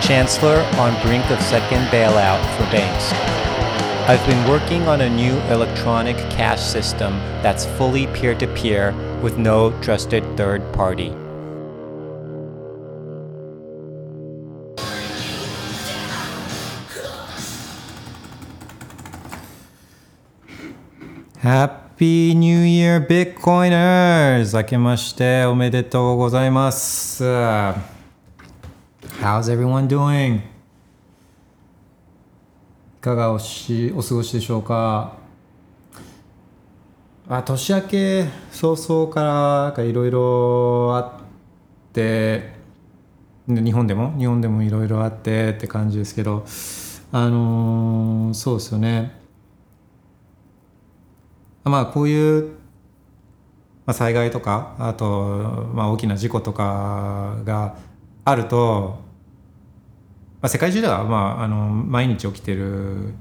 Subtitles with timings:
[0.00, 3.12] Chancellor on brink of second bailout for banks.
[4.08, 7.12] I've been working on a new electronic cash system
[7.42, 11.12] that's fully peer to peer with no trusted third party.
[21.40, 24.56] Happy New Year Bitcoiners!
[24.56, 27.95] 明けましておめでとうございます。
[29.26, 30.36] How's everyone doing?
[30.36, 30.40] い
[33.00, 35.16] かがおしお過ごしでしょうか？
[37.28, 42.52] あ年明け早々からいろいろあって
[43.48, 44.16] 日本でも？
[44.16, 46.46] 日本でもいろいろあってって感じですけど
[47.10, 49.20] あのーそうですよね。
[51.64, 52.44] まあこういう、
[53.86, 57.74] まあ、災害とかあと、まあ、大きな事故とかが
[58.24, 59.04] あると、
[60.46, 63.14] あ、世界中では、まあ、あの毎日起きてる。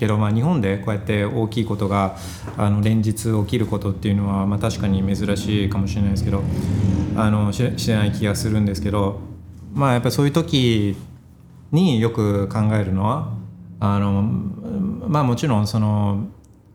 [0.00, 2.16] けど、まあ、日本でこうやって大きいことが
[2.56, 6.42] あの連日起きることっていうのは、まあ、確かに珍しいかもしれないですけど
[7.16, 9.20] あのししない気がするんですけど
[9.74, 10.96] まあやっぱそういう時
[11.70, 13.34] によく考えるのは
[13.78, 16.28] あのまあもちろんその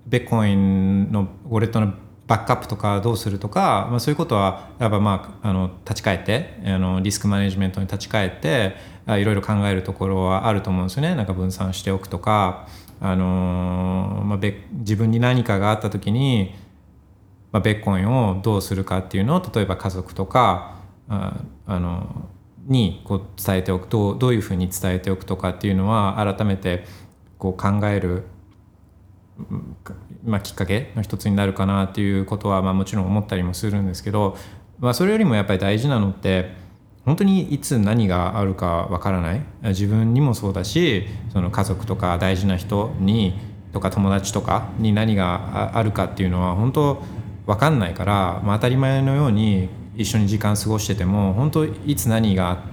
[0.06, 1.94] ベッコインのウォレットの
[2.28, 8.76] バックアップとかどうするとか、まあ、そういうことはやっぱまああの立ち返ってあのリスクマネジメントに立ち返って
[9.08, 11.14] いろいろ考えるところはあると思うんですよね。
[11.14, 12.68] なんか分散しておくとか、
[13.00, 14.40] あのまあ、
[14.72, 16.56] 自分に何かがあった時に、
[17.52, 22.30] まあ、ベッコインをどうするかっていうのを例えば家族とかああの
[22.66, 26.86] にこう伝えておくどうどういうふうに伝えておくとかっていうのは改めて
[27.38, 28.24] こう考える
[30.24, 34.38] まあ、きっかけの一つになるかなっていうことはまあもちろん思ったりもするんですけど、
[34.80, 36.54] まあ、それよりもやっぱり大事なのって
[37.06, 39.42] 本当にいつ何があるかわからない。
[39.64, 43.40] 自分にもそうだしその家族とか大事な人に
[43.74, 47.04] とか友達とかに何があるかっていうのは本当
[47.46, 52.64] 分かんないから、まあ、当たり前のように一緒に時間過ごしてても本当いつ何が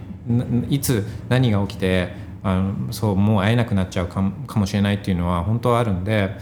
[0.70, 6.36] いつ何が起きてあのそうもう会えなくなっちゃうかもしれないっていうのは本当はあるんで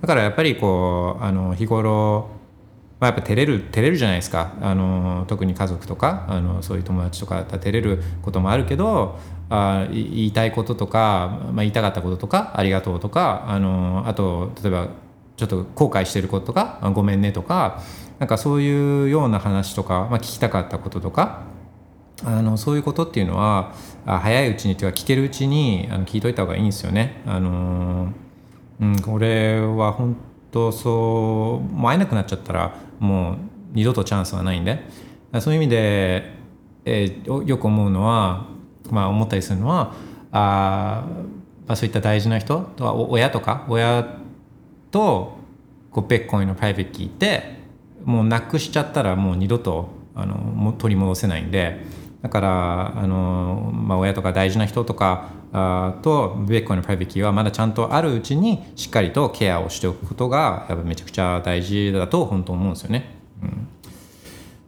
[0.00, 2.28] だからやっぱりこうあの日頃、
[3.00, 4.54] まあ、やっぱ照れる照れるじゃないですか。
[4.60, 14.88] あの特に家族とかあのそういう友達とかだったら照れることもあるけどあ言いたいこととか、まあ、言いたかったこととかありがとうとかあのあと例えば
[15.36, 17.82] ちょっと後悔してることとかごめんねとか
[18.18, 21.42] なんかそういうような話とか、まあ、聞きたかったこととか
[22.24, 23.74] あのそういうことっていうのは
[24.06, 27.22] 早いうちにというか聞けるうちにあの聞いといた方がいいんですよね。
[27.26, 28.12] あの
[28.80, 30.16] うん、これは本
[30.50, 33.36] 当そうもう会えなくなっちゃったらもう
[33.72, 34.82] 二度とチャンスはないんで
[35.40, 36.32] そういう意味で、
[36.84, 38.46] えーよく思うのは、
[38.90, 39.94] まあ、思ったりするのは
[40.32, 41.04] あ、
[41.66, 44.18] まあ、そういった大事な人とは親とか親
[44.90, 45.38] と
[45.90, 47.58] こうビットコインのプライベートキーって
[48.04, 51.84] もうなくしちゃったらもう二度とあのもう取り戻せないんで
[52.24, 63.14] だからあの、まあ、親とか大事な人とかあとビットコインのプライベートキーはまだちゃんとあるうちにしっかりとケアをしておくことがやっぱめちゃくちゃ大事だと本当思うんですよね。
[63.42, 63.68] うん、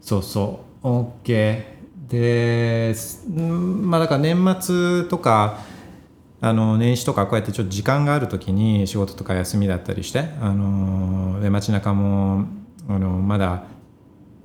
[0.03, 0.87] そうそう。
[0.87, 1.65] OK
[2.11, 2.94] で、
[3.34, 5.61] まあ、だから年末とか
[6.43, 12.44] あの年始とかこうやってちょっと時間がある時に仕事とか休みだったりしてあので街中も
[12.87, 13.65] あのまだ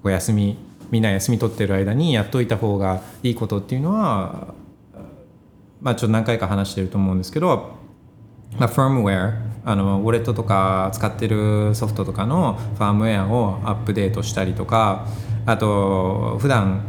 [0.02, 4.54] お休みみんな休み取ってる間にやっといた方がいいことっていうのは
[5.82, 7.72] まあちょっと何回か話してると思うんですけど、
[8.60, 15.08] まあ、ファームウェアあのウォレットとか使ってるソフトとかのファームウェアをアップデートしたりとか
[15.46, 16.84] あと普段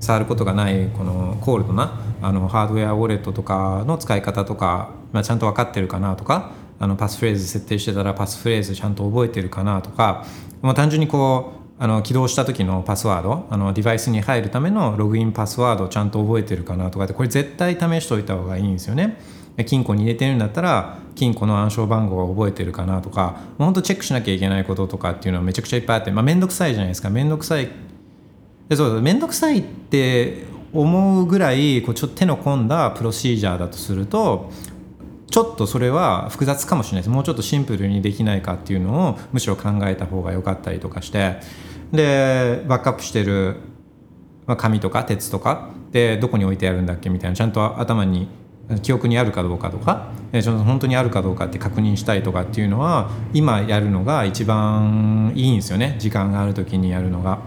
[0.00, 10.24] 触ることがないこのコールドなあのハードウェアウォレットとかの使い方とか、まあ、ちゃんと分かってるかなとかあのパスフレーズ設定してたらパスフレーズちゃんと覚えてるかなとか、
[10.62, 19.18] まあ、単純にこうあの起動した時のパスワードあのデバイスに入るためのログインパスワードちゃんと覚えてるかなとかってこれ絶対試しておいた方がいいんですよね。
[19.66, 27.10] 金庫に入れてるんだったら金庫の暗証番号を覚えてるかなとかもうほんとチェックしなきゃいけないこととかっていうのはめちゃくちゃいっぱいあってまあ面倒くさいじゃないですか。
[27.10, 27.68] 面倒くさい。
[28.68, 34.52] でそう面倒くさいって思うぐらいこうちょっと手の込んだプロシージャーだとすると
[35.32, 37.10] ちょっとそれは複雑かもしれないです。
[37.10, 41.40] もうちょっとシンプルにできないかっていうのをむしろ考えた方が良かったりとかして。
[41.92, 43.56] でバックアップしてる、
[44.46, 48.28] まあ、紙とか鉄とかでどこに置いてあるんだっけみたいなちゃんと頭に
[48.82, 57.40] 記憶にあるかどうかとかちょっと本当にあるかどうかって確認したいとかっていうのは今やるのが一番いいんですよね時間がある時にやるのが。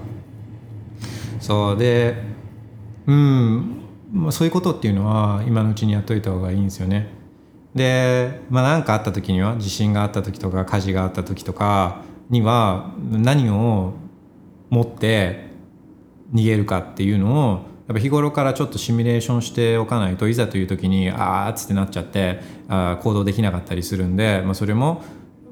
[1.39, 2.15] そうで
[3.07, 3.81] うん
[4.31, 7.07] そういうことっていうのは今のうちにやっといた方がいいんですよね。
[7.74, 13.94] でまあ何かあった時には地震があった時とか火事があった時とかには何を
[14.69, 15.45] 持って
[16.33, 25.03] 逃げるかっていうのをやっぱ日頃からちょっとシミュレーションしておかないといざという時にああっつってなっちゃってあ行動できなかったりするんで、まあ、それも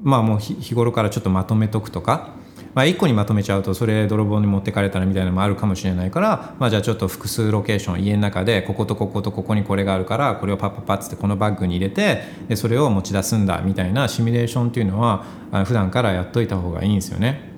[0.02, 2.34] まあもう日頃からちょっとまとめとくとか
[2.74, 15.24] まあ、1個にまとめちゃうとそれ泥棒に持ってかれたらみたいなのもあるかもしれないから、まあ、じゃあちょっと複数ロケーション家の中でこことこことここにこれがあるからこれをパッパッパッつってこのバッグに入れてでそれを持ち出すんだみたいなシミュレーションっていうのは
[15.64, 17.52] 普段からやっといた方がいいんですよね。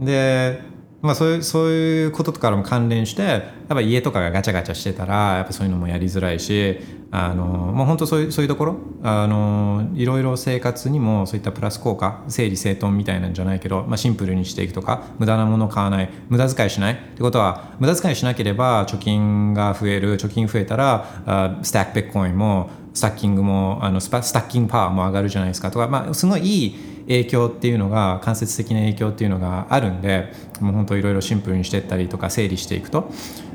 [0.00, 6.78] でまあ、そういうそういうことからも関連してやっぱ家とかがガチャガチャしてたらやっぱそういうのもやりづらいし
[7.12, 25.70] あのもう本当そういうそういうところあのいろいろ生活にもそういったプラス効果整理整頓みたいなんじゃないけど、まあ、シンプルにしていくとか無駄なものを買わない無駄遣いしないってことは無駄遣いしなければ貯金が増える貯金増えたらあスタックベットコインもスタッキングもあのススタッキングパワーも上がるじゃないですか。
[25.70, 26.76] とか、まあ、すごいいい
[27.08, 33.10] 影響っていうのが間接的な影響っていうのがあるんでもう本当いろいろシンプルにしていったりとか整理していくと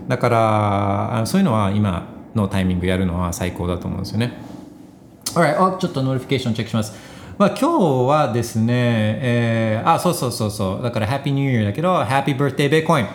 [0.08, 4.34] だからそういうのは今のタイミングやるのは最高だと思うんですよね。
[5.36, 6.94] Alright, ちょっと notification チェックします。
[7.38, 13.08] まあ、今日はですね、えー、あ、そうそうそうそう、だから Happy New Year だけど、 Happy Birthday Bitcoin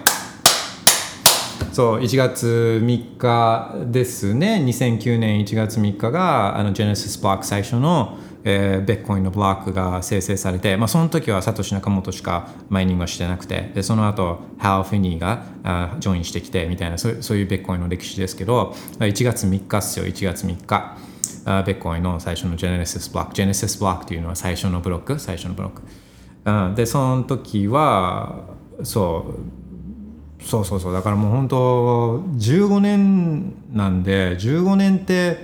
[1.79, 8.19] そう1月3日ですね2009年1月3日があの Genesis ブロック最初の
[8.51, 20.97] えー、ビットコインのブロックが生成されて、まあ、その時はサトシ・ナカモトしかマイニングはしてなくてでその後ハル・フィニーがあジョインしてきてみたいなそうそういうビットコインの歴史ですけど1月3日っすよ1月3日。
[21.45, 25.83] あビットコインの最初の Genesis ブロック Genesis ブロックというのは最初のブロック最初のブロック、
[26.45, 28.45] うん、でその時は
[28.83, 29.35] そ
[30.41, 35.39] うそうそうそうだからもう本当15年なんで15年って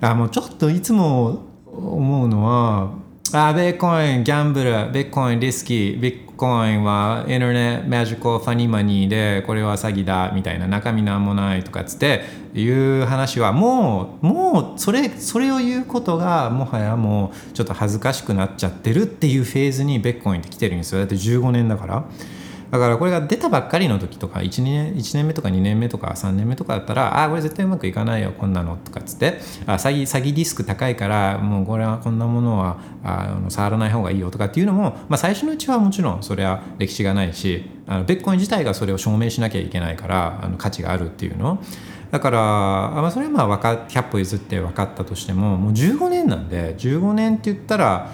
[0.00, 1.45] あもうちょっといつも
[1.76, 2.92] 思うのは
[3.32, 12.24] あベッコインギャンブルベッコインリスキービットコインはインターネットマジコファニーマニーでこれは詐欺だみたいな中身なんもないとかっつって
[12.54, 12.68] い
[13.00, 22.04] う話はもうもうそれそれを言うことがもはやもうちょっと恥ずかしくなっちゃってるっていうフェーズにベッコインって来てるんですよだって15年だから。
[22.70, 41.62] だからこれが出たばっかりの時とか 1, 年1年目とか2年目とか3年目とかだったらああこれ絶対うまくいかないよこんなのとかっつってあ詐欺詐欺リスク高いからもうこれはこんなものはあの触らない方がいいよとかっていうのも、まあ、最初のうちはもちろんそれは歴史がないしあのベッコイン自体がそれを証明しなきゃいけないからあの価値があるっていうの。
[42.10, 48.12] だから、まあ、それはまあ分か100歩譲って分かったとしてももう15年なんで15年って言ったら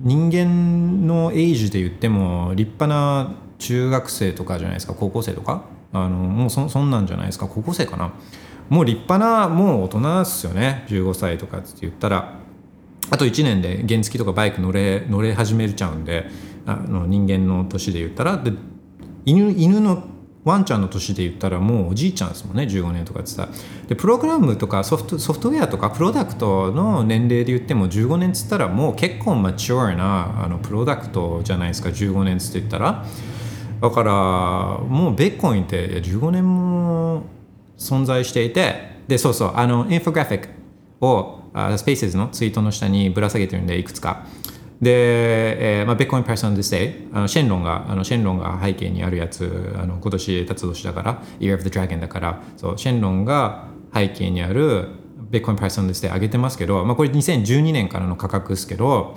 [0.00, 5.62] 人間のエイジで言っても立派な中学生とかじゃないですか高校生とか？
[5.92, 8.12] あのもうそそんなんじゃないですか高校生かな？
[8.68, 12.40] もう立派なもう大人っすよね15歳とかって言ったら。
[13.12, 16.26] あと1年で原付とかバイク乗れ乗れ始めちゃうんで
[16.64, 18.36] あの人間の年で言ったら。
[18.36, 18.52] で
[19.26, 20.04] 犬犬の
[20.44, 23.48] ワンちゃんの年で言ったらもうおじいちゃんですもんね15年とかってさ
[23.88, 33.04] でプログラムとかソフトソフトウェアとかプロダクトの年齢で言っても15年っつったらもう結構マチュアなあのプロダクトじゃないですか15年つって言ったら。
[33.80, 34.12] だから
[34.86, 37.22] もうビットコインって15年も
[37.78, 40.48] 存在していてでそうそうあのインフォグラフィック
[41.00, 44.26] をあスペースのツイートの下にぶら下げてるんでいくつか。
[44.80, 54.88] で、えーまあ、 Bitcoin price on this day あのシェンロンがあのシェンロンが背景にあるやつあの今年辰年だから Year of the Dragon だからそうシェンロンが背景にある
[55.30, 59.16] Bitcoin price on this day 上げてますけど、まあ、これ2012年からの価格ですけど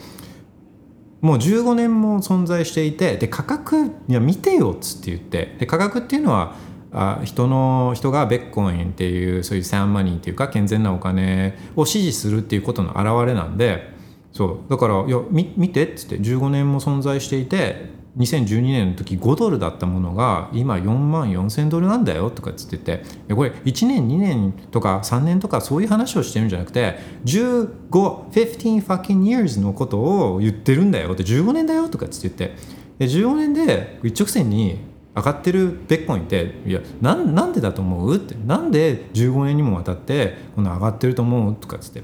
[1.23, 6.53] もう15年も存在していてで価格いや見てよっつって言ってで価格っていうのは
[6.91, 13.93] あ人の人がベッコインっていうそういうサンマニーっていうか健全なお金を支持するっていうことの表れなんで
[14.33, 17.85] そうだから「いや見見て」っつって15年も存在していて
[18.17, 23.03] 2012年の時5ドルだったものが今4万4千ドルなんだよとかっつってて。
[23.33, 27.67] これ1年2年とか3年とかそういう話をしてるんじゃなくて15
[28.29, 31.13] 15 fucking years のことを言ってるんだよ。
[31.13, 32.55] って15年だよとかっつって
[32.99, 34.77] 言って15年で一直線に
[35.15, 38.15] 上がってるベッコインっていやなんでだと思う？
[38.15, 38.35] って。
[38.45, 41.55] なんで15年にもわたってこの上がってると思う？
[41.55, 42.03] とかつって。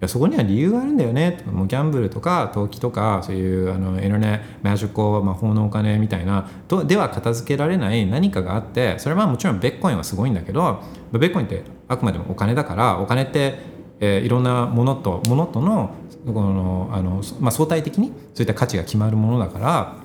[0.00, 1.42] やそこには理由があるんだよね。
[1.46, 15.94] もうギャンブルとか投機とかそういうあのインターネマジック魔法のお金みたいなとでは片付けられない何かがあってそれはもちろんベッコインはすごいんだけどベッコインってあくまでもお金だからお金ってえー、いろんなものとものとの
[16.26, 19.96] このあの、まあ、相対的にそういった価値が決まるものだから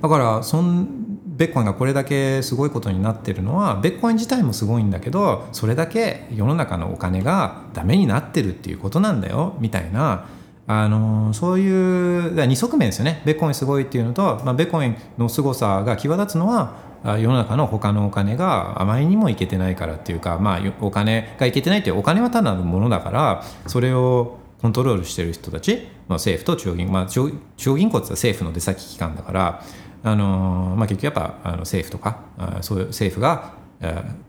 [0.00, 1.05] だからそん
[1.36, 10.28] ベッコインがこれだけすごいことになってるのはベッコイン自体もすごいんだけどそれだけ世の中のお金がダメになってるっていうことなんだよみたいな。
[10.68, 13.22] あのそういう二側面ですよね。
[13.24, 16.74] ベッコインすごいっていうのと、まあ、ベッコインの凄さが際立つのは
[17.04, 29.62] 世の中の他のお金があまりにもいけてないからっていうか、まあ、お金がいけてないっていうお金は単なるものだからそれをコントロールしてる人たち、まあ、政府と中央銀行、まあ、中央銀行って言ったら政府の出先機関だから
[30.02, 33.54] あの、まあ、結局やっぱあの政府とかあそういう政府が、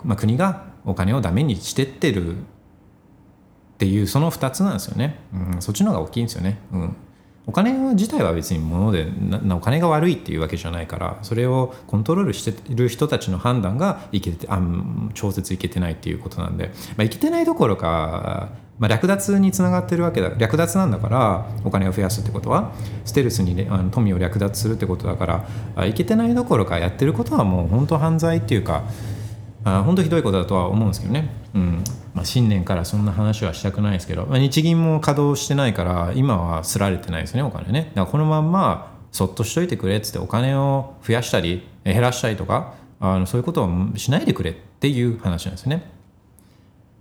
[0.04, 2.40] まあ、国がお金をダメにしてってるっ
[3.78, 6.96] ていうその2つなんですよね、うん、そっちの方が大きいんですよね、うん、
[7.48, 9.08] お金自体は別に物で
[9.52, 14.62] お金が悪いっていうわけじゃないからそれをコントロールしている人たちの判断がいけてあ
[15.14, 18.50] 調節いけてないっていうことなんで、まあ、いけてないどころか
[18.80, 22.74] まあ、略奪につながってるわけだ略奪なんだからお金を増やすってことは
[23.06, 28.84] ステルスに、あの富を略奪するってことだからいけてないどころかやってることはもう本当犯罪っていうか
[29.64, 31.84] あ本当ひどいことだとは思うんですけどね、うん。
[32.18, 45.92] まあ、新年からそんな話はしたくないですけど、まあ、日銀も稼働してないから今はすられてないですねお金ねだからこのまんまそっとしといてくれっつってお金を増やしたり減らしたりとかあのそういうことをしないでくれっていう話なんですよね。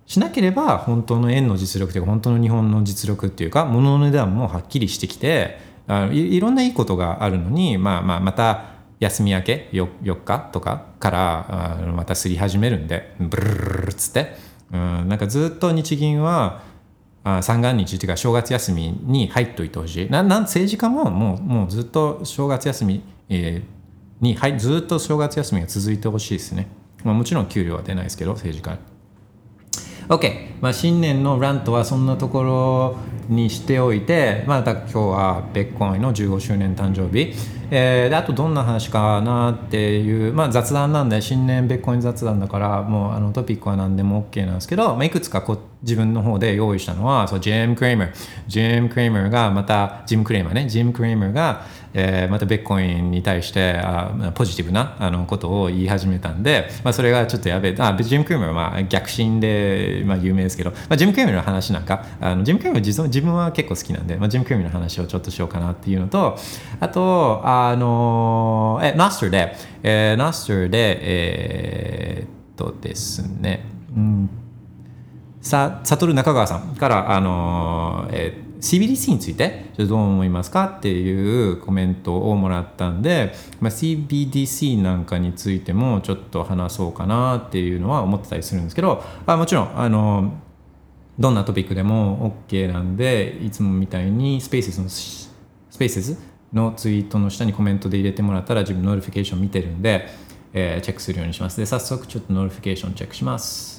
[0.05, 5.59] しなければ本当の円の実力というか本当の日本の実力っていうか物の値段もはっきりしてきて
[5.89, 14.37] あのいろんないいことがあるのに、まあ、まあまた休み明け 4, 4日とかからあまたすり始めるんでブルルルルっつって、
[14.73, 16.63] うん、なんかずっと日銀は
[17.43, 20.11] 三元日っていうか正月休みに入っといてほしい。
[20.11, 26.69] ななん政治家ももうもうずっと正月休み、えー、に、はい、ずっと正月休みが続いてほしいですね、
[27.05, 28.79] まあ、もちろん給料は出ないですけど政治家。
[30.09, 32.97] OK、まあ、新年のラントはそんなところ
[33.29, 37.35] にしておいて、まあ、今日はベッコイの15周年誕生日、
[37.71, 48.13] えー、であとどんな話かなっていう、まあ、雑談なんで新年別個に雑談だからもうあのトピックは何でも OK なんですけど、まあ、いくつかこ自分の方で用意したのはそうジェーム・クレイマー
[48.47, 50.69] ジェーム・クレイマーがまたジム・クレイマーね。
[50.69, 57.77] ジム・クレイマーがえー、またベッコインに対してあポジティブなあのことを言い始めたんで、まあ、それがちょっとやべえ。
[57.79, 66.39] あジム・クリームはまあ逆進で、まあ、有名ですけど、まあ、ジム・クリームの話なんかあのジム・クリーム自自分は結構好きなんで、まあ、ジム・クリームの話をちょっとしようかなっていうのと
[66.81, 73.65] あとあのえナスターで、えー、ナスターでえー、っとですね。
[73.97, 74.31] うん。
[75.41, 90.33] さ悟中川さんからあの、えー CBDC についてどう思いますかっていうコメントをもらったんで、まあ、CBDC なんかについてもちょっと話そうかなっていうのは思ってたりするんですけどあもちろんあの
[91.19, 96.19] どんなトピックでも OK なんでいつもみたいにスペースのスペース
[96.53, 100.09] のツイートの下にコメントで入れてもらったら自分 notification 見てるんで、
[100.53, 101.59] えー、チェックするようにします。
[101.59, 103.76] で早速ちょっと notification チェックします。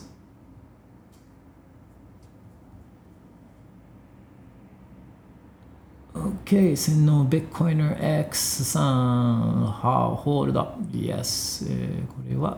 [6.17, 10.73] Okay, 洗脳ビットコイナー X さん、はホールド。
[10.91, 12.57] Yes、えー、これは、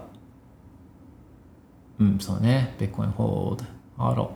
[1.99, 3.65] うん、そうね、ビットコインホール
[3.97, 4.03] ド。
[4.03, 4.31] ハロ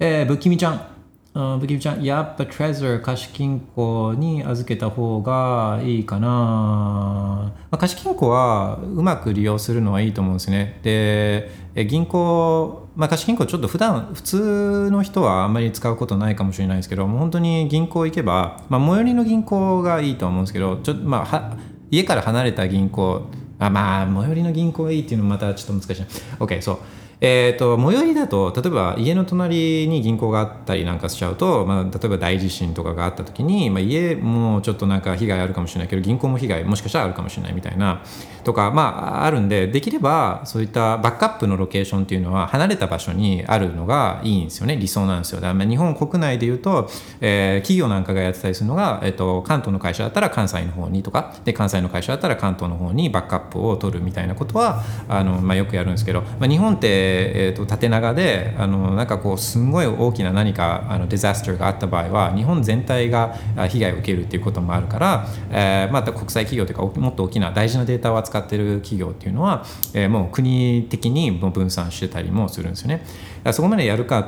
[0.00, 1.58] えー、ぶきみちゃん。
[1.60, 10.80] ぶきみちゃん、やっぱ Trezor 貸金庫に預けた方がいいかな、まあ、貸金庫はうまく利用するのはいいと思うんですね。
[10.82, 11.50] で、
[11.86, 21.56] 銀行、まあ、貸金庫ちょっと普段普通の人はあんまり使うことないかもしれないですけど、もう本当に銀行行けば、まあ、最寄りの銀行がいいと思うんですけど、ちょまあ、は
[21.92, 23.28] 家から離れた銀行、
[23.60, 26.02] あまあ、最寄りの銀行がいいっていうのもまたちょっと難しい。
[26.40, 26.78] OK、そう。
[27.20, 38.02] えーと、最寄りだと例えば家の隣に銀行があったりなんかしちゃうと、まあ、例えば大地震とかがあった時に、まあ、家もちょっとなんか被害あるかもしれないけど銀行も被害もしかしたらあるかもしれないみたいな
[38.44, 44.76] とか、まあ、あるんでできればそういったバックアップのロケーションっていうのは離れた場所にあるのがいいんですよね。
[44.76, 45.40] 理想なんですよ。
[45.40, 46.88] だから日本国内でいうと、
[47.20, 63.34] えー、企業なんかがやってたりするのが、えーと、関東の会社だったら関西の方にとかで関西の会社だったら関東の方にバックアップを取るみたいなことはあの、まあ、よくやるんですけど、まあ、日本ってえーと、縦長であのなんかこうすんごい大きな何かあのデザスターがあった場合は日本全体が
[63.68, 73.04] 被害を受けるっていうこともあるから、えー、また国際企業というかもっと大きな大事なデータを扱ってる企業っていうのは、えー、もう国的に分散してたりもするんですよね。
[73.52, 74.26] そこまでやるかっ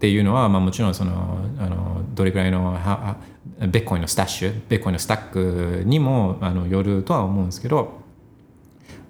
[0.00, 3.16] ていうのは、まあ、もちろんそのあのどれくらいのは
[3.58, 8.00] ベッコイのスタッシュベッコインのスタックにもあのよるとは思うんですけど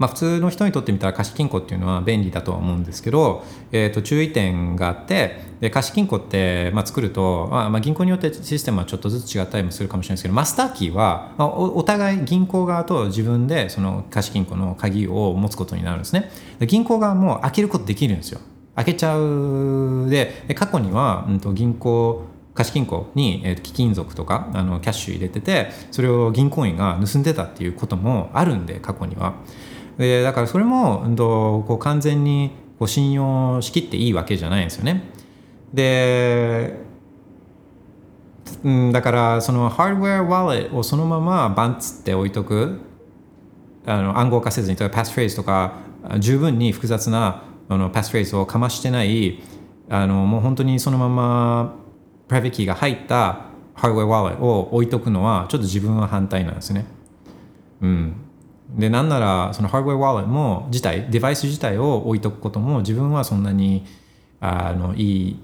[0.00, 16.30] まあ、普通の人にとってみたら貸金庫っていうのは便利だとは思うんですけど、えー、と注意点があってで貸金庫って、まあ、作ると、まあ、まあ銀行によってシステムはちょっとずつ違ったりもするかもしれないですけどマスターキーは、ま、お互い銀行側と自分でその貸金庫の鍵を持つことになるんですね
[16.60, 18.40] 銀行側も開けることできるんですよ
[18.76, 29.34] 開けちゃうで過去には、うん、と銀行貸金庫に、えー、貴金属とかあのキャッシュ入れててそれを銀行員が盗んでたっていうこともあるんで過去には。
[30.00, 35.12] でだからそれも、う、こう完全にこう信用しきっていいわけじゃないんですよね。
[35.74, 36.74] で、
[38.64, 42.80] うん、だからそのハードウェアワレットをそのままバンツって置いとく
[43.84, 45.74] あの暗号化せずに例えばパスフレーズとか
[46.18, 49.42] 十分に複雑なあのパスフレーズをかましてない
[49.90, 51.74] あのもう本当にそのまま
[52.26, 56.86] プライベートキーが入ったハードウェアワレットを置いとくのはちょっと自分は反対なんですね。
[57.82, 58.14] うん、
[58.76, 63.84] でなんならそのハードウェアウォレットも自体デバイス自体を置いとくことも自分はそんなに
[64.40, 65.42] あのいい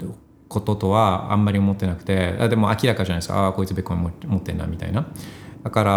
[0.49, 3.39] こととはあんまり思ってなくてあでも明らかじゃないですか。
[3.39, 5.07] ああこいつビットコイン持ってんなみたいな。
[5.65, 5.93] だから、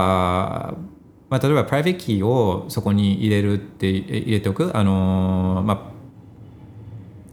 [1.30, 4.72] まあ、例えばプライベートキーをそこに入れるって入れておく。
[4.76, 6.00] あのまあ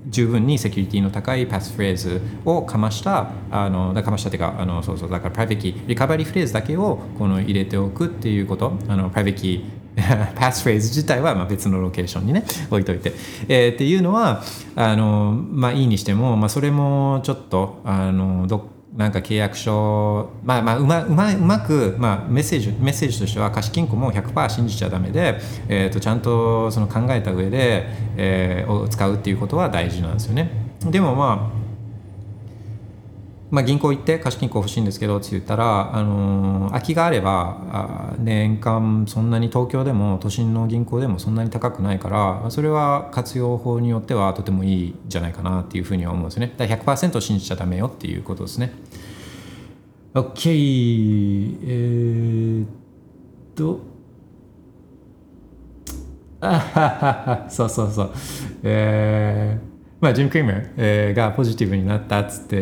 [0.09, 8.79] 十分にセキュリティの高いパスフレーズをかましたあのかましたっていうかあのそうそうだからプライベートキーリカバリーフレーズだけをこの入れておくっていうこと。
[8.89, 9.86] あのプライベートキー
[10.35, 13.13] パスフレーズ自体はまあ別のロケーションにね置いといて、
[13.49, 14.43] えー、っていうのは
[14.75, 25.39] あのまあいいにしても、まあ、それもちょっとあのどなんか契約書、まあまあうまうまうまく、まあ、メッセージメッセージとしては貸金庫も100%信じちゃダメで、
[25.69, 27.87] えー、とちゃんとその考えた上で、
[28.17, 30.51] えー、を使うっていうことは大事なんですよね。
[30.81, 31.66] でもまあ
[33.49, 46.53] まあ、銀行行って貸金庫欲しいんですけどって言ったら、あのー、空きがあれば年間そんなに東京でも都心の銀行でもそんなに高くないからそれは活用法によってはとてもいいんじゃないかなっていうふうには思うんですね。
[46.57, 48.73] だから100%信じちゃダメよっていうことですね。
[50.15, 52.69] OK えー、っ
[53.55, 53.81] と。
[56.41, 57.51] あははは。
[57.51, 58.13] そうそうそう。
[58.65, 59.66] えー。
[59.99, 62.57] まあ、ジム・クリーム、えー、がポジティブになったっつって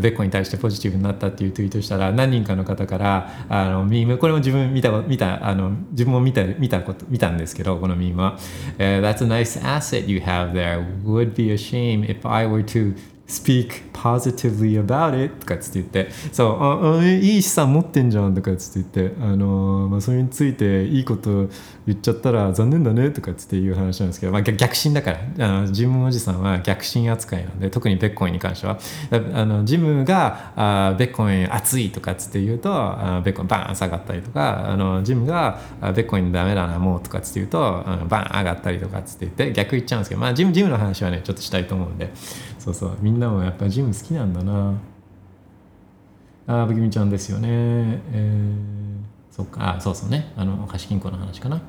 [0.00, 8.38] ベッコに対してポジティブになったっていうツイートしたら何人かの方からあのミームこれも自分見た見たあの自分も見た見たこと見たんですけどこのミームは、
[8.78, 10.84] uh, That's a nice asset you have there.
[11.04, 12.94] Would be a shame if I were to
[13.30, 21.48] speak positively about it とかつって言ってそうああいい資産持ってんじゃんとかつって言ってあの、まあ、それについていいこと
[21.86, 28.78] 言っちゃったら残念だねとかつっていう話なんですけど、まあ、逆進だからあのジムおじさんは逆進扱いなんで特にベッコインに関しては。
[29.10, 42.10] あのジムがあベッコイン熱いとかつって言うとあベッコインバーン下がったりとかあのジムがあベッコインダメだなもうとかつって言うとあのバーン上がったりとかつって言って逆言っちゃうんですけど、まあ、ジムジムの話はねちょっとしたいと思うんで。
[42.60, 42.98] そうそう。
[43.00, 44.74] みんなもやっぱジム好きなんだな。
[46.46, 47.48] ああぶきみちゃんですよね。
[48.12, 49.76] えー、そっか。
[49.76, 50.34] あそうそうね。
[50.36, 51.62] あの貸金庫の話かな。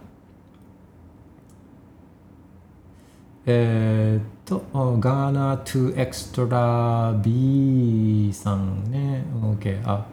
[3.45, 4.65] えー、っと
[4.99, 9.23] ガーナ2エクストラ B さんね。
[9.41, 10.05] OK あ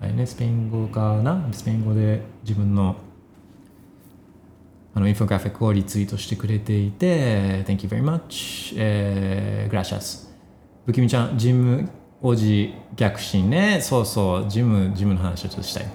[0.00, 0.26] はいね。
[0.26, 1.48] スペイン語かな。
[1.50, 2.94] スペイン語で自分の
[4.94, 10.28] あのインフォグラフィックをリツイートしてくれていて Thank you very much、えー、Gracias.
[10.86, 11.88] 不気味ちゃんジム
[12.22, 13.80] 王子逆進ね。
[13.82, 15.86] そうそうジムジムの話をちょっとしたい。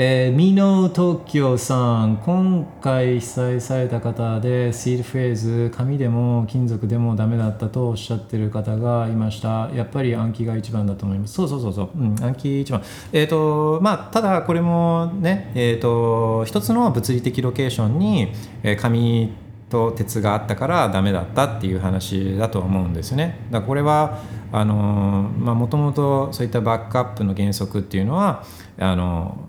[0.00, 9.68] えー、ミノ東京さん今回被災された方でシールフレーズ紙でも金属でもダメだったとおっしゃってる方がいました。
[9.74, 11.34] やっぱり暗記が一番だと思います。
[11.34, 12.80] そうそうそうそう、うん、暗記一番。
[13.12, 18.32] えっ、ー、とまあただこれもねえっ、ー、と一つの物理的ロケーションに、
[18.62, 19.32] え紙
[19.68, 23.48] と鉄があったからダメだったっていう話だと思うんですよね。
[23.50, 24.20] だこれは
[24.52, 28.44] あのまあもともとそういったバックアップの原則っていうのは
[28.78, 29.47] あの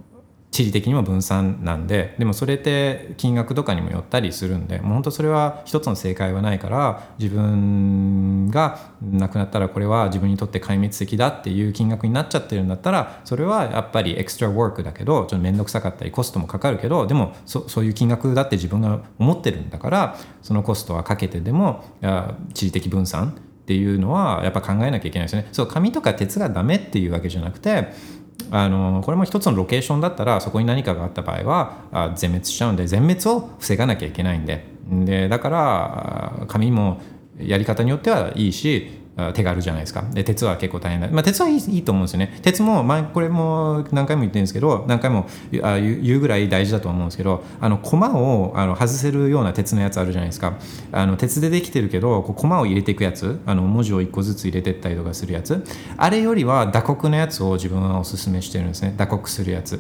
[0.60, 21.86] 地理的にも分散なんででもそれって金額とかにもよったりするんでもう本当それは一つの正解はないから自分が亡くなったらこれは自分にとって壊滅的だっていう金額になっちゃってるんだったらそれはやっぱりエクストラワークだけどちょっと面倒くさかったりコストもかかるけどでもそそういう金額だって自分が思ってるんだからそのコストはかけてでも
[22.54, 25.48] 地理的分散っていうのはやっぱ考えなきゃいけないですね。
[25.52, 27.94] そう紙とか鉄がダメっていうわけじゃなくて
[28.52, 34.66] あのこれも一つのロケーションだったらそこに何かがあった場合はあ全滅しちゃうんで全滅を防がなきゃいけないんで。
[34.92, 37.00] でだから紙も
[37.40, 38.99] やり方によってはいいし
[39.34, 40.04] 手軽じゃないですか。
[40.14, 42.40] で鉄は結構大変だ、まあ、鉄はいいいいと思うんですよね。
[42.42, 50.54] 鉄も前これも何回も言ってるんですけど何回も言うぐらい大事だと思うんですけどあの駒をあの外せるような鉄のやつあるじゃないですか。
[50.92, 55.64] あの鉄でできてるけどこう駒を入れていくやつあの文字を1個ずつ入れてったりとかするやつ。
[55.98, 58.94] あれよりは打刻のやつを自分はおすすめしてるんですね。
[58.98, 59.80] 打刻するやつ。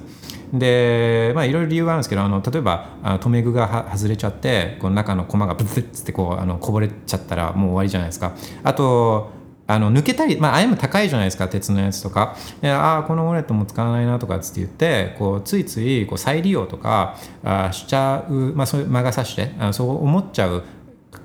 [0.53, 8.33] でまあいろいろ理由があるんですけどあの例えばあ留め具が外れちゃってこの中の駒がブツッつってこうあのこぼれちゃったらもう終わりじゃないですか
[8.63, 9.31] あと
[9.67, 20.63] あの抜けたり、まあ、あれも高いじゃないですか鉄のやつとかああこのウォレットも使わないなとかっつって言ってこうついついこう再利用とかあしちゃう、まあ、そういう魔が差してあそう思っちゃう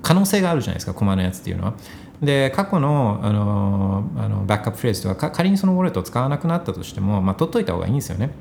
[0.03, 1.73] 可能性があるじゃないですか駒のやつっていうのは。
[2.21, 8.31] で過去のあのあのバックアップフレーズとか仮にそのウォレットを使わなくなったとしても、まあ、取っといた方がいいんですよね。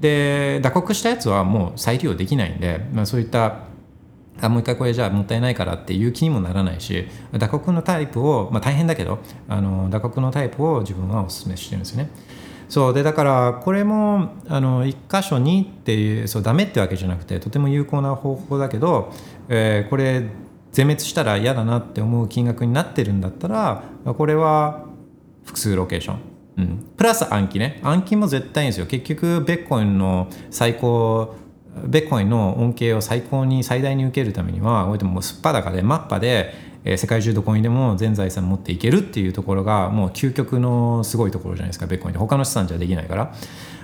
[0.00, 3.68] で打刻したやつはもう再利用できないんで、まあ、そういった
[4.40, 12.10] あもう一回これじゃあもったいないからっていう気にもならないし打刻のタイプを、まあ、大変だけどあの打刻のタイプを自分はおすすめしてるんですよね。
[12.68, 19.10] そうでだからこれもあの1箇所にっていうそうダメってわけじゃなくてとても有効な方法だけど、
[19.48, 20.26] えー、これ
[20.72, 24.84] 全滅したら嫌だなって思う金額になってるんだったらこれは
[25.46, 26.18] 複数ロケーション、
[26.58, 27.80] うん、プラス暗記ね。
[27.82, 28.86] 暗記も絶対いいんですよ。
[28.86, 31.36] 結局ベッコインの最高
[31.86, 36.52] ベッコインの恩恵を最高に最大に受けるためにはこうやってもうすっぱだかでマッパで、
[36.84, 41.86] えー、世界中どこにでも全財産持っていけるっていうところがもう究極のすごいところじゃないですか。
[41.86, 43.34] ベッコインで他の資産じゃできないから。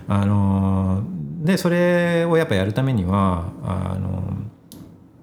[0.07, 4.55] あのー、でそれをやっぱやるためにはあのー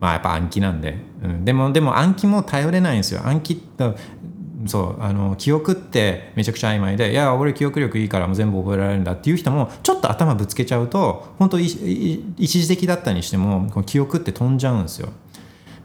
[0.01, 3.21] まあやっぱ暗記なんで、うん、でもでも暗記も頼れないんですよ。
[3.23, 3.63] 暗記
[4.67, 15.10] そうあの記憶ってめちゃくちゃ曖昧でいや俺記憶力いいからもう全部覚えられるんだっていう人もちょっと頭ぶつけちゃうと本当一時的だったにしてもこの記憶って飛んじゃうんですよ。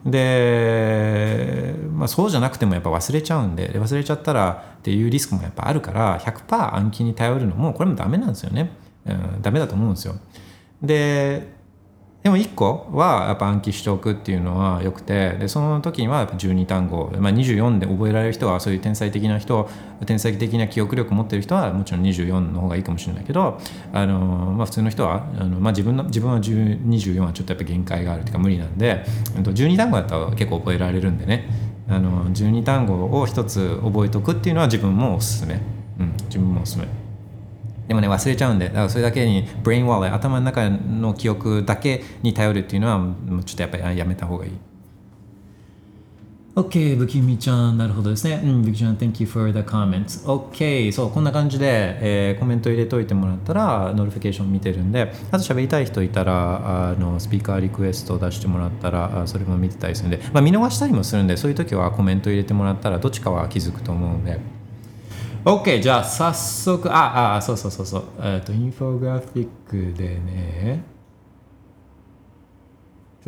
[0.05, 8.71] で、まあ、そうじゃなくてもやっぱ忘れちゃうんで忘れちゃったらっていうリスクもやっぱあるから100%暗記に頼るのもこれもダメなんですよね、
[9.05, 10.15] うん、ダメだと思うんですよ
[10.81, 11.56] で
[12.27, 19.71] でも1個はやっぱ暗記しておくっていうのはよくてでその時にはやっぱ12単語、まあ、24で覚えられる人はそういう天才的な人
[20.07, 23.61] 天才的な記憶力を持ってる人はもちろん24の方がいいかもしれないけど
[23.93, 24.19] あの、
[24.57, 29.05] まあ、普通の人はあの、まあ、自分の自分は24はちょっとやっぱ限界があるというか無理なんで
[29.37, 31.49] 12単語だったら結構覚えられるんでね
[31.89, 35.61] あの12単語を1つ覚えておくっていうのは自分もおすすめ、
[36.01, 37.06] うん、自分もおすすめ。
[37.88, 44.53] でもね忘れちゃうんでだからそれだけに brain wallet 頭の中の記憶だけに頼るっていうのはちょっとやっぱりやめた方がいい。
[46.57, 48.40] OK、不気味ちゃん、なるほどですね。
[48.42, 50.25] うん、不気味ちゃん、Thank you for the comments.
[50.25, 64.56] OK、そう、こんな感じで、えー、コメント入れといてもらったら、 notification 見てるんで、あと喋りたい人いたら、あの speaker request 出してもらったら、それも見てたりするんで、まあ、見逃したりもするんで、そういう時はコメント入れてもらったら、どっちかは気づくと思うんで。
[65.47, 68.05] OK じゃあ早速ああそうそうそうそう。
[68.21, 70.83] えっ、とインフォグラフィックでね。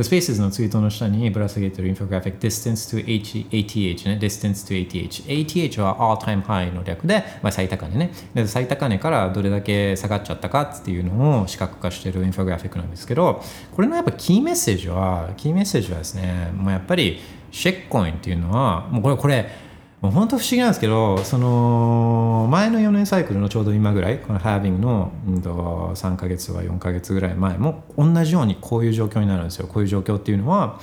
[0.01, 4.19] スペースのツイートの下にぶら下げてるインフォグラフィック distance to ATH ね。
[4.21, 8.11] distance to ATH ATH は all time high の略で、まあ、最高値ね。
[8.35, 13.41] で最高値からどれだけ下がっちゃったかっていうのを視覚化してるインフォグラフィックなんですけど
[13.77, 17.21] これのやっぱキーメッセージはキーメッセージはですねもうやっぱり
[17.53, 19.68] シェックコインっていうのはもうこれこれ
[20.01, 29.67] もう本当不思議なんですけどその前の4年サイクルのちょうど今ぐらいこのハービングの、うん、と3か月は4か月ぐらい前も同じようにこういう状況になるんですよ。
[29.67, 30.79] こういう状況っていうのは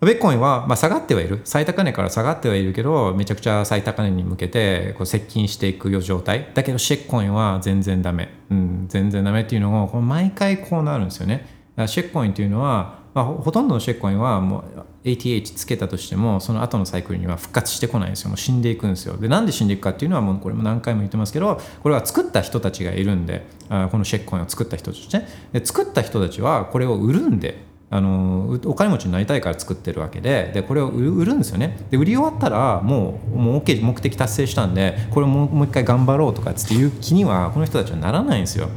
[0.00, 1.40] ベッコインはまあ下がってはいる。
[1.44, 6.50] 最高値から下がってはいるけどめちゃくちゃ最高値に向けてこう接近していく状態。
[6.54, 11.46] だけどシェッコインは全然ダメ、うん、全然ダメっていうのをこ毎回こうなるんですよね。
[11.86, 18.28] シェッコインっていうのはまあ、ほとんどのシェッコインはもう ATH つけたとしてもその後のサイクルには復活してこないんですよ。
[18.28, 19.16] もう死んでいくんですよ。
[19.16, 25.28] でなんで死んでいくかっていうのはもうこれも何回も言ってますけどこれは作った人たちがいるんであこのシェッコインを作った人たちね。
[25.52, 31.78] で作った人たちはこれを売るんであのお金持ちになりたいから作ってるわけででこれを売るんですよね。
[31.90, 38.68] で売り終わったらもうもう OK 目的達成したんでこれをもう一回頑張ろうとかっていう気にはこの人たちはならないんですよ。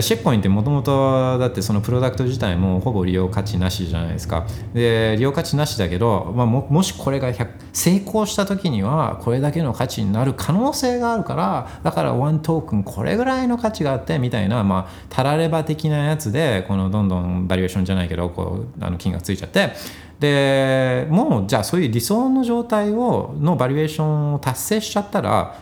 [0.00, 4.46] シェッコインってもともとだってそのプロダクト自体もほぼ利用価値なしじゃないですか。
[4.72, 7.32] で利用価値なしだけど、まあ、ももしこれが
[7.72, 19.70] 成功した時にはこれだけの価値になる可能性があるからだからワントークンこれぐらいの価値があってみたいな、まあ、たられば的なやつでこのどんどんバリエーションじゃないけどこうあの金がついちゃって。
[20.20, 25.56] でもうじゃあそういう理想の状態をのバリエーションを達成しちゃったら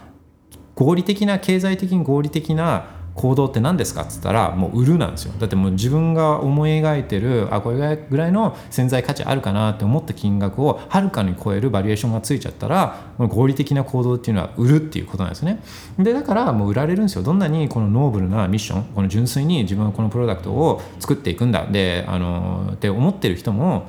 [0.75, 5.35] 合理的な経済的に合理的な行動って何ですかっつったらもう売るなんですよ。
[5.39, 15.61] だってもう自分が思い描いてるあこれぐらいの潜在価値あるかなって思った金額をはるかに超えるバリエーションがついちゃったら合理的な行動っていうのは売るっていうことなんですね。
[15.99, 17.23] でだからもう売られるんですよ。
[17.23, 21.67] どんなにこのノーブルなミッションこの純粋に自分はこのプロダクトを作っていくんだ。
[21.67, 23.89] であのって思ってる人も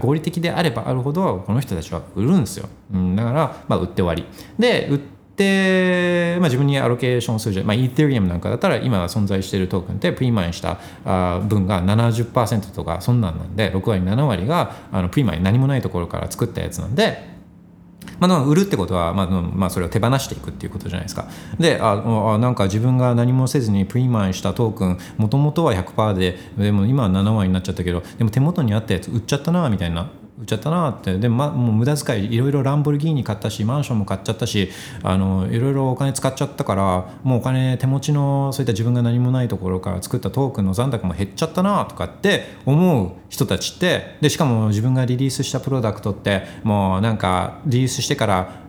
[0.00, 4.26] 合理的であればあるほどこの人たちは売るんですよ、うん、だから、まあ、売って終わり。
[4.58, 10.78] で売ってで、まあ、自分にアロケーションするじゃ、まあ、イーテリアムなんかだったら今存在しているトークンってプリマインした
[11.40, 17.34] 分が70%とかそんなんなんで6割7割があのプリマイン何もないところから作ったやつなんで
[18.20, 21.28] まあ、売るってことは、まあまあ、それを手放していくっていうことじゃないですか。
[21.58, 31.16] であなんか自分が何もせずにプリマインしたトークンもともとは100%ででも今は7割になっちゃったけどでも手元にあったやつ売っちゃったなみたいな売っちゃったなって。
[31.18, 34.70] でも,、ま、もう無駄遣いいろいろランボルギーニ買ったしマンションも買っちゃったし
[35.02, 36.82] あのいろいろお金使っちゃったから
[37.22, 48.63] もうお金手持ちのそういった自分が何もないところから作ったトークンの残高も減っちゃったなとかって思う人たちってでしかも自分がリリースしたプロダクトってもうなんかリリースしてから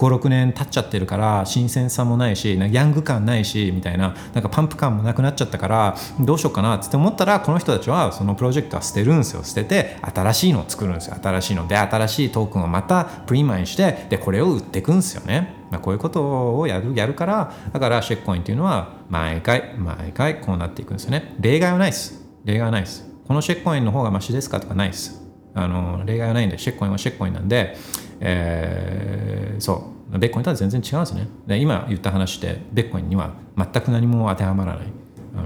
[0.00, 9.44] 56年経っちゃってるから新鮮さもないしヤング感ないしみたいななんかパンプ感もなくなっちゃったからどうしようかなって思ったらこの人たちはそのプロジェクトは捨てるんですよ。
[9.44, 11.16] 捨てて新しいのを作るんですよ。
[11.22, 11.68] 新しいの。
[11.68, 15.54] で新しいトークンをまたプリマインしてでこれを売っていくんですよね。
[15.70, 21.36] まあ、こういうことをやるやるからだからシェックコインっていうのは毎回毎回こうなっていくんですよね。
[21.38, 22.24] 例外はないです。
[22.44, 23.06] 例外はないです。
[23.28, 25.19] このシェックコインの方がマシですかとかないです。
[25.54, 27.76] あの例外はないんでシェッコインはシェッコインなんで
[28.20, 30.18] えー、そう。
[30.18, 31.28] ベッコインとは全然違うんですね。
[31.46, 34.86] で今言った話でベッコインには全く何も当てはまらない。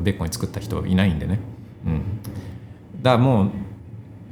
[0.02, 1.38] ベッコイン作った人いないんでね、
[1.86, 2.02] うん、
[3.02, 3.50] だからもう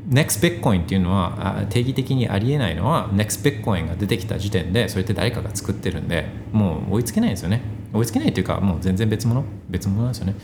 [0.08, 7.60] NEXT ベッコインっていうのは定義的にありえないのは NEXT ベッコインが出てきた時点でそれって誰かが作ってるんでもう追いつけないんですよね。
[7.92, 9.44] 追いつけないというかもう全然別物？
[9.68, 10.34] 別物なんですよね。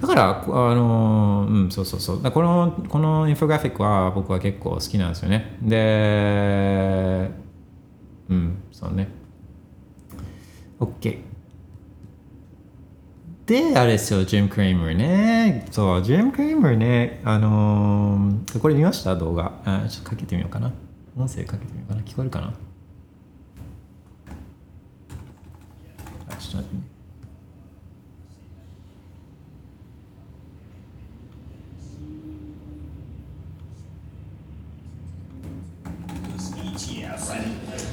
[0.00, 2.22] だからあのうんそうそうそう。
[2.22, 5.56] このこのインフォグラフィックは僕は結構好きなんですよね。
[5.62, 7.30] で
[8.28, 9.08] うんそうね。
[10.78, 11.18] OK
[13.46, 15.66] であれですよジム・クレイムね。
[15.72, 17.20] そうジム・クレイムね。
[17.24, 18.32] あの、
[18.62, 19.16] これ見ました？
[19.16, 19.60] 動画。
[19.64, 20.70] あちょっとかけてみようかな。
[21.16, 22.02] 音声かけてみようかな。
[22.02, 22.54] 聞こえるかな？
[26.28, 26.82] あちょっと待ってね。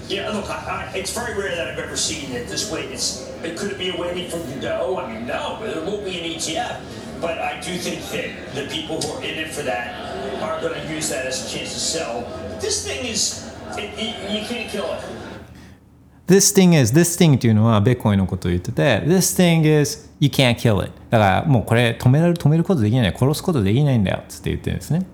[0.08, 2.84] Yeah, look, I, I, it's very rare that I've ever seen it this way.
[2.86, 4.98] It's, it could it be a way for no?
[4.98, 6.80] I mean, no, there won't be an ETF.
[7.20, 10.80] But I do think that the people who are in it for that are going
[10.80, 12.22] to use that as a chance to sell.
[12.62, 15.04] This thing is, it, it, you can't kill it.
[16.28, 25.06] This thing is, this thing っていうのはベッコイのことを言ってて This thing is, you can't kill it だからもうこれ止められる止めることできない殺すことできないんだよつって言ってるんですね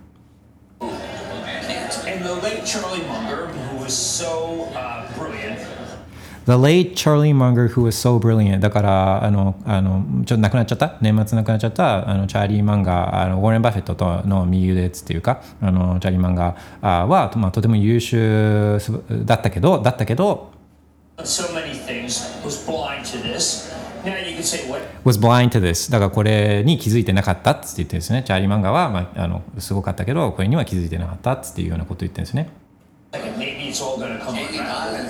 [6.45, 10.97] The late Charlie Munger who was so brilliant だからあのあのちょっと亡くなっちゃった？
[10.99, 18.77] 年末亡くなっちゃったあのチャーリー・マンガーあのウォーレン・バフェットとの右腕っていうかあのチャーリー・マンガーは、まあ、とても優秀
[19.25, 20.51] だったけどだったけど
[21.19, 23.71] so many things was blind to this.
[25.05, 25.89] Was blind to this.
[25.89, 28.23] だからこれに気づいてなかったっつって言ってるんですね。
[28.23, 32.49] チャーリー・マンガーは、まあ、あのすごかったけどこれには気づいてなかったっつっていうようなことを言ってるんですね。
[33.13, 35.07] Maybe it's all gonna come around.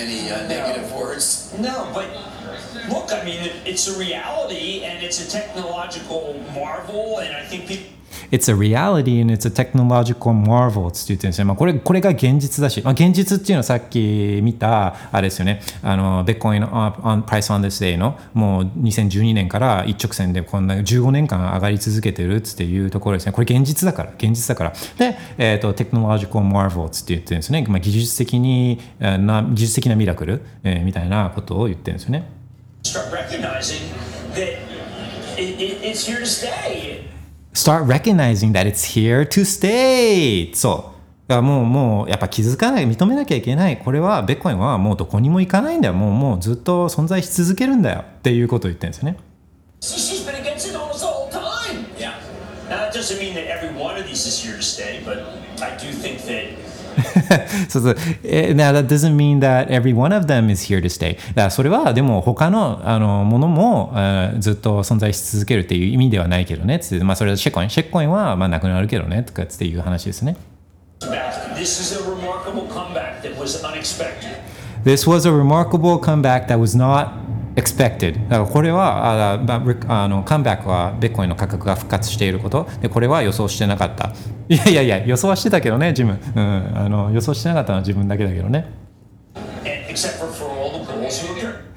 [0.00, 0.98] Any uh, negative no.
[0.98, 1.54] words.
[1.58, 2.08] No, but
[2.88, 7.68] look, I mean, it, it's a reality and it's a technological marvel, and I think
[7.68, 7.86] people.
[8.30, 11.44] It's a reality and it's a technological marvel って言ってるんですね。
[11.44, 23.32] まあ、これ、これが現実だし、まあ、現実っていうのはさっき見た、あれですよね、あの、ベッコインの on, Price on this day の、もう2012年から一直線でこんな15年間上がり続けてるっていうところですね。
[23.32, 24.72] これ現実だから、現実だから。
[24.98, 27.64] で、えっ、ー、と、technological marvel って言ってるんですね。
[27.68, 32.28] まあ、技術的に、な技術的なミラクル、えー、みたいなことを言ってるんですよね。
[37.52, 40.50] Start recognizing that it, it, it's here to stay.
[40.50, 49.18] that そうだからもうもうやっぱ気づかない認めなきゃいけないこれはベッコインはもうどこにも行かないんだよもうもうずっと存在し続けるんだよっていうことを言ってるんですよね
[52.90, 55.18] it doesn't mean that every one of these is here to stay, but
[55.62, 56.48] I do think that
[57.68, 57.94] そうそう。
[58.24, 61.16] Now that doesn't mean that every one of them is here to stay.
[61.16, 66.78] だからそれはでも他のあのものも、uh, ずっと存在し続けるっていう意味ではないけどね。
[66.78, 67.70] つってまあそれはシェッコイン。
[67.70, 70.36] シェッコインはまあなくなるけどねとかっていう話ですね。
[71.56, 74.36] This is a remarkable comeback that was unexpected.
[74.84, 77.12] This was a remarkable comeback that was not
[77.56, 78.28] expected.
[78.28, 79.34] だからこれは
[79.88, 82.68] あのカムバックはビットコインの価格が復活していること。
[82.80, 84.12] でこれは予想してなかった。
[84.48, 88.66] いやいやいや予想はしてたけどねジム、うん、あの予想してなかったのは自分だけだけどね。
[89.88, 91.70] Except for for all the bulls who agree.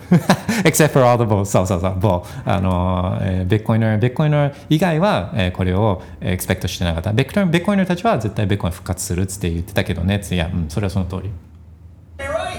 [0.63, 7.13] except for all the bulls そうそうそう bull あの、えー、ビットコイナービットコイナー以外は、えー、これをエクスペクトしてなかった。
[7.13, 7.27] ビッ
[7.59, 10.37] トコイナーたちは絶対ビットコイン復活するっつって言ってたけどねつい。
[10.37, 11.31] や、うん、それはその通り。
[12.17, 12.53] You're right.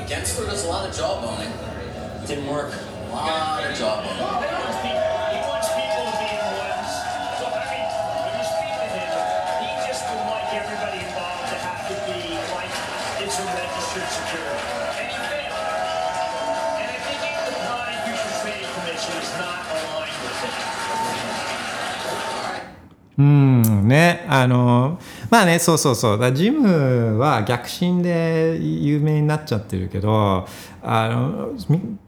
[23.17, 24.27] うんね。
[24.29, 24.99] あの
[25.31, 26.19] まあねそうそうそう。
[26.19, 30.49] だジムは逆進で有名になっちゃってるけど
[30.83, 31.53] あの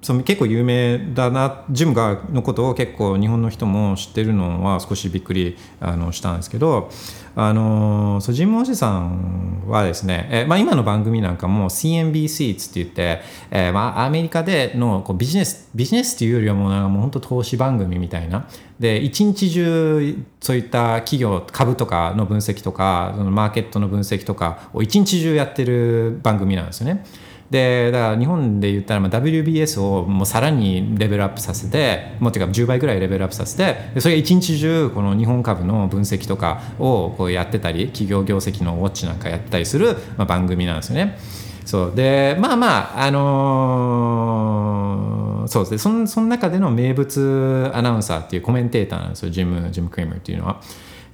[0.02, 6.90] そ結構有名だなジムがのことを結構日本の人も知ってるのは少しびっくりあのしたんですけど
[7.38, 13.20] あのそうジムおじさんはですね、えまあ、今の番組なんかも CNBC つって言って、
[13.51, 18.49] えーまあ、アメリカでのこうビジネスビジネスっていうよりはもうなんかもう本当投資番組みたいな
[18.81, 27.05] で一日中そういった企業株とかの分析とかそのマーケットの分析とかを一日中やってる番組なんですよね。
[27.50, 41.18] でだから日本で言ったらまあ WBS をもうさらにレベルアップさせてもうていうか10倍ぐらいレベルアップさせてそれが一日中この日本株の分析とかをこうやってたり企業業績のウォッチなんかやったりする、まあ、番組なんですよね。
[41.64, 50.61] そうでまあまああのーそうですねそのその中での名物アナウンサーっていうコメンテーターなんですよジムジム・クリーマーっていうのは。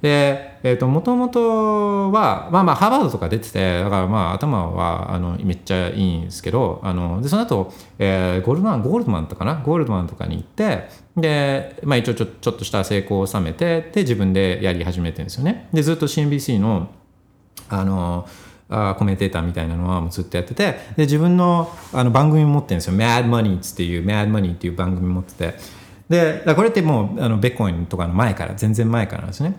[0.03, 15.69] で、えー、ともともとは、まあまあ、ハーバードとか出てて、だからまあ、頭はあのめっちゃいいんですけど、あのでその後、えーゴールドマン、ゴールドマンとかな、ゴールドマンとかに行って、で、まあ一応ちょちょっとした成功を収めて、で、自分でやり始めてるんですよね。
[15.71, 16.89] で、ずっと CNBC の、
[17.69, 18.27] あの、
[18.69, 25.83] あコメンテーターみたいなのはもうずっとやっててで自分のあの番組持ってるんですよ「Mad Money」っていう「Mad Money」っていう番組持ってて。
[26.09, 29.55] でこれってもうあのベッコインとかの前から全然前からなんですね。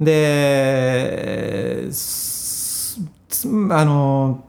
[0.00, 1.88] で
[3.70, 4.44] あの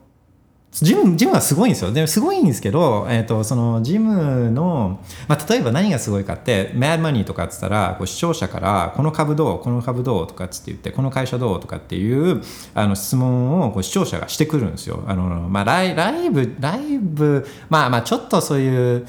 [0.84, 1.92] ジムジムはすごいんですよ。
[1.94, 12.42] ですごいんですけど、えー、とそのジムの、まあ、例えば何がすごいかって、Mad Money とかって言ったら、こう視聴者から、この株どう、この株どうとかっつって言って、この会社どうとかっていう
[12.74, 15.04] あの質問をこう視聴者がしてくるんですよ。
[15.08, 19.08] あのまあ、ライライブ、ライブ、まあまあちょっとそういう、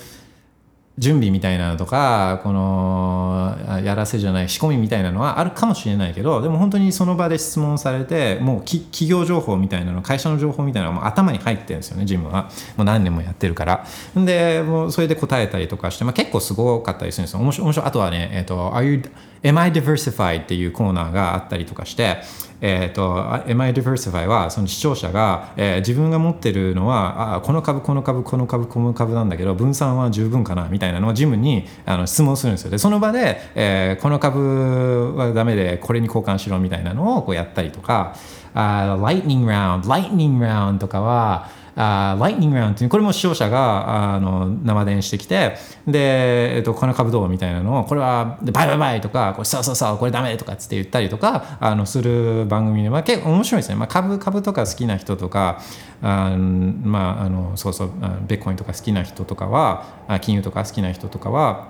[0.98, 3.54] 準備みたいなのとかこの
[3.84, 12.50] やらせじゃない仕込みみたいなのはあるかもしれないけどでも本当にその場で質問されてもう企業情報みたいなの会社の情報みたいなのがもう頭に入ってるんですよねジムは。
[12.76, 13.86] もう何年もやってるから。
[14.14, 17.40] でもうそれで答えたりとかして、まあ、結構すごかったりするんですよ。
[17.40, 19.02] 面白い面白あとはね、えっと Are you,
[19.42, 22.18] Am I Diversified っていうコーナーがあったりとかして
[22.60, 23.16] えー、と
[23.46, 32.70] Am I Diversify はその視聴者が、えー自分が持ってるのはあこの株この株この株この株なんだけど分散は十分かなみたいなのをジムにあの質問するんですよ。
[32.70, 38.14] でその場で、えーこの株はダメでこれに交換しろみたいなのをこうやったりとか
[38.54, 55.60] あ Lightning Round Lightning Round とかはあライトニングラウンドっていうこれも視聴者があの生電してきてで、えっと、この株どうみたいなのをこれはバイバイバイとかこれそうそうそうこれダメとかっつって言ったりとかあのする番組で、まあ、結構面白いですね、まあ、株株とか好きな人とか
[56.00, 59.84] あまああのそうそうあビッコインとか好きな人とかは
[60.22, 61.68] 金融とか好きな人とかは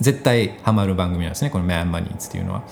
[0.00, 2.62] 絶対ハマる番組なんですねこの「マンマニーズ」っていうのは。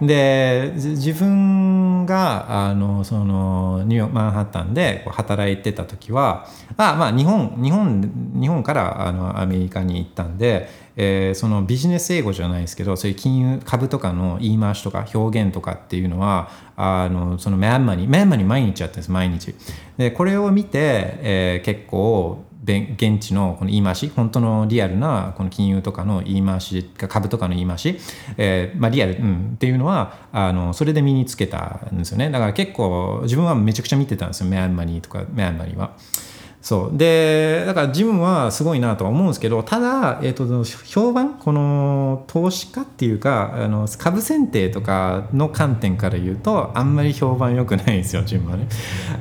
[0.00, 19.54] で自分があのそのニューヨークマンハッタンでこう働いてた時はあまあ日本日本日本からあのアメリカに行ったんで、えーそのビジネス英語じゃないですけどそういう金融株とかの言い回しとか表現とかっていうのはあのそのマンマニーマンマニー毎日やってるんです毎日。
[19.96, 27.98] でこれを見て、えー結構現地のこの言い回し本当のリアルなこの金融とかの言い回し株とかの言い回し、
[28.36, 35.96] えーまあ、リアル、うん、っていうのはあのそれで身につけたんですよねだから結構自分はめちゃくちゃ見てたんですよメアンマニーとかメアンマニーは。
[36.62, 36.96] そう。
[36.96, 48.68] でだからジムはすごいなとは思うんですけどただ、えー、と評判この投資家っていうかあの株選定とかの観点から言うとあんまり評判良くないんですよジムはね。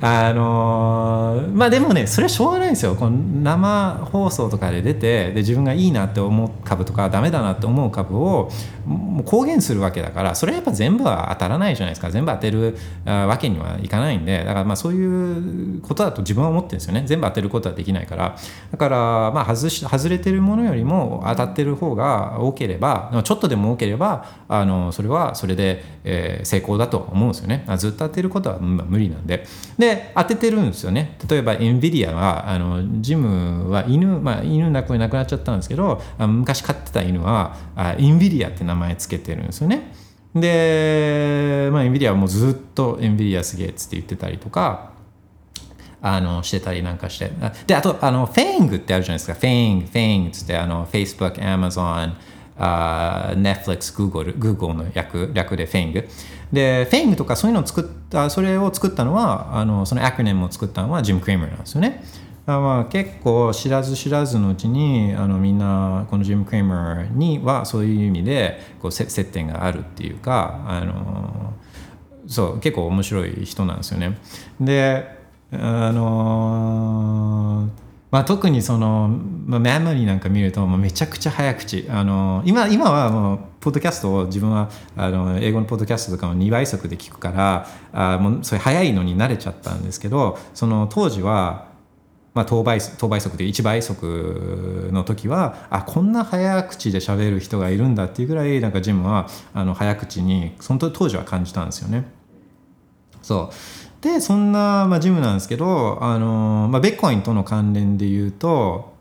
[0.01, 2.95] あのまあでもねそれはしょうがないんですよ。
[2.95, 8.51] この生放送とかで出てで自分がいいなって思う株とかダメだなって思う株を
[8.85, 12.11] もう公言するわけだからそれはやっぱ全部は当たらないじゃないですか。
[12.11, 14.43] 全部当てるわけにはいかないんで。
[14.45, 17.03] だからまあそういうことだと自分は思ってるんですよね。
[17.07, 18.35] 全部当てることはできないから。
[18.71, 18.97] だから
[19.31, 27.65] まあ外し外れてるものよりも当たってる方が多ければちょっとでも多ければあのそれはそれで、えー成功だと思うんですよね。
[27.77, 29.45] ずっと当てることは無理なんで。
[29.77, 31.17] で当ててるんですよね。
[31.29, 39.93] 例えば NVIDIA はあのジムは犬、まあ、犬亡くなくなっちゃったんですけど昔飼ってた犬はあ NVIDIA って名前つけてるんですよね。
[40.35, 44.91] で、まあ、NVIDIA はもうずっと NVIDIA すげえっつって言ってたりとか
[46.01, 47.31] あのしてたりなんかして。
[47.67, 49.33] であとあの FAANG ってあるじゃないですか。
[49.33, 52.13] FAANG FAANG っつってあの Facebook、Amazon
[52.57, 56.07] あ Netflix、Google、Google の略略で FAANG。
[56.51, 62.03] で FAANG とかそういうのを作ったそれを作ったのはあのその acronym を作ったのはジム・クレイマーなんですよね。
[62.45, 71.53] まあ結構知らず知らずのうちにあのみんなこのジム・クレイマーにはそういう意味でこう接接点があるっていうかあの
[72.27, 74.17] そう結構面白い人なんですよね。
[74.59, 75.20] で
[75.53, 77.69] あの
[78.11, 79.07] まあ、特にその、
[79.45, 91.69] まあ、メモリーなんか見るともうめちゃくちゃ早口あの今今はもうポッドキャストを自分はあの英語のポッドキャストとかも2倍速で聞くからあもうそれ早いのに慣れちゃったんですけどその当時は、
[92.33, 102.05] まあ、等倍等倍速で1倍速の時はあこんな早口で喋る人がいるんだっていうぐらいなんかジムはあの早口にその当時は感じたんですよね。
[103.21, 103.55] そう
[104.01, 108.91] でそんな、まあ、ジムなんですけど、あのまあ、ベッコインとの関連で言うと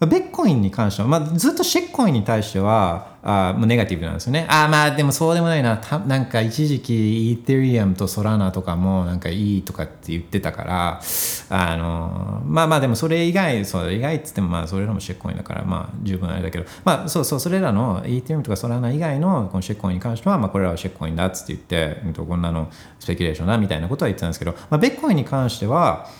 [0.00, 4.46] ベッコインに関しては、まあ、ずっとシェッコインに対してはあもうネガティブなんですよね。
[4.50, 11.00] あまあでもそうでもないなたなんか一時期イーテリアムとソラナとかもなんかいいとかって言ってたから
[11.48, 22.70] あのまあまあでもそれ以外それ以外っつってもまあそれらもシェックコインだからまあ十分あれだけどまあそうそうそれらのイーテリアムとかソラナ以外のこのシェックコインに関してはまあこれらはシェックコインだっつって言って、うんと、こんなの
[23.00, 26.10] スペキュレーションだみたいなことは言ってたんですけど、まあ、ベッコインに関しては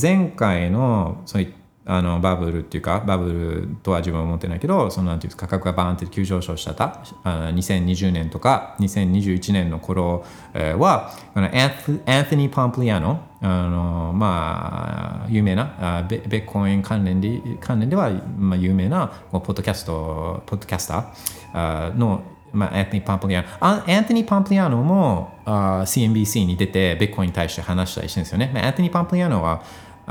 [0.00, 1.59] 前回のそういった
[1.92, 10.24] あのバブルっていうかバブルとは自分は思ってないけどそのなんていう価格がバーンって急上昇したたあ2020年とか2021年の頃
[10.54, 22.22] はあのアンフアントニー・ポンプリアノあのまあ有名なあベベッコイン関連で関連では、まあ、有名なポッドキャストポッドキャスターの
[22.52, 23.48] まあ、アントニー・ポンプリアーノ。
[23.60, 28.50] アントニー・ポンプリアーノもあ CNBC に出て、ベッコインに対して話したりしてるんですよね。
[28.52, 29.62] まあアントニー・ポンプリアーノは、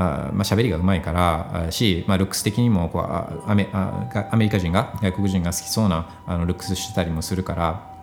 [0.01, 7.97] あまあ喋りがうまいからし、まあ、ルックス的にもこうアメアメリカ人が外国人が好きそうなあのルックスしてたりもするから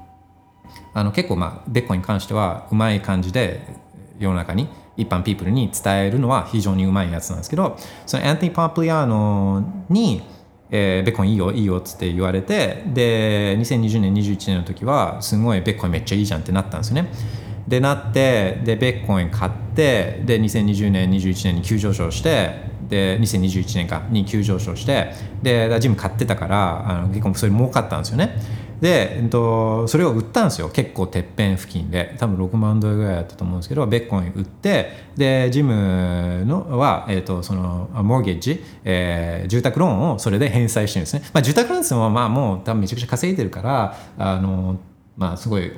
[0.93, 3.67] あの結構まあベッコに関してはうまい感じで
[4.19, 4.69] 世の中に
[4.99, 10.23] 一般 people に伝えるのは非常にうまいやつなんですけどそのアントニー・ポンプリアーノに
[10.69, 17.09] えー、ベッコンいいよいいよっつって言われてで2020年21年の時はすごいベッコンめっちゃいいじゃんってなったんですよね。
[17.69, 25.13] でなってでベッコイン買ってで2020年21年に急上昇してで2021年かに急上昇して
[25.43, 28.37] でジム買ってたからあの結構それ儲かったんですよね。
[28.81, 30.69] で、えっと、それを売ったんですよ。
[30.69, 32.15] 結構てっぺん付近で。
[32.19, 44.79] 多分6万ドルぐらいだったと思うんですけどベッコイン売ってでジムのは、えっと、そのモーゲージ、えー住宅ローンをそれで返済してるんですね、まあ、住宅ローンってもまあもう多分めちゃくちゃ稼いでるからあの
[45.17, 45.73] まあ、すごい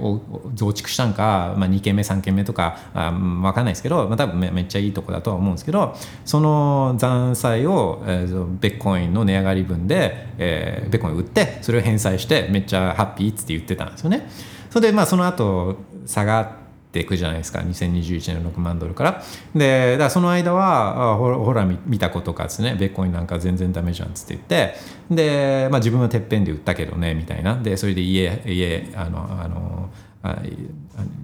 [0.54, 14.28] 増築したんか、まあ、2軒目3軒目とかあ分かんないですけど、まあ、多分めっちゃいいとこだとは思うんですけどその残債を、えー、ベッコインの値上がり分で、えーベッコイン売ってそれを返済してめっちゃハッピーっつって言ってたんですよね。
[14.70, 15.76] それでまあその後
[16.06, 16.57] 下が
[16.90, 17.60] ていくじゃないですか。
[17.60, 19.22] 2021年の6万ドルから。
[19.54, 24.74] でだからその間はほらほら見たことかですねベッコインなんか全然ダメじゃんっつって言って。
[25.10, 27.56] で、まあ、自分はてっぺんで売ったけどねみたいな。
[27.56, 29.90] でそれで家家あのあの
[30.22, 30.36] あ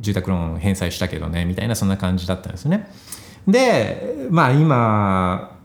[0.01, 2.91] 住宅ローン返済したけどねみたいなそんな感じだったんですよね。
[3.47, 5.59] でまあ今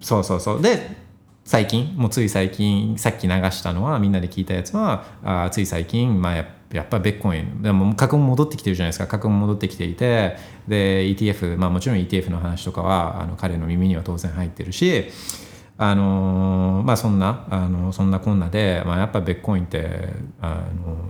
[0.00, 0.62] そうそうそう。
[0.62, 0.98] で
[1.44, 9.06] 最近もうつい最近さっき流したのはみんなで聞いたやつはあつい最近、まあ、やっぱやっぱベッコインでも価格も戻ってきてるじゃないですか。
[9.06, 10.36] 価格も戻ってきていて。
[10.68, 15.06] で ETF、まあ、もちろん ETF の話とかはあの彼の耳には当然入ってるし
[15.76, 20.10] あのまあそんなあのそんなこんなで、まあ、やっぱベッコインって
[20.40, 21.08] あの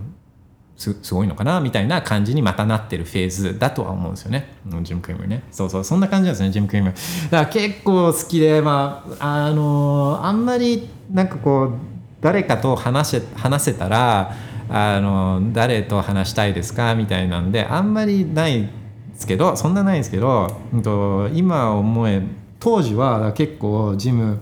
[0.77, 1.59] すすごいのかな？
[1.59, 4.55] みたいな感じにまたなってるフェーズだとは思うんですよね。
[4.71, 5.43] うんジム・クリームね。
[5.51, 5.83] そうそう。
[5.83, 6.91] そんな感じなんですねジム・クリーム。
[7.29, 11.71] だから結構好きでまああのあんまりなんかこう
[12.19, 14.33] 誰かと話せ話せたら
[14.73, 18.69] あの誰と話したいですかみたいなんであんまりないで
[19.15, 22.23] すけどそんなないんですけど、うんと、今思え
[22.59, 24.39] 当時は結構ジム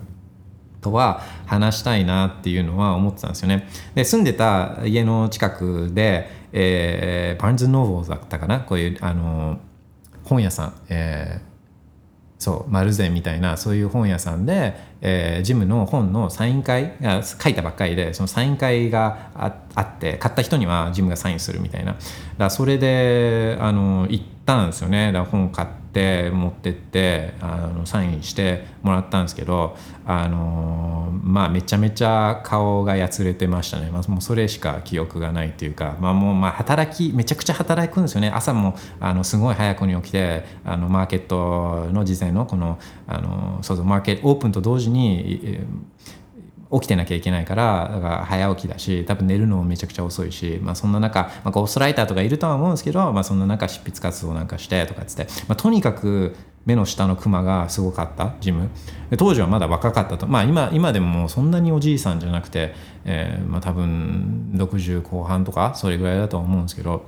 [0.82, 3.68] とは話したいなっていうのは思ってたんですよね。
[3.96, 8.60] で住んでた家の近くで、えー、 Barnes & Noble だったかな？
[8.60, 9.58] こういうあの
[10.24, 11.50] 本屋さん、えー
[12.42, 21.96] そうマルゼみたいなそういう本屋さんで、えージムの本のサイン会あ書いたばっかりでそのサイン会がああって買った人にはジムがサインするみたいな。
[22.38, 25.12] だそれであの行ったんですよね。
[25.12, 29.76] だ本買って持ってってあのサインしてもらったんですけど
[30.06, 38.30] あのまあめちゃめちゃ顔がやつれてましたね、まあ、もうそれしか記憶がないっていうか、まあ、もうまあ働きめちゃくちゃ働くんですよね。
[38.30, 45.60] 朝もあのすごい早くに起きてあのマーケットの事前のこのあのそうそうマーケットオープンと同時に
[46.72, 58.70] 起きてなきゃいけないからだから早起きだし多分寝るのもめちゃくちゃ遅いし、まあ、そんな中、まあ、ゴーストライターとかいるとは思うんですけど、まあ、そんな中執筆活動なんかしてとかっつって、まあ、とにかく目の下のクマがすごかったジム。
[59.18, 60.28] 当時はまだ若かったと。
[60.28, 67.06] まあ今今でもそんなにおじいさんじゃなくて、えーまあ、多分60後半とかそれぐらいだとは思うんですけど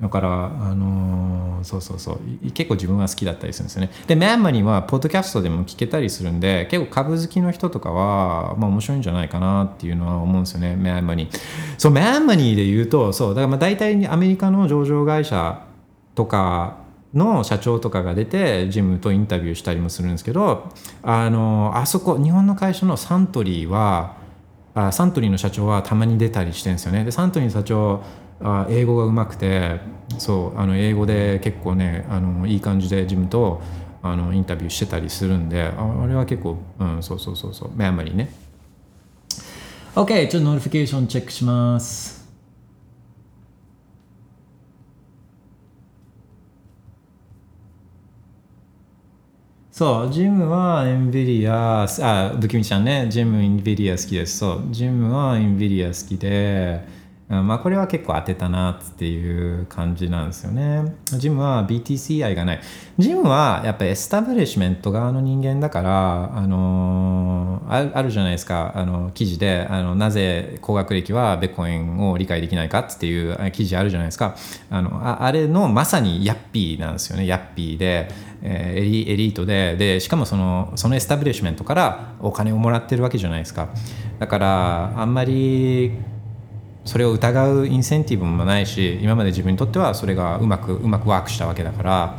[0.00, 2.50] だから、あのーそうそうそう。
[2.52, 3.90] 結構自分は好きだったりするんですよね。
[4.06, 11.28] でメンマニはポッドキャストでも聞けたりするんで結構株好きの人とかは、まあ、面白いんじゃないかなっていうのは思うんですよねメンマニ
[11.76, 15.64] そうメンマニで言うとそうだからまあ大体アメリカの上場会社
[16.14, 16.78] とか
[17.14, 20.70] の社長とかが出てジムとインタビューしたりもするんですけど
[21.02, 24.16] あのあそこ日本の会社のサントリーは
[24.74, 27.04] あサントリーの社長はたまに出たりしてるんですよね。
[27.04, 28.02] でサントリーの社長
[28.40, 29.80] あ英語がうまくて
[30.18, 33.60] そうあの英語で結構ねあのいい感じでジムと
[34.02, 38.30] あのインタビューしてたりするんでああれは結構うんそうそうそうそう memory ね。
[39.94, 42.18] OK ちょっと notification チェックします。
[49.78, 54.38] そう、ジムは NVIDIA、あ、不気味ちゃんね、ジム NVIDIA 好きです。
[54.38, 56.80] そう、ジムは NVIDIA 好きで、
[57.28, 60.96] まあこれは結構当てたなっていう感じなんですよね。
[61.18, 62.60] ジムは BTC 愛がない。
[62.96, 74.34] ジムはやっぱり establishment 側の人間だから、あのーあるじゃないですか、あの記事であのなぜ高学歴はベコインを理解できないかっていう記事あるじゃないですか。
[74.70, 77.26] あのああれのまさに yuppie なんですよね。
[77.26, 78.08] yuppie で、
[78.40, 83.68] えーエリエリートででしかもそのその establishment からお金をもらってるわけじゃないですか。
[84.18, 85.92] だからあんまり
[86.88, 92.16] それを疑うインセンティブもないし今まで自分にとってはそれがうまくうまく work したわけだから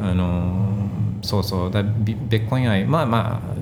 [0.00, 0.88] あの
[1.20, 3.54] そうそうだ Bi Bitcoin 愛まあまあ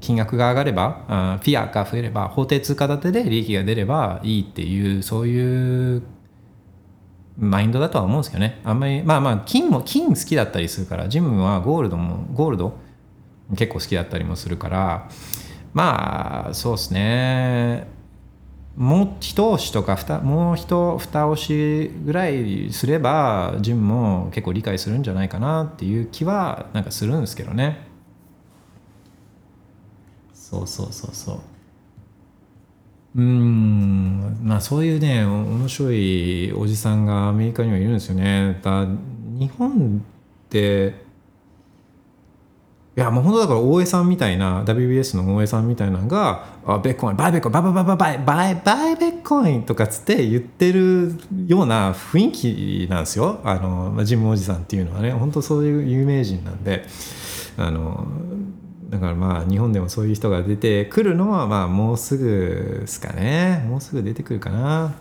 [0.00, 6.02] 金額が上がればあフィアが増えれば法定通貨建てで利益が出ればいいっていうそういう
[7.38, 8.60] マインドだとは思うんですけどね。
[8.64, 12.76] あんまりまあまあ金も金好きだったりするからジムはゴールドもゴールド
[13.56, 15.08] 結構好きだったりもするから
[15.72, 17.95] まあそうですね。
[18.76, 27.86] もう一押しとかふたもう一二押しぐらいすればジムも結構理解するんじゃないかなっていう気はなんかするんですけどね。
[30.34, 31.40] そうそうそうそう。
[33.16, 38.60] うんまあそういうね面白いおじさんがアメリカにはいるんですよね。
[38.62, 38.86] だ
[39.38, 40.02] 日本
[40.46, 41.05] って
[42.96, 51.12] いやもう本当だから大江さんみたいな WBS の大江さんみたいなのが「あベッコインバイベッコインバイバイバイバイバイバイバイベッコイン」とかつって言ってる
[51.46, 53.40] ような雰囲気なんですよ。
[53.44, 55.12] あのジムおじさんっていうのはね。
[55.12, 56.86] 本当そういう有名人なんで。
[57.58, 58.06] あの
[58.88, 63.66] だからまあ日本でもそういう人が出てくるのはまあもうすぐですかね。
[63.68, 64.94] もうすぐ出てくるかな。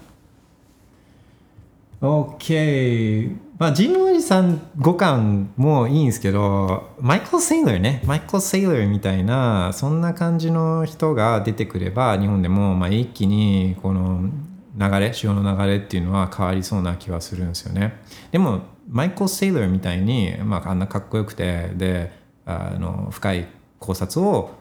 [2.02, 8.02] OK まあジムおじさん5巻もいいんですけどマイケル・セイラーね。
[8.06, 14.30] マイケル・セイラーみたいなそんな感じの人が出てくれば日本でもまあ一気にこの
[14.78, 18.02] 流れ潮の流れっていうのは変わりそうな気はするんですよね。
[18.32, 22.12] でもマイケル・セイラーみたいに、まあ、あんなかっこよくてで
[22.46, 23.48] あの深い
[23.80, 24.52] 考察を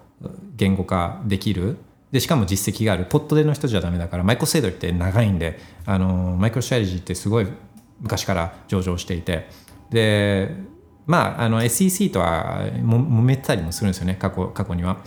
[0.57, 1.79] 言語化できる
[2.15, 3.07] でしかも実績がある。
[3.07, 7.49] ポットでの人じゃダメだからマイクロセイドって長いんであのマイクロストラテジーってすごい
[8.01, 9.49] 昔から上場していて。
[9.91, 10.55] で
[11.07, 14.99] まああの SEC とはも揉めてたりもするんですよね過去過去には。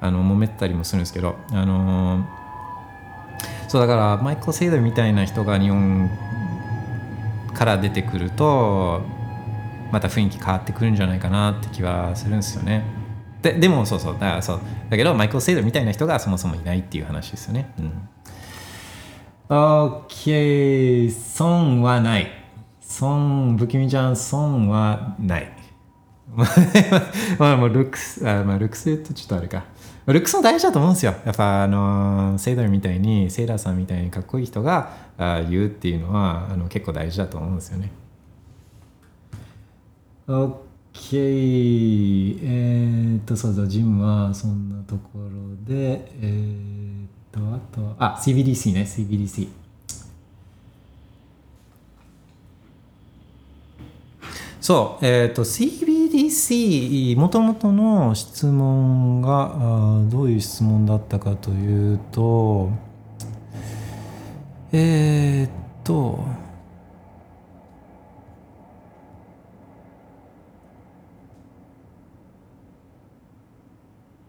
[0.00, 2.26] あの揉めてたりもするんですけどあの
[3.68, 6.10] そうだからマイクロセイドみたいな人が日本
[7.54, 9.02] から出てくると
[9.92, 12.95] また雰囲気変わってくるんじゃないかなって気はするんですよね。
[13.46, 17.72] ででもそうそうだからそうだけどマイクロセイドみたいな人がそもそもいないっていう話ですよね。
[19.48, 22.28] うん、OK 損はない。
[22.80, 25.52] 損不気味ちゃん損はない。
[27.38, 29.64] まあもうルックスあまあルックス言うとちょっとあれか。
[30.06, 31.14] ルックスも大事だと思うんですよ。
[31.24, 37.92] やっぱあのセイダーみたいにセイラーさんみたいにかっこいい人があ言うっていうのはあの結構大事だと思うんですよね。
[40.26, 40.65] OK
[41.12, 49.48] えーっとそうだジムはそんなところでえーっとあとはあ CBDC ね CBDC
[54.60, 62.70] そう、えー、と CBDC もともとの質問があどういう質問だったかというと
[64.72, 65.50] えー、っ
[65.84, 66.45] と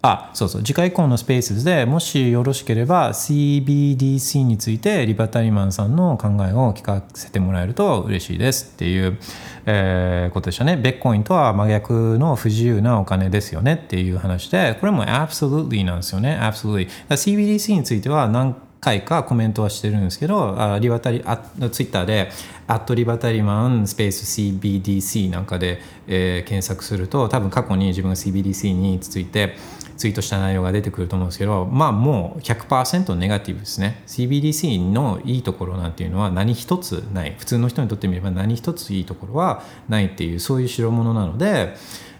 [0.07, 0.63] あそうそう。
[0.63, 9.17] 次回以降のスペースでもしよろしければ CBDC についてリバタリマンさんの考えを聞かせてもらえると嬉しいですっていう、
[9.65, 10.77] えーことでしたね。
[10.77, 16.37] ベッコインとは真逆の不自由なお金ですよねっていう話でこれも absolutely なんですよね。
[16.41, 16.87] Absolutely。
[17.09, 21.37] CBDC については何回かコメントはしてるんですけどあリバタリあ
[21.71, 22.29] ツイッターで
[22.67, 29.55] 「アットリバタリマンスペース CBDC」なんかで、えー検索すると多分過去に自分が CBDC について
[29.97, 34.03] ツイートした内容が出てくると思うんですけどまあもう100%ネガティブですね。
[34.07, 37.35] CBDC のいいところなんていうのは何一つない。
[37.37, 41.75] 普通の人にとってみれば何一ついいところはないっていうそういう代物なので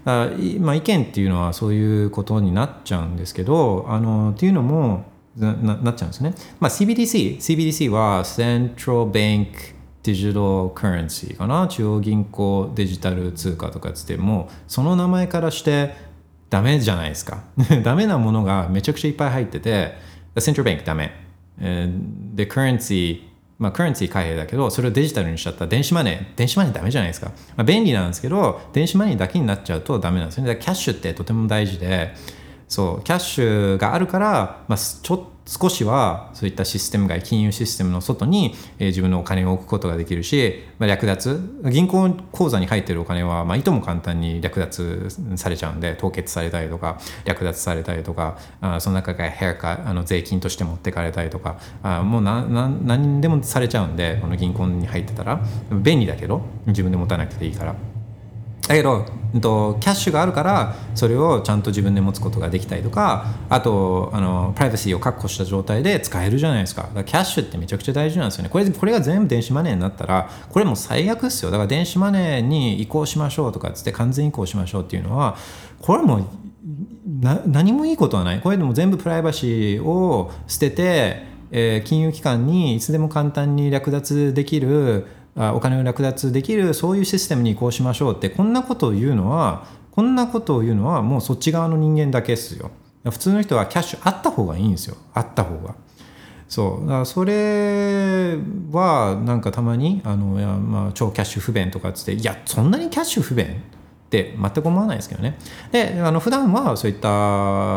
[0.06, 0.30] あ
[0.62, 5.04] まあ、意見っていうのはそういうことになっちゃうんですけどあのっていうのも
[5.36, 6.34] ななっちゃうんですね。
[6.60, 11.68] まあ、CBDC、CBDC は Central Bank Digital Currency かな。
[11.68, 15.94] 中央銀行デジタル通貨とかつってもその名前からして
[16.50, 17.43] ダメじゃないですか。
[17.84, 19.98] ダメなものがめちゃくちゃいっぱい入ってて
[20.36, 21.12] Central Bank ダメ。
[21.60, 23.28] えーで、クレンシー
[23.60, 27.32] まあ、カレンシー貨幣だけど、それをデジタルにしちゃった電子マネー、電子マネーダメじゃないですか。
[27.56, 30.50] まあ、便利なんですけど、電子マネーだけになっちゃうとダメなんですよね。
[30.50, 32.14] だからキャッシュってとても大事で、
[32.68, 41.39] そう、キャッシュがあるから、まあ、ちょっ少しはそういったシステム外、金融システムの外に、えー自分のお金を置くことができるし、まあ、略奪、
[41.70, 55.39] 銀行口座に入ってるお金は、まあ、いとも簡単に略奪されちゃうんで、凍結されたりとか、略奪されたりとか、あその中からヘアカあの税金として持ってかれたりとか、あもうなな何でもされちゃうんで、この銀行に入ってたら、
[55.72, 57.76] 便利だけど、自分で持たなくていいから。
[58.68, 66.84] だけど、うんと、キャッシュがあるからそれをちゃんと自分で持つことができたりとかあとあのプライバシーを確保した状態で使えるじゃないですか。
[66.84, 68.49] だからキャッシュってめちゃくちゃ大事なんですよね。
[68.49, 71.51] これこれが全部電子マネーになったらこれも最悪ですよ。
[71.51, 75.38] だから電子マネーに移行しましょうとかっつって完全移行しましょうっていうのは
[75.82, 76.28] これも
[77.22, 78.41] な何もいいことはない。
[78.41, 85.05] これでも全部プライバシーを捨てて、えー金融機関にいつでも簡単に略奪できる
[85.38, 92.72] お金を略奪できるそういうシステムに移行しましょうってこんなことを言うのはこんなことを言うのはもうそっち側の人間だけですよ。
[93.04, 94.98] 普通の人はキャッシュあった方がいいんですよ。
[95.14, 95.76] あった方が。
[96.48, 96.86] そう。
[96.86, 98.38] だからそれ
[98.72, 103.50] はなんかたまにあのいや、まあ、超キャッシュ不便とかっつっていやそんなにキャッシュ不便っ
[104.10, 105.38] て全く思わないですけどね。
[105.72, 107.10] であの普段はそういった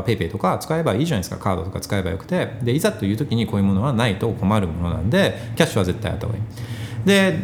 [0.02, 1.36] PayPay とか使えばいいじゃないですか。
[1.36, 2.58] カードとか使えばよくて。
[2.62, 6.44] でいざという時にこういうものはないと困るものなんでキャッシュは絶対あった方がいい。
[7.04, 7.38] で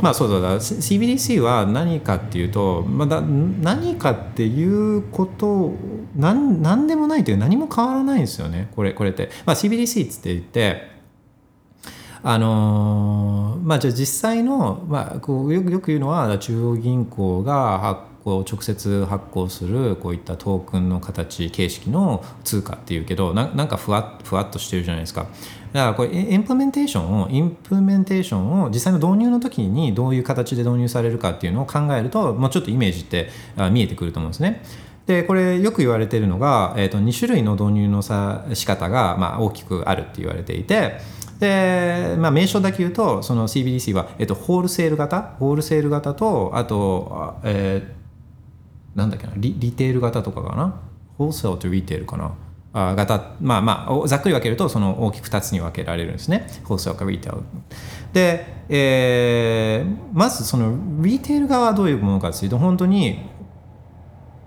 [0.00, 0.56] まあそうだ。
[0.56, 5.72] CBDC は何かっていうと、ま、だ何かっていうこと
[6.14, 8.68] なん何でもないという何も変わらないんですよね。
[8.76, 10.90] これこれって、まあ、CBDC っつって言って
[12.22, 25.26] あのーまあじゃあ実際の、まあ、こうよくよく言うのは中央銀行が発行直接発行するこういったトークンの形形式の通貨っていうけどななんかふわふわっとしてるじゃないですか。
[25.74, 33.28] だからこれ implementation を implementation を実際の導入の時にどういう形で導入されるかっていうのを考えるともうちょっとイメージって
[33.72, 34.62] 見えてくると思うんですね。
[35.06, 41.00] でこれよく言われているのが、えー、と2種類の導入のさ仕方が、まあ、大きくあるって言われていて
[41.40, 48.04] で、まあ、名称だけ言うとその CBDC は、えー、とホールセール型ホールセール型とあと、えー
[48.94, 50.80] なんだっけなリリテール型とかかな？
[51.18, 52.32] ホールセールとリテールかな？
[52.74, 56.46] 型まあまあざっくり分けるとその大きく2つに分けられるんですね。
[56.64, 57.42] ホールセールかリテール
[58.12, 63.18] で、えーまずそのリテール側はどういうものかというと本当に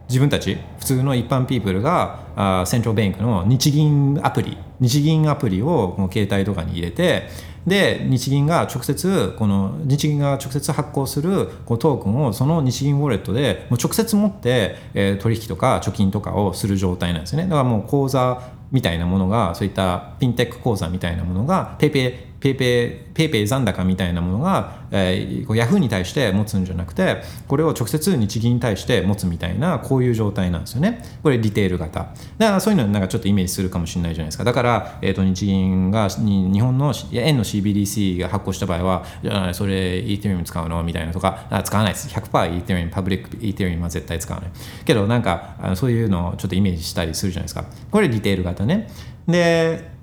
[0.09, 7.29] 自分たち普通の一般ピープルがあセントラルベンクの日銀アプリ日銀アプリをこの携帯とかに入れて
[7.67, 17.43] で日銀が直接この日銀が直接発行するこうトークンをその日銀ウォレットでもう直接持って、えー取引とか貯金とかをする状態なんですね。
[17.43, 18.41] だからもう口座
[18.71, 22.13] みたいなものがそういったフィンテック口座みたいなものが PayPay
[22.47, 31.03] ペイペイペイペイ残高みたいなものが、えー、ヤフーに対して持つんじゃなくてこれを直接日銀に対して持つみたいなこういう状態なんですよね。
[31.23, 32.13] これリテール型。
[32.37, 34.43] だからそういうのなんかちょっとイメージするかもしれないじゃないですか。
[34.43, 42.07] だから、えー、と日銀が日本の円の CBDC が発行した場合はじゃあそれ Ethereum 使うのみたいなとかあ使わないです。
[42.09, 44.51] 100% Ethereum public Ethereum は絶対使わない。
[44.85, 47.65] けどなんかそういうのをちょっとイメージしたりするじゃないですか。
[47.91, 48.87] これリテール型ね。
[49.27, 49.96] で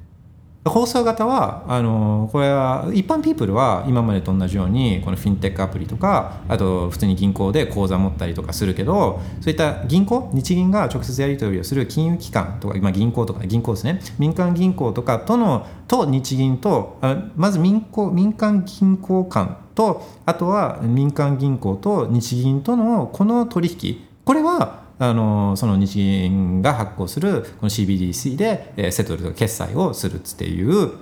[0.64, 14.00] 放送型はあのこれは一般ピープルは今までと同じようにこのフィンテックアプリとかあと普通に銀行で口座持ったりとかするけどそういった銀行日銀が直接やり取りをする金融機関とか、まあ、銀行とか銀行ですね。
[14.18, 24.08] 民間銀行とかとのと日銀とあまず民行民間銀行間とあとは民間銀行と日銀とのこの取引。
[24.24, 30.92] これはあのその日銀が発行するこの CBDC で、えセトルとか決済をするっていう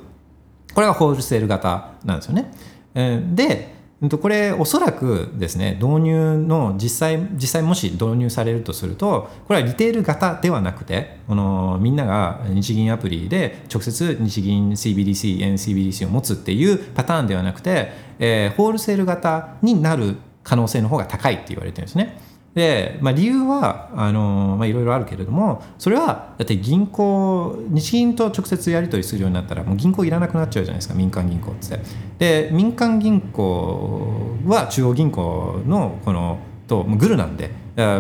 [0.75, 2.51] これがホールセール型なんですよね。
[2.95, 3.73] えで
[4.21, 22.19] これおそらくですね導入の実際実際もし導入されるとするとこれはリテール型ではなくてこのみんなが日銀アプリで直接日銀 CBDC、NCBDC を持つっていうパターンではなくて、えー、ホールセール型になる可能性の方が高いって言われてるんですね。
[22.55, 31.81] で、まあ、理由はあの、まあ、いろいろあるけれどもそれはだって銀行日銀と直接やり取りするようになったらもう銀行いらなくなっちゃうじゃないですか民間銀行って
[32.19, 37.51] で民間銀行は中央銀行のこのとグルなんで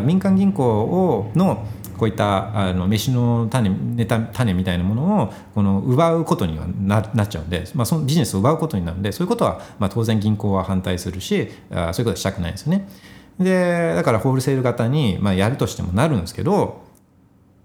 [0.04, 1.66] 民間銀行をの
[2.02, 12.88] こういったあの飯の種ネタ種みたいなものをこの奪うことにはななっちゃうんで、まあ、そのビジネスを奪うことになるんでそういうことはまあ当然銀行は反対するしあそういうことはしたくないですよね。
[13.38, 16.82] でだからホールセール型に、まあ、やるとしてもなるんですけど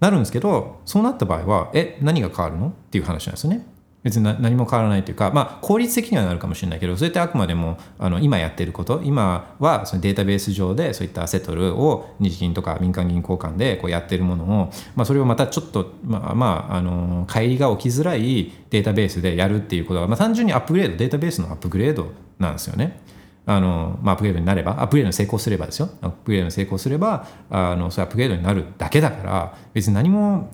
[0.00, 2.68] なるんですけどそうなった場合はえ何が変わるの？
[2.68, 3.66] っていう話なんですよね。
[4.04, 23.00] 別に何も変わらないというか、まあ、効率的にはなるかもしれないけどそれってあくまでもあの今やってること今はそのデータベース上でそういったアセトルを日銀とか民間銀行間でこうやってるものを、まあ、それをまたちょっと、まあまあ、あの乖離が起きづらいデータベースでやるっていうことは、まあ、単純にアップグレードデータベースのアップグレードなんですよね。
[23.48, 25.88] あの、まあ、アップグレードになれば、アップグレードに成功すればですよ。
[26.02, 30.50] アップグレードに成功すれば、あの、それアップグレードになるだけだから、別に何も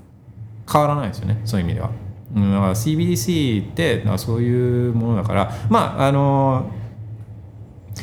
[0.71, 1.91] 変わらないですよね、そういう意味では。
[2.37, 6.71] うん、CBDC ってそういうものだから、まあ、あの、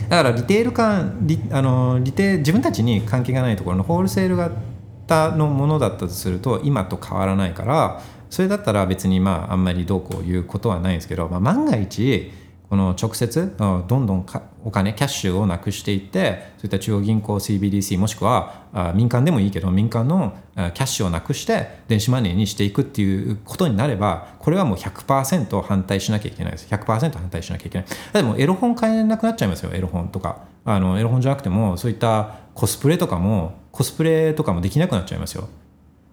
[0.10, 12.32] だからリテール感リあのリテ自分たちに関係がないところのホールセール型のものだったとすると今と変わらないからそれだったら別にまああんまりどうこう言うことはないんですけど、まあ、万が一
[12.72, 14.26] この直接どんどん
[14.64, 26.68] お金キャッシュをなくしていってそういった中央銀行 CBDC もしくは民間でもいいけど民間のキャッシュをなくして電子マネーにしていくっていうことになればこれはもう100%反対しなきゃいけないです。
[26.70, 27.88] 100%反対しなきゃいけない。
[28.14, 30.38] でもエロ本買えなくなっちゃいますよエロ本とか。
[30.64, 35.50] あのエロ本じゃなくてもそういったコスプレとかもコスプレとかもできなくなっちゃいますよ。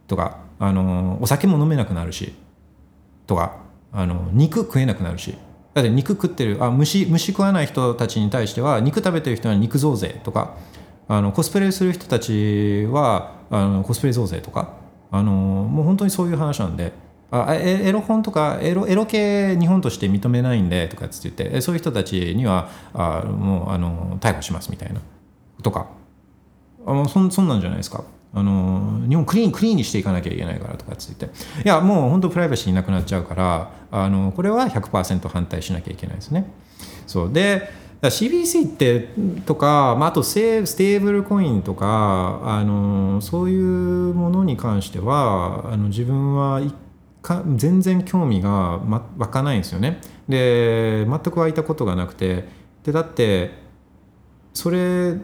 [0.08, 2.32] とかあのお酒も飲めなくなるし。
[3.28, 3.58] とか
[3.92, 5.38] あの肉食えなくなるし。
[5.74, 6.58] だって肉食ってる。
[6.60, 10.56] あ虫虫食わない人たちに対しては肉食べてる人は肉増税とか
[11.08, 14.74] あのコスプレする人たちはあのコスプレ増税とか
[15.10, 16.92] あのもう本当にそういう話なんで。
[17.30, 25.00] あエロ本とかエロエロ系日本として認めないんでとかつって言ってそういう人たちにはあもうあの逮捕しますみたいな。
[25.62, 25.88] とか。
[26.86, 28.02] あそそんなんじゃないですか。
[28.34, 31.28] あの日本クリーンクリーンにしていかなきゃいけないからとかつってい
[31.64, 36.50] やもう本当プライバシーなくなっちゃうからあのこれは100%反対しなきゃいけないですね。
[37.06, 37.70] そうで
[38.02, 39.08] CBC って
[39.44, 46.60] とか、まあ、あとステーブルコインとかあのそういうものに関してはあの自分は
[47.56, 48.80] 全然興味が、
[49.18, 50.00] 湧かないんですよね。
[50.28, 52.46] で全く湧いたことがなくて
[52.84, 53.50] でだって
[54.54, 55.16] それ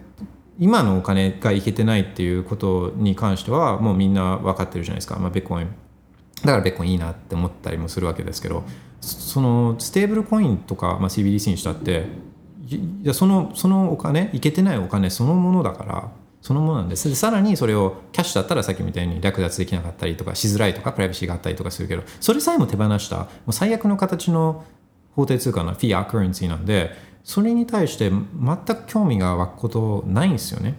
[0.58, 5.68] 今のお金がいけてないっていうことに関してはもうみんな分かってるじゃないですか、まあ、ベッコイン
[6.44, 8.64] だからベッコインいいなって思ったりもするわけですけど
[9.00, 12.06] そのステーブルコインとか、まあ、CBDC にしたって
[12.66, 17.08] いやそのそのお金いけてないお金そのものだからそのものなんです。
[17.08, 24.64] でさらにそれをキャッシュだったらさっきみたいに略奪できなかったりとかしづらいとかプライバシーがあったりとかするけどそれさえも手放したもう最悪の形の
[25.14, 26.90] 法定通貨の fiat currency なんで
[27.24, 30.76] それに対して全く興味が湧くことないんですよね。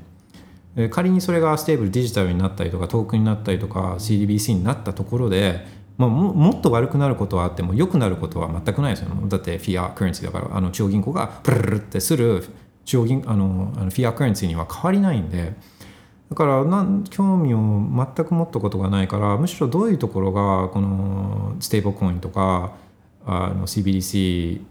[0.91, 5.65] 仮にそれが stable digital になったりとか token になったりとか CDBC になったところで、
[5.97, 12.43] まあ、ももっと悪くなることはあっても良くなることは全くないですよ、ね、だって fiat currency だからあの中央銀行がプルルってする
[12.83, 15.53] 中央銀あのあの fiat currency には変わりないんで
[16.29, 22.73] だからなん興味を全く持ったことがないからむしろどういうところがこのステーブルコインとか
[23.25, 24.61] あの CBDC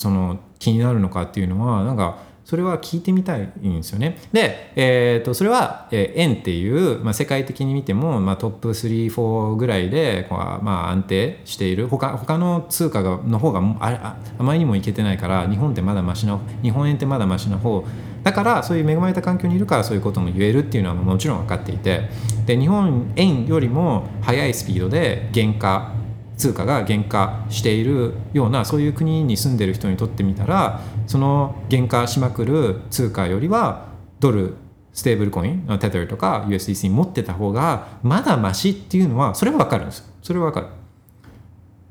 [0.00, 4.18] その気になるのかっていうのはなんかそれは聞いてみたいんですよね。
[4.32, 11.86] で、えー、とそれは、え、円っていう、まあ、世界的に見ても、まあ、トップ34ぐらいでこう、まあ、安定している。
[11.86, 17.84] 他他の通貨の方があああまりにもいけてないから日本ってまだマシな日本円ってまだマシな方。
[18.22, 22.08] だからそういう恵まれた環境にいるからそういうことも言えるっていうのはもちろん分かっていて。
[22.46, 25.92] で日本円よりも速いスピードで原価
[26.40, 33.88] 通貨が減価しているようなそういう国に住んでる人にとってみたらその減価しまくる通貨よりは
[34.20, 34.54] ドル
[34.92, 39.84] ステーブルコインテテルとか USDC 持ってた方がまだマシっていうのはそれは分かる。
[39.84, 40.66] んですそれは分かる。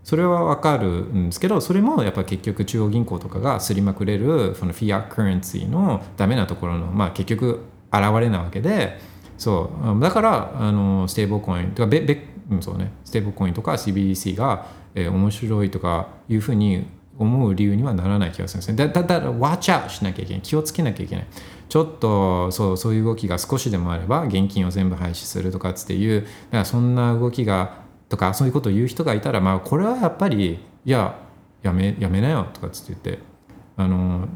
[0.04, 7.62] それは分かるんですけどそれもやっぱ結局中央銀行とかがすりまくれるそのフィアカレンシーのダメなところのまあ結局
[7.94, 9.00] 現れなわけで
[9.38, 10.00] そう。
[10.00, 16.88] だからあのステーブルコインとかべべ、うん、そうねステーブコインとか CBDC が、えー、面白いとかいうふうに
[17.18, 18.78] 思う理由にはならない気がするんですね。
[18.78, 21.28] だだだ watch out しなきゃいけない気をつけなきゃいけない。
[21.68, 31.20] ちょっとそうそういう動きが少しでもあれば現金を全部廃止するとかっていうだからそんな動きがとかそういうことを言う人がいたらまあこれはやっぱりいや
[31.62, 33.24] やめやめなよとかっつって言って
[33.78, 34.28] あの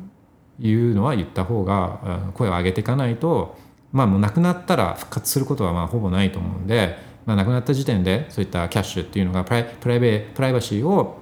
[0.59, 3.57] 言うのは言った方が声を上げていかないと
[3.91, 11.19] まあもうなくなったら復活することはまあほぼないと思うんで、まあ、なくなった時点でそういったキャッシュっていうのがプライプライベプライバシーを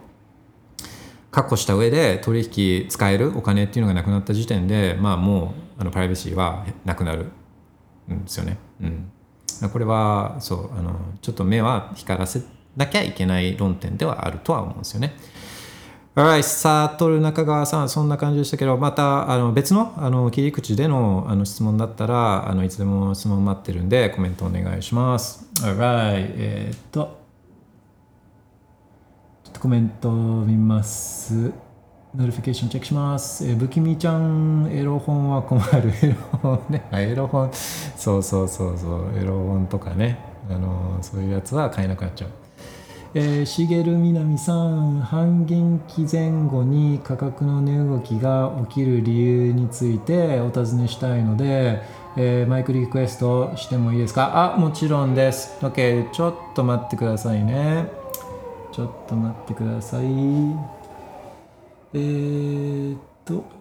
[1.31, 7.31] 確保した上で取引使えるお金っていうのがなくなった時点でまあもうあのプライバシーはなくなる
[8.11, 8.57] んですよね。
[8.81, 9.11] うん
[9.71, 12.41] これはそうあのちょっと目は光らせ
[12.75, 15.15] なきゃいけない論点ではあるとは思うんですよね。
[16.13, 25.47] Alright、サトル中川さん、そんな感じでしたけど、またあの別のあの切り口でのあの質問だったらあの、いつでも質問待ってるんで、コメントお願いします。
[25.61, 27.17] Alright、え、っと、
[29.45, 31.53] ちょっとコメント見ます。
[32.13, 33.47] notification チェックします。
[33.47, 35.93] えー、不気味ちゃん、エロ本は困る。
[36.03, 36.89] エロ本ね。
[36.91, 40.19] エロ本、そうそうそうそう、エロ本とかね。
[40.49, 42.29] あのそういうやつは買えなくなっちゃう。
[43.13, 51.81] えー、しげるみなみさん、半減期前後に価格の値動きが起きる理由についてお尋ねしたいので、
[52.15, 54.53] えーマイクリクエストしてもいいですか？
[54.55, 55.57] あ、もちろんです。
[55.59, 57.85] OK、ちょっと待ってくださいね。
[58.71, 60.05] ちょっと待ってください。
[61.93, 63.60] えーっと。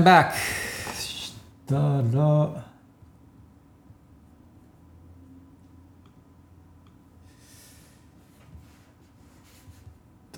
[0.00, 0.32] I'm back.
[0.94, 1.34] し
[1.66, 2.70] たら。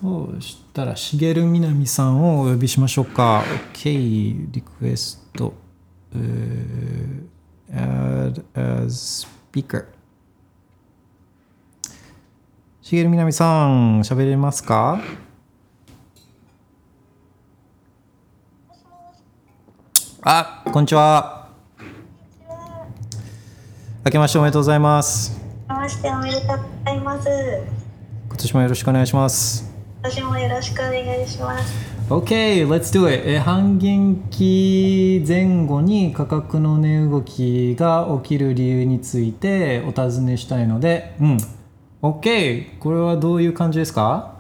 [0.01, 5.55] そうしたらしげるみなみさんをお呼びしましょうか OK リクエスト、
[6.13, 7.23] えー
[7.73, 9.87] add as speaker
[12.83, 15.01] しげるみなみさん喋れますか
[20.25, 21.49] あこんにちは
[24.05, 27.29] 明けましておめでとうございますましておめでとうございます。
[28.29, 29.71] 今年もよろしくお願いします
[30.03, 31.73] 私もよろしくお願いします。
[32.11, 33.23] OK, let's do it.
[33.29, 41.39] えー半減期前後に価格の値動きが起きる理由についてお尋ねしたいので、うん。
[42.03, 44.35] OK, これはどういう感じですか？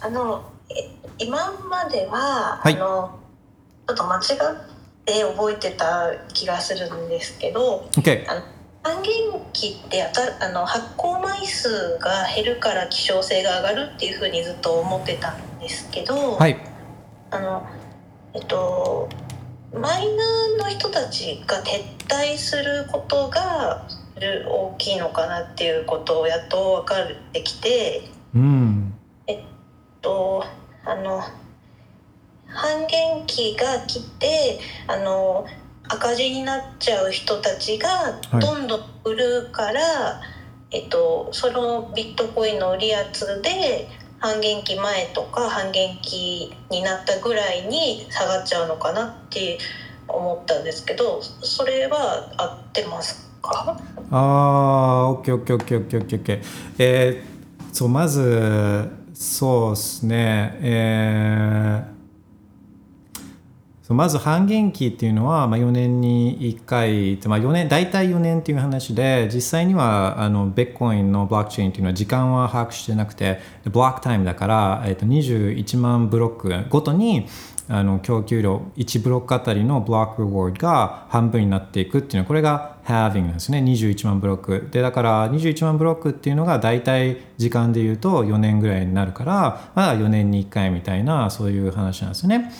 [0.00, 1.36] あのえ今
[1.70, 3.18] までは、はいあの
[3.86, 4.20] ちょっと間違っ
[5.10, 8.42] て覚えてた気がするんですけど、?OK, あの
[8.82, 9.12] 半減
[9.52, 16.56] 期ってあたあの発行枚数が減るから希少性が上がるっていうふうにずっと思ってたんですけど、はい。
[17.30, 17.66] あの
[18.34, 19.08] えっと
[19.74, 23.86] マイナーの人たちが撤退することが
[24.16, 28.02] 大きいのかなっていうことをやっと分かってきて
[28.34, 28.94] うん。
[30.02, 30.44] と
[30.84, 31.22] あの
[32.52, 35.46] 半減期が来てあの
[35.88, 40.20] 赤字になっちゃう人たちがはいどんどん売るから、
[40.70, 43.88] えっと、そのビットコインの売り圧で
[44.18, 49.58] 半減期前とか半減期になったぐらいに下がっちゃうのかなって
[50.06, 53.80] 思ったんですけどそれは合ってますか？
[54.10, 56.42] あー、OK, OK, OK, OK, OK, OK.
[56.78, 60.58] えー、そう、まず、そうですね。
[60.60, 61.99] えー
[63.94, 77.26] まず半減期っていうのは、まあ、4年に1回、まあ、4年大体4年っていう話で実際にはあのベッコインのブロックチェーンっていうのは時間は把握してなくてブロックタイムだから、えっと21万ブロックごとに
[77.72, 92.50] あの供給量1ブロックあたりのブロックレワードが半分になっていくっていうのはこれが having なんですね21万ブロックでだから21万ブロックっていうのが大体時間で言うと4年ぐらいになるからまだ4年に1回みたいなそういう話なんですね。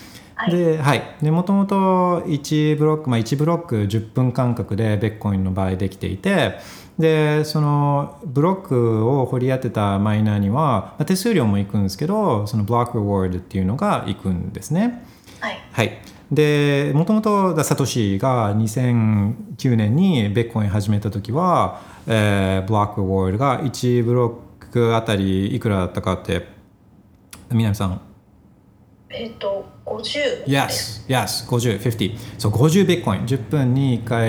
[0.49, 1.03] で、はい。
[1.21, 6.59] で、もともと1ブロック、まあ1ブロック10分間隔でベッコインの場合できていて、
[6.99, 15.05] で、そのブロックを掘り当てたマイナーには、まあ手数料も行くんですけど、そのブロックレワードっていうのが行くんですね。
[15.41, 15.99] はいはい。
[16.31, 26.47] で、もともとサトシが2009年にベッコイン始めた時は、えーブロックレワードが1ブロックあたりいくらだったかって、
[27.51, 28.01] 南さん、
[29.13, 32.17] えっ、と50 Yes, yes, 50, 50.
[32.39, 33.23] そう、50ビットコイン。
[33.23, 34.29] 10分に1回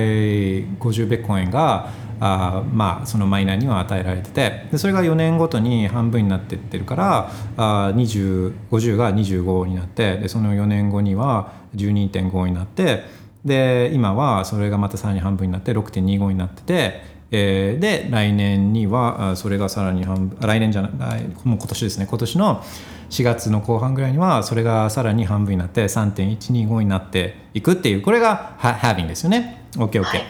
[0.80, 13.04] 50ビットコインが、あまあ、そのマイナーには与えられてて、でそれが4年ごとに半分になっていってるから、あ50が25になって、でその4年後には12.5になって、
[13.46, 17.02] で、今はそれがまたさらに半分になって6.25になってて、
[17.32, 22.64] えーで来年にはそれがさらに半分来年じゃないもう今年ですね今年の
[23.12, 29.66] 4月の後半ぐらいにはそれがさらに半分になって3.125になっていくっていうこれがハ having ですよね。
[29.74, 30.24] OKOK、はい。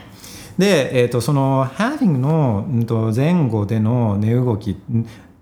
[0.57, 4.75] で、えー、とその having のうんと前後での値動きっ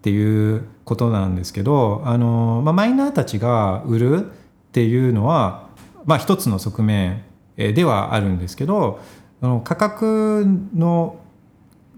[0.01, 4.29] ていうことなんですけどあの、まあ、マイナーたちが売るっ
[4.71, 5.69] ていうのは、
[6.05, 7.23] まあ、一つの側面
[7.57, 8.99] えーではあるんですけど
[9.41, 11.19] あの価格の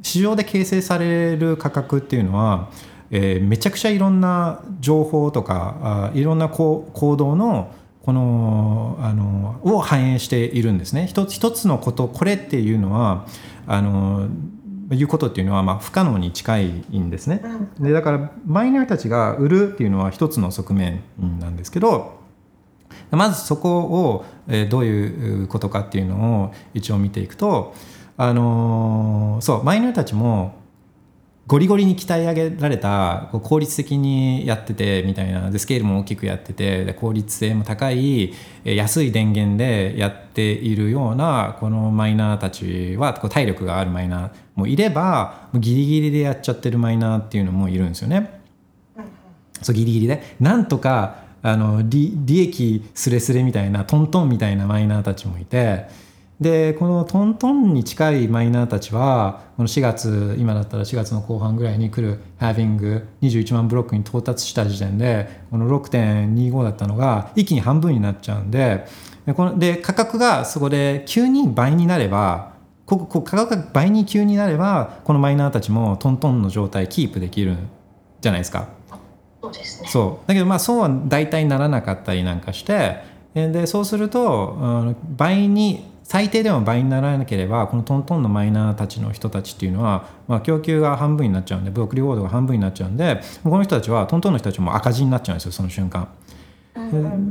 [0.01, 2.69] 市場で形成される価格っていうのは、
[3.12, 7.72] えーめちゃくちゃいろんな情報とかあいろんなこう行動の
[8.03, 11.05] このあのを反映しているんですね。
[11.07, 13.26] 一つ一つのことこれっていうのは
[13.68, 14.28] あの
[14.91, 16.66] いうことっていうのはまあ不可能に近い
[16.97, 17.41] んですね。
[17.80, 21.01] でだからマイナーたちが売るっていうのは一つの側面
[21.39, 22.20] なんですけど
[23.12, 27.74] まずそこを、えーどういうことかっていうのを一応見ていくと、
[28.18, 30.55] あのーそうマイナーたちも
[31.51, 38.33] ゴリゴリに鍛え上げられた効率的にやっててみたいなでスケールも大きくやっててで効率性も高い
[38.63, 48.39] えー安い電源でやっているようなこのマイナーたちはこう体力があるマイナーもいればギリギリでやっちゃってるマイナーっていうのもいるんですよね。
[49.61, 55.87] そうギリギリでなんとかあの利利益スレスレみたいなトントンみたいなマイナーたちもいて
[56.41, 68.87] でこのトントンに近いマイナーたちはこの4月今だったら4月の後半ぐらいに来るハービング21万ブロックに到達した時点でこの6.25だったのが一気に半分になっちゃうんで
[69.27, 72.53] でこので価格がそこで急に倍になれば
[72.87, 77.55] ここ価格が倍に急になればこのマイナーたちもトントンの状態キープできる
[78.19, 78.67] じゃないですか。
[79.43, 82.97] そうですねそうだけどまあそうは大体ならなかったりなんかして
[83.35, 96.09] えでそうすると、うん倍に最低でも倍にならなければこのトントンのマイナーたちの人たちっていうのは、まあ、供給が半分になっちゃうんでブロックリウォードが半分になっちゃうんでこの人たちはトントンの人たちも赤字になっちゃうんですよその瞬間。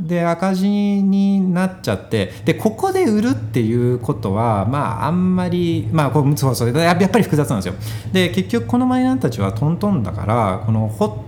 [0.07, 7.75] で赤字になっちゃってでここで売るっていうことはまああんまりまあこうそうそうややっぱり複雑なんですよ
[8.13, 11.25] で結局このマイナーたちはトントンだからこのホ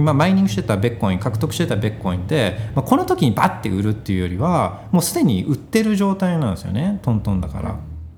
[0.00, 7.76] 今マイニングしてたベッコイン獲得してたベッコインで、まあ、この時にバッて売るっていうよりはもうすでに売ってる状態なんですよねトントンだから。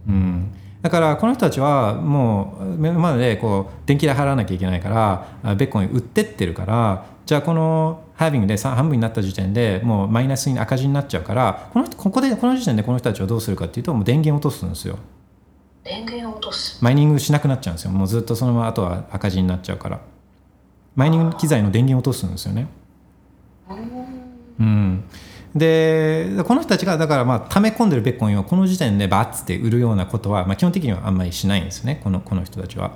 [0.08, 0.54] うん。
[0.80, 14.98] だからこの人たちはもう目の前でこう電気代払わなきゃいけないからあベッコイン売ってってるからじゃあこのハービングでさ半分になった時点でもうマイナスに赤字になっちゃうからこの人ここでこの時点でこの人たちはどうするかっていうともう電源を落とすんですよ。
[15.84, 16.82] 電源を落とす。
[16.82, 17.90] マイニングしなくなっちゃうんですよ。
[17.92, 20.00] もうずっとそのままあとは赤字になっちゃうから
[20.94, 22.66] マイニング機材の電源を落とすんですよね。
[24.58, 25.04] うん。
[25.54, 32.00] でこの人たちがだからまあ溜め込んでるベッコインをこの時点でバッつって売るようなことは、まあ、基本的にはあんまりしないんですね。
[32.02, 32.92] このこの人たちは。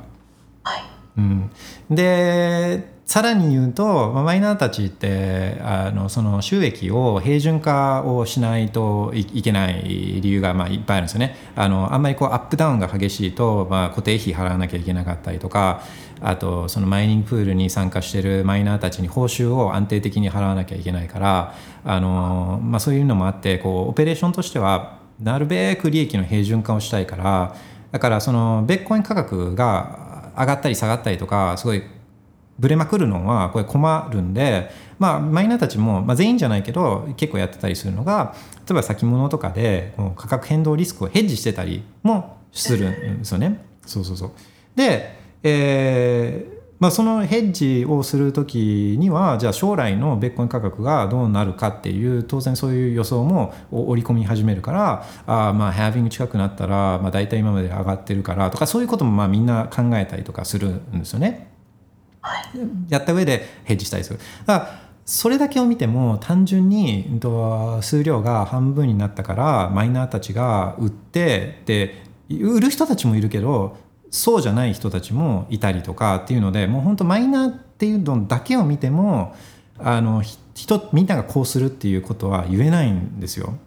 [0.62, 0.82] はい。
[1.18, 1.51] うん、
[1.90, 11.36] でさらに言うとまあマイナーたちってあのその収益を平準化をしないといいけない理由がまあいっぱいあるんですよね。
[11.55, 15.82] あのあんまりこうアップダウンが激しいと、まあ、固定費払わなきゃいけなかったりとか
[16.20, 21.54] あとそのマイニングプールに参加してるマイナーたちに報酬を安定的に払わなきゃいけないから
[21.84, 27.56] あの、まあ、そういうのもあってこうオペレーションとしてはなるべく利益の平準化をしたいから
[27.92, 31.82] だからそのベッコイン価格が上がったり下がったりとかすごい
[32.58, 38.34] ブレまくるのはこれ困るんで、まあ、マイナーたちも、まあ、全員じゃないけど結構やってたりするのが
[38.66, 43.62] 例えば先物とかでこの価格変動リスクをヘッジしてたりもするんですよね。
[43.84, 44.30] そうそうそう
[44.74, 61.51] で、えーまあ、そのヘッジをする時にはじゃあ将来のベッコイン価格がどうなるかっていう当然そういう予想も織り込み始めるからあーまあハービング近くなったら、まあ、大体今まで上がってるからとかそういうこともまあみんな考えたりとかするんですよね。
[62.89, 64.18] やった上でヘッジしたりする。
[64.47, 67.20] だからそれだけを見ても単純に
[67.80, 73.76] 数量が半分になったからマイナーたちが売ってで売る人たちもいるけど
[74.16, 79.36] そうじゃない人たちもいたりとかっていうのでもう本当マイナーっていうのだけを見ても
[79.78, 83.58] あのひ人みんながこうするっていうことは言えないんですよ。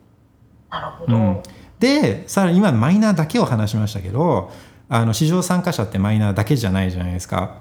[0.72, 1.44] なるほど、うん、
[1.80, 4.52] でさらに今マイナーだけを話しましたけど
[4.90, 7.60] あの市場参加者ってマイナーだけじゃないじゃないですか。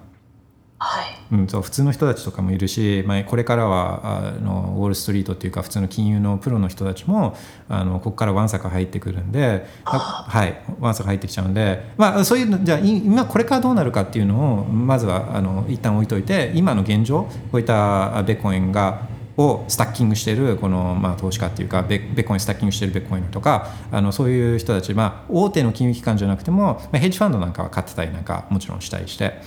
[0.79, 7.37] はいうん、そう普通の人たちとかもいるし、まあ、これからはあのウォール・ストリートっていうか普通の金融のプロの人たちも
[7.69, 19.07] あのここからわんさか入ってくるんではいわんさか入ってきちゃうんで、まあ、そういうのじゃあい今これからどうなるかっていうのをまずはあの一旦置いといて今の現状こういったベッコインが
[19.37, 29.41] をスタッキングしてるこの、まあ、投資家っていうかベベッコインスタッキングしてるベッコインとかあのそういう人たち、まあ、大手の金融機関じゃなくても、まあ、ヘッジファンドなんかは買ってたりなんかもちろんしたりして。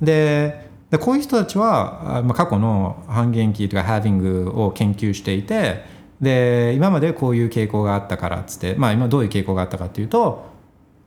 [0.00, 5.84] ででこういう人たちは、あまあ、過去の半減期とかハービングを研究していて
[6.20, 10.44] で今までこういう傾向があったからっつって、まあ、今どういう傾向があったかっていうと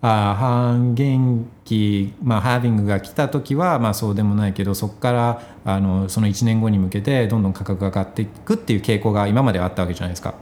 [0.01, 10.33] あ半減期、まあ、ハービングが来た時は、まあ、そうでもないけどそこからあのその1年後に向けてどんどん価格が上がっていくっていう傾向が今まであったわけじゃないですか。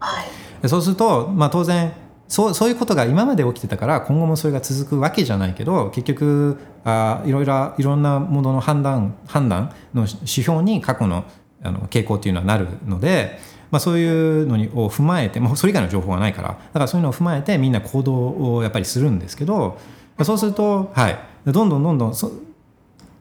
[0.00, 0.24] はい
[0.62, 1.92] でそうすると、まあ、当然
[2.32, 11.26] そうそういうことが今まで起きてたから今後もそれが続くわけじゃないけど結局あいろいろいろんなものの判断判断の指標に過去の
[11.62, 13.38] あの傾向っていうのはなるので、
[13.70, 19.78] まあ、そういうのにを踏まえて、まあ、それ以外の情報はないからだからそういうのを踏まえてみんな行動をやっぱりするんですけど
[20.24, 22.32] そうすると、はい、どんどんどんどんそ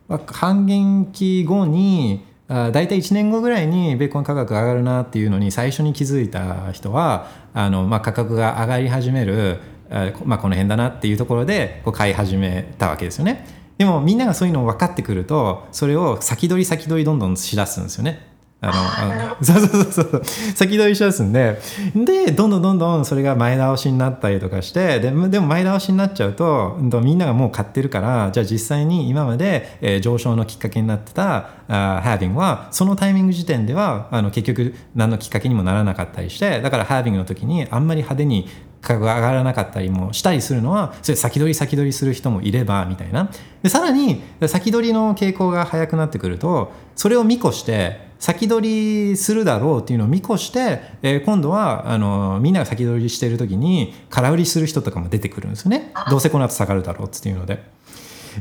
[0.08, 9.60] 半減期後にあ大体1年後ぐらいにベーコン価格上がるなっていうのに最初に気づいた人はあの、まあ、価格が上がり始める
[9.92, 13.46] あまあ、この辺だなっていうところでこう買い始めたわけですよね。
[13.78, 18.31] でもみんながそういうのを分かってくるとそれを先取り先取りどんどんしだすんですよね。
[18.64, 20.24] あのそうそうそうそう。
[20.24, 21.60] 先取りしだすんで。
[21.96, 25.00] でどんどんどんどんそれが前倒しになったりとかして。
[25.00, 38.48] ででも前倒しになっちゃうとうんとみんながもう買ってるからじゃあ実際に今まで、えー上昇のきっかけになってたあハービングはそのタイミング時点ではあの結局何のきっかけにもならなかったりしてだからハービングの時にあんまり派手に
[38.82, 43.30] 価格が上がらなかったりもしたりするのはそれ先取り先取りする人もいればみたいな。
[43.62, 57.64] でさらに先取りの傾向が早くなってくるとそれを見越して先取りするだろうっていうのを見越して、えー今度はあのみんなが先取りしてる時に空売りする人とかも出てくるんですよねどうせこの後下がるだろうっていうので。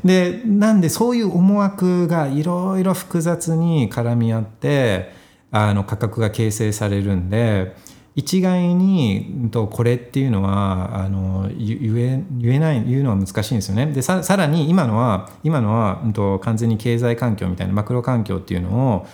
[0.04, 5.12] でなんでそういう思惑がいろいろ複雑に絡み合って
[5.50, 7.74] あの価格が形成されるんで
[8.14, 13.86] 一概にうんとこれっていうのはあの言言え言えない言うのは難しいんですよね。
[13.86, 19.06] でささらに今のは今のは、うん、と完全に経済環境みたいなマクロ環境っていうのを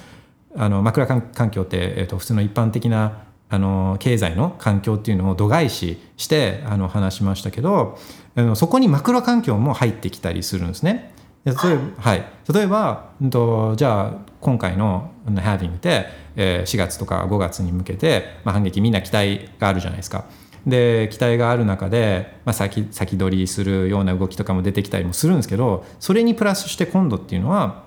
[0.56, 7.96] あのマクロ環環境って、えっと普通の一般的なあの経済の環境っていうのを度外視してあの話しましたけど
[8.34, 11.14] あのそこにマクロ環境も入ってきたりするんですね。
[11.44, 20.24] で例えば、はい、例えば、うんと、じゃあ今回の「ハービングで、えー4月とか5月に向けて、まあ、反撃みんな期待があるじゃないですか。
[20.66, 27.84] で期待がある中で、まあ、先先取りするような動きとかも出てきたりもするんですけどそれにプラスして今度っていうのは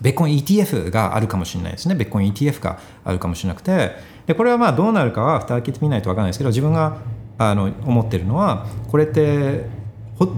[0.00, 1.94] ベッコン ETF があるかもしれないですね。
[1.94, 3.92] ベッコン ETF があるかもしれなくて、
[4.26, 6.98] でこれはまあどうなるかは蓋開けてみないと分からないですけど、自分が
[7.38, 9.64] あの思ってるのは、これって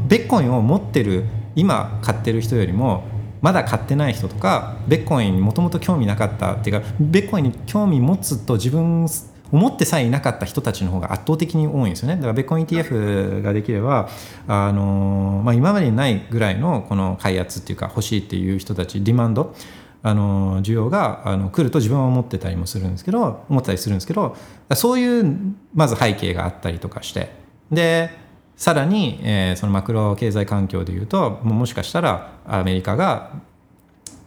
[0.08, 1.24] ベッコインを持ってる
[1.56, 3.04] 今買ってる人よりも
[3.40, 9.06] まだ買ってない人とかベッコインにもともと興味なかったっていうかベッコインに興味持つと自分
[9.52, 12.16] 思ってさえいなかった人たちの方が圧倒的に多いんですよね。
[12.16, 14.08] だからベッコン ETF ができれば
[14.48, 19.54] あの、まあ、今までにないぐらいのこの開発っていうか欲しいっていう人たちディマンド
[20.02, 24.36] あの需要があの来ると自分は思ってたりもするんですけど思ったりするんですけど
[24.74, 25.36] そういう
[25.74, 27.30] まず背景があったりとかして
[27.70, 28.10] で
[28.56, 33.32] さらに、えーそのマクロ経済環境でいうともしかしたらアメリカが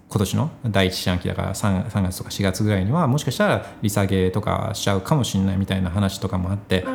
[0.07, 6.87] 今年の第一四半期だから 3, 3月とか4月ぐらいにはもしかしたら利下げとかしちゃうかもしれないみたいな話とかもあって、で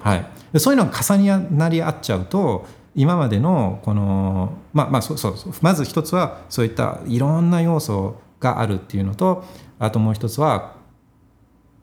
[0.00, 9.44] はい、でそういうのが重なり合っちゃうと今までのこのまあまあそうそうそうまず一つはそういったいろんな要素があるっていうのと
[9.78, 10.76] あともう一つは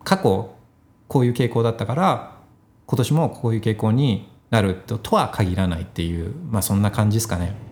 [0.04, 0.56] 過去
[1.08, 2.38] こういう傾向だったから
[2.86, 7.71] 今年もこういう傾向になるととは限らないっていうまあそんな感じですかね。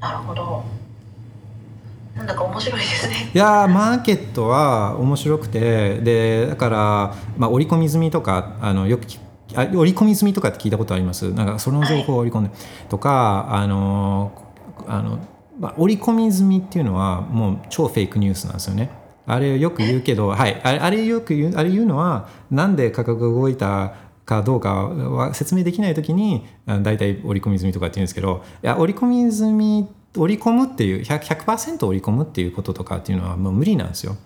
[0.00, 0.64] なるほど。
[2.16, 3.30] なんだか面白いですね。
[3.32, 9.04] いやーマーケットは面白くてでだから、まあ、織り込み済みとかあのよく
[9.54, 11.32] あ織り込み済みとかって聞いたことあります？
[11.32, 12.50] なんかその情報を織り込んで、
[12.88, 14.32] とかあの
[14.86, 15.18] あの、
[15.58, 18.90] まあ、織り込み済みっていうのはもう超フェイクニュースなんですよね。
[19.26, 23.94] あれよく言うけど、はい、あれあれよく言うあれ言うのはなんで価格が動いた
[24.30, 34.16] かどうかは説明できない時にあ大体織り込み済みとかって言うんですけどいや織り込み済み織り込むっていう 100%, 100織り込むっていうこととかっていうのはもう無理なんですよ。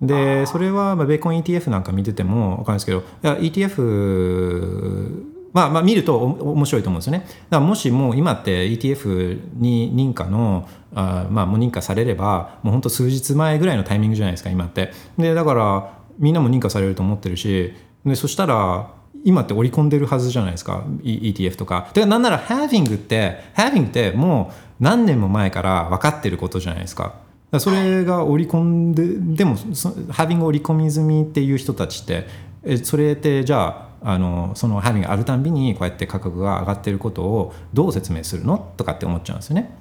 [0.00, 5.22] でそれはまあベーコン ETF なんか見てても分かるんですけどいや ETF
[5.52, 7.20] まあまあ見るとお面白いと思うんですよね。
[7.20, 14.92] だからもしもう今って ETF に認可のあまあもう認可されればもう本当数日前ぐらいのタイミングじゃないですか今って。
[15.18, 17.72] でだからみんなも認可されると思ってるし
[18.04, 18.90] でそしたら
[19.24, 21.90] 今って織り込んでるはずじゃないですか ETF とか。
[21.94, 27.14] でなんなら Having って Having ってもう何年も前から分かってることじゃないですか。
[27.54, 32.26] かそれが織り込んででもそ Having 織り込み済みっていう人たちって
[32.62, 39.78] えそれってじゃああのその Having があるたんびにこうやって価格が上がってることをどう説明するのとかって思っちゃうんですよね。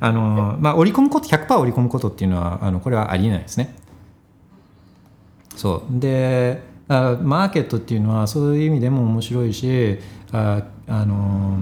[0.00, 3.74] あのまあ、織り込むこと100%織り込むことっていうのはあのこれはありえないですね。
[5.54, 9.98] そうであマーケットっていうのはそういう意味でも面白いし
[10.32, 11.58] ああの、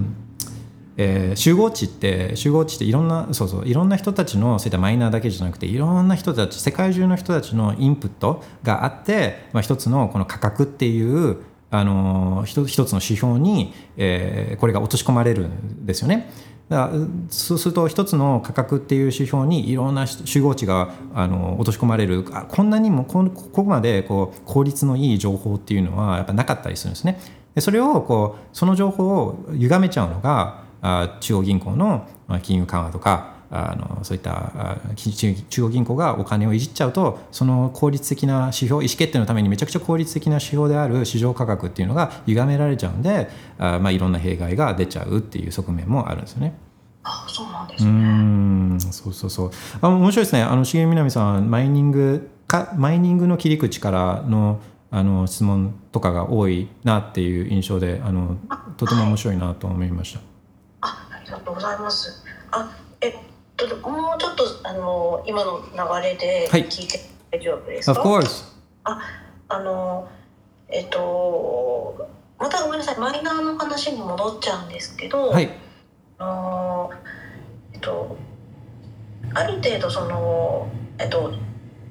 [0.97, 11.37] えー集合値って集合値っていろんなそうそういろんな人たちのそういったマイナーだけじゃなくていろんな人たち世界中の人たちのインプットがあって、まあ、一つのこの価格っていう
[11.71, 16.31] あの一一つの指標に、えーこれが落とし込まれるんですよね。
[16.69, 16.89] だ
[17.29, 27.19] そうすると一つの価格っていう指標にいろんな集合値があの落とし込まれるあこんなにもこここまでこう効率のいい情報っていうのはやっぱなかったりするんですね。
[27.53, 32.07] でそれをこうその情報を歪めちゃうのがあ中央銀行の
[32.41, 46.57] 金融緩和とかあのそういったあ中中央銀行がお金をいじっちゃうとその効率的な指標意思決定のためにめちゃくちゃ効率的な指標である市場価格っていうのが歪められちゃうんであ、まあ、いろんな弊害が出ちゃうっていう側面もあるんですよね。
[47.03, 47.91] あそうなんですね。
[47.91, 49.51] んそうそうそう。
[49.79, 50.41] あ面白いですね。
[50.41, 54.59] あの重みなみさんマイニングかマイニングの切り口からの
[54.91, 58.37] あの質問とかが多いなっていう印象であの
[58.77, 60.19] とても面白いなと思いました。
[60.81, 62.23] あありがとうございます。
[62.51, 63.13] あえ
[63.81, 66.65] もうちょっとあの今の流れではい。
[66.65, 66.99] 聞いて
[67.31, 68.43] 大丈夫ですか、Of course
[68.83, 70.09] あの
[70.69, 72.07] えっと
[72.37, 72.97] またごめんなさい。
[72.97, 75.49] マイナーの話に戻っちゃうんですけど、はい。
[76.17, 76.91] あの
[77.73, 78.17] えっと
[79.33, 80.67] ある程度その
[80.97, 81.33] えっと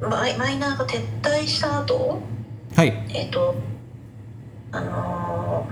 [0.01, 2.21] マイマイナーが撤退した後
[2.77, 2.89] はい。
[3.09, 3.55] えっと
[4.73, 5.67] あの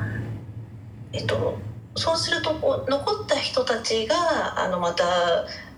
[1.12, 1.58] えっと
[1.96, 5.04] そうするとこう残った人たちがあのまた、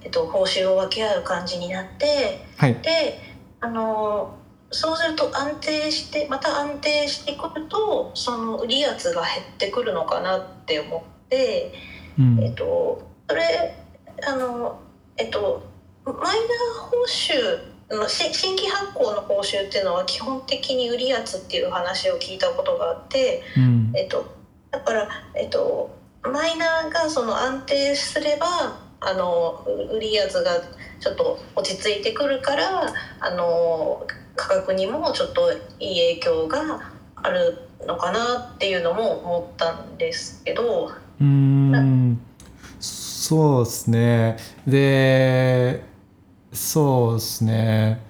[0.04, 3.18] えっと、報酬を分け合う感じになってはいで
[3.60, 4.36] あの
[4.70, 11.72] そうすると安定してまた安定してくるとその売り圧が減ってくるのかなって思って、
[12.18, 13.74] うんえっと、それ
[14.26, 14.80] あの
[15.16, 15.62] えっと
[16.04, 16.36] マイナー
[16.80, 23.42] 報酬のし新規発行の報酬っていうのは基本的に売り圧っていう話を聞いたことがあって。
[23.56, 24.34] うんえっと、
[24.72, 30.60] だから、えっと、マイナーがその安定すればあのう売りやつが
[31.00, 34.06] ちょっと落ち着いてくるからあの
[34.36, 40.92] 価格にもちょっといい影響があるのかなっていうのも思ったんですけど。
[41.20, 42.20] うーん。
[42.80, 44.36] そうですね。
[44.66, 45.82] で
[46.52, 48.00] そうですね、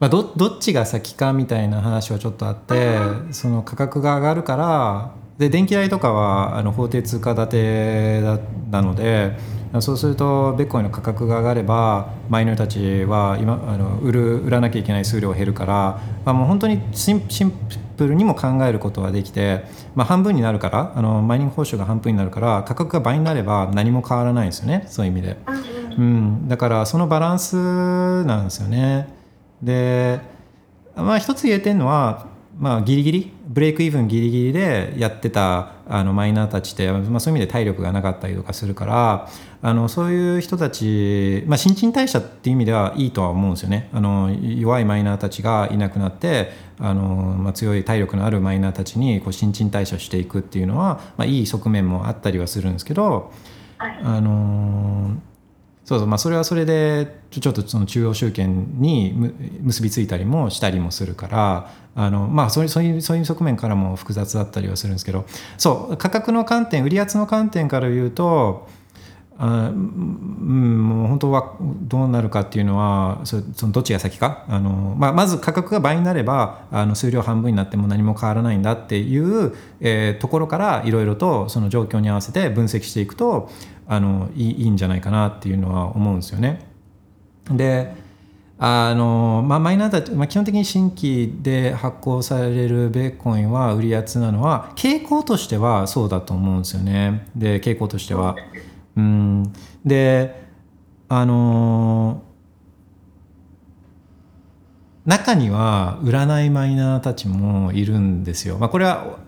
[0.00, 2.98] まあ、どどっちが先かみたいな話はちょっとあって
[3.30, 8.38] その価格が上がるからで電気代とかはあの法定通貨建てだ
[8.70, 9.36] なので
[9.80, 17.52] そうするとベッコインの価格が上がればマイナーたちは今あの売る売らなきゃいけない数量減るから、まあ、もう本当にシンシン
[17.96, 19.64] プルにも考えることができて、
[19.94, 25.36] まあ、半分になるからあのマイニング報酬が半分になるから価格が倍になれば何も変わらないんですよねそういう意味で。
[25.98, 29.08] うん、だからそのバランスなんですよね。
[29.60, 30.20] で、
[30.94, 32.26] まあ一つ言えてるのは、
[32.56, 39.28] まあギリギリ、ブレイクイーブンギリギリでやってたあのマイナーたちって、まあそういう意味で体力がなかったりとかするから、
[39.60, 43.88] あのそういう人たち、まあ新陳代謝っていう意味ではいいとは思うんですよね。
[43.92, 47.04] あの弱いマイナーたちがいなくなって、あの
[47.38, 53.32] まあ強い体力のあるマイナーたちにこう新陳代謝していくっていうのは、まあいい側面もあったりはするんですけど、
[53.78, 55.16] あの
[55.84, 65.24] そうそうまあそれはそれでちょちょっとその中央集権にむ結びついたりもしたりもするからあのまあそういうそういうそういう側面からも複雑だったりはするんですけど
[65.56, 68.68] そう価格の観点売り圧の観点から言うと
[69.40, 74.44] あうんもう本当はどうなるかっていうのはそのどっちが先か？
[74.48, 83.48] あの、まあ、まず価格が倍になればあの数量半分になっても何も変わらないんだっていう、えーところからいろいろとその状況に合わせて分析していくと
[83.86, 86.66] あのいいいいんじゃないかなっていうのは思うんですよね。
[87.48, 87.94] で
[88.58, 97.28] あのまあ、マイナーたち、まあ、基本的に新規で発行されるベーコンは売り圧なのは傾向としてはそうだと思うんですよね。
[97.36, 98.34] で傾向としては。
[98.98, 99.52] うん、
[99.84, 100.42] で
[101.08, 102.22] あの
[105.06, 108.58] 中には売らないマイナーたちもいるんですよ。
[108.58, 109.20] まあ、これは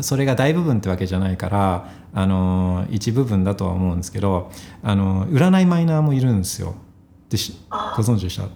[0.00, 4.50] それが大部分ってわけじゃないからあの一部分だとは思うんですけど
[4.82, 6.74] あの売らないマイナーもいるんですよ。
[7.28, 7.36] で
[7.68, 8.48] ご存知でした？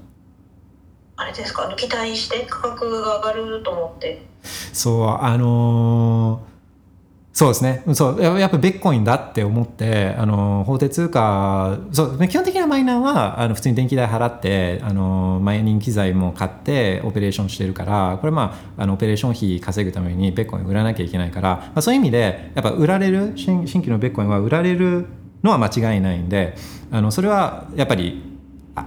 [1.17, 1.71] あれですか？
[1.77, 4.23] 期待して価格が上がると思って。
[4.73, 6.52] そうあのー
[7.33, 7.83] そうですね。
[7.95, 8.23] そう。
[8.23, 12.29] やっぱベッコインだって思って、あの法定通貨そう。
[12.29, 25.07] 基本的なマイナーはあの普通に電気代払って、あのマイニング機材も買ってオペレーションしてるからこれまああのオペレーション費稼ぐためにベッコイン売らなきゃいけないから、まあ、そういう意味でやっぱ売られる新新規のベッコインは売られる
[25.43, 26.55] のは間違いないんで
[26.91, 28.32] あのそれはやっぱり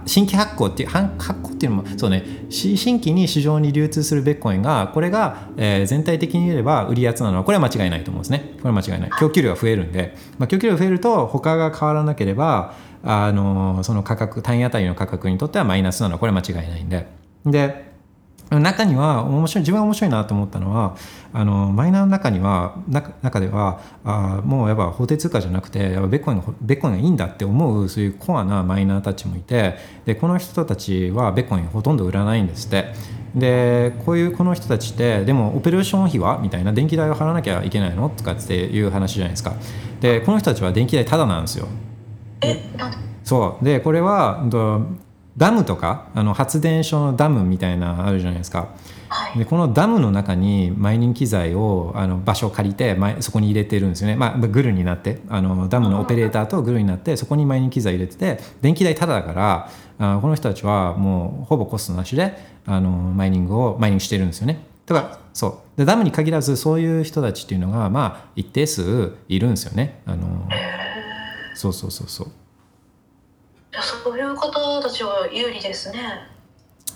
[0.04, 2.46] 新規発行っていう発発行っていうのもそうね。
[2.50, 8.54] し新規に市場に流通するベッコインがこれが、えー全体的に言えば売りやつなのはこれは間違いないと思うんですね。
[8.56, 9.10] これは間違いない。
[9.20, 17.06] 供給量が増えるんで、まあ、供給量が増えると他が変わらなければあのその価格単位あたりの価格にとってはマイナスなのはこれは間違いないんで。
[17.44, 17.95] で
[18.50, 20.96] 中には面白い自分が面白いなと思ったのは
[21.32, 29.74] あのマイナーの中には中中ではあもうやっぱ法定通貨じゃなくてやっぱベッコインがベッコインがいいんだって思うそういうコアなマイナーたちもいて
[30.04, 33.16] でこの人たちはベッコインほとんど売らないんですって。
[33.34, 39.52] でこういうこの人たちってでもオペレーション費はみたいな電気代を払わなきゃいけないのとかっていう話じゃないですか。
[40.00, 41.68] でこの人たちは電気代タダなんですよ。
[43.24, 43.64] そう。
[43.64, 44.42] でこれは
[45.36, 48.68] ダムとかあの発電所のダムみたいなあるじゃないですか。
[49.08, 49.38] はい。
[49.38, 62.36] でこのダムの中にマイニング機材をあの場所を借りてまそこに入れてるんですよね、まあ、グルになってあのダムのオペレーターとグルになってそこにマイニング機材入れてて電気代タダだからあこの人たちはもうほぼコストなしで
[62.66, 64.64] あのマイニングをマイニングしてるんですよね。
[64.86, 65.78] だからそう。
[65.78, 70.00] でダムに限らずそういう人たちっていうのがまあ一定数いるんですよね。
[70.06, 70.48] あの
[71.54, 72.28] そうそうそうそう
[73.82, 76.36] そういう方たちは有利ですね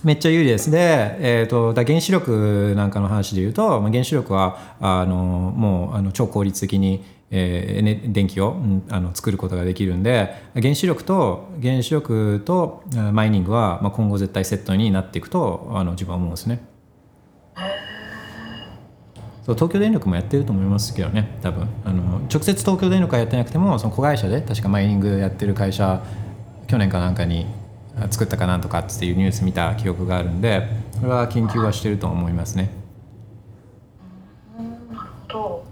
[0.03, 0.71] めっちゃ有利です。
[0.71, 16.63] で、えー、とだ原子力なんかの話で言うと、まあ、原子力はあのもうあの超効率的に、えー電気を、うんあの作ることができるんで原子力と原子力とあマイニングは、まあ、今後絶対セットになっていくとあの自分は思うんですね。
[17.55, 17.67] そう
[19.51, 26.03] そう東京電力もやってると思いますけどね多分あの直接東京電力はやってなくてもその子会社で確かマイニングやってる会社
[26.71, 27.47] 去年かなんかに
[27.99, 30.69] あ作ったかなんとかっていうニュース見た記憶があるんで
[31.01, 32.71] これは研究はしてると思いますね。
[35.27, 35.69] と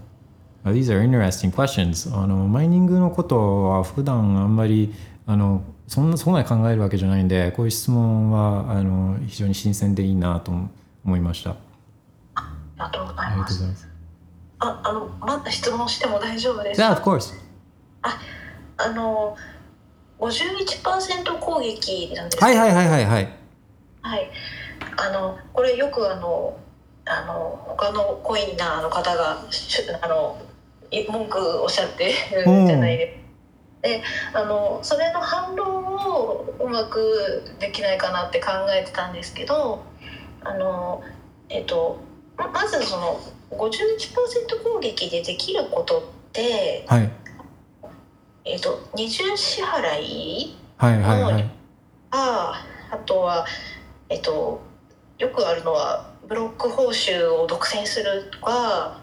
[0.65, 2.13] Uh, These are interesting questions.
[2.13, 4.93] あのマイニングのことは普段あんまり
[5.25, 10.51] あのそんなそこまで考えるわけじゃないんでこういう質問はあの非常に新鮮でいいなと
[11.05, 11.55] 思いました。
[12.35, 13.87] ありがとうございます。
[14.59, 17.33] ああのまだ質問しても大丈夫ですか？Yeah, of course.
[18.01, 19.37] あの
[20.19, 23.29] 51%攻撃なんですはいはいはいはいはい。
[24.01, 24.31] はい、
[24.97, 26.57] あのこれよくあの
[27.05, 30.37] あの他のコインナーの方がしあの
[30.91, 33.19] い文句おっしゃってるじゃないですか。
[33.81, 39.83] であのそれの反論をうまくできないかなって考えてたんですけど
[40.43, 41.01] あの、
[41.47, 41.97] えっと、
[42.37, 43.21] ままずその
[43.51, 47.09] 51%攻撃でできることって、はい
[48.45, 51.49] えっと、二重支払いはいはいはい。
[52.11, 53.45] ああとは、
[54.09, 54.61] えっと、
[55.17, 59.01] よくあるのはブロック報酬を独占するとか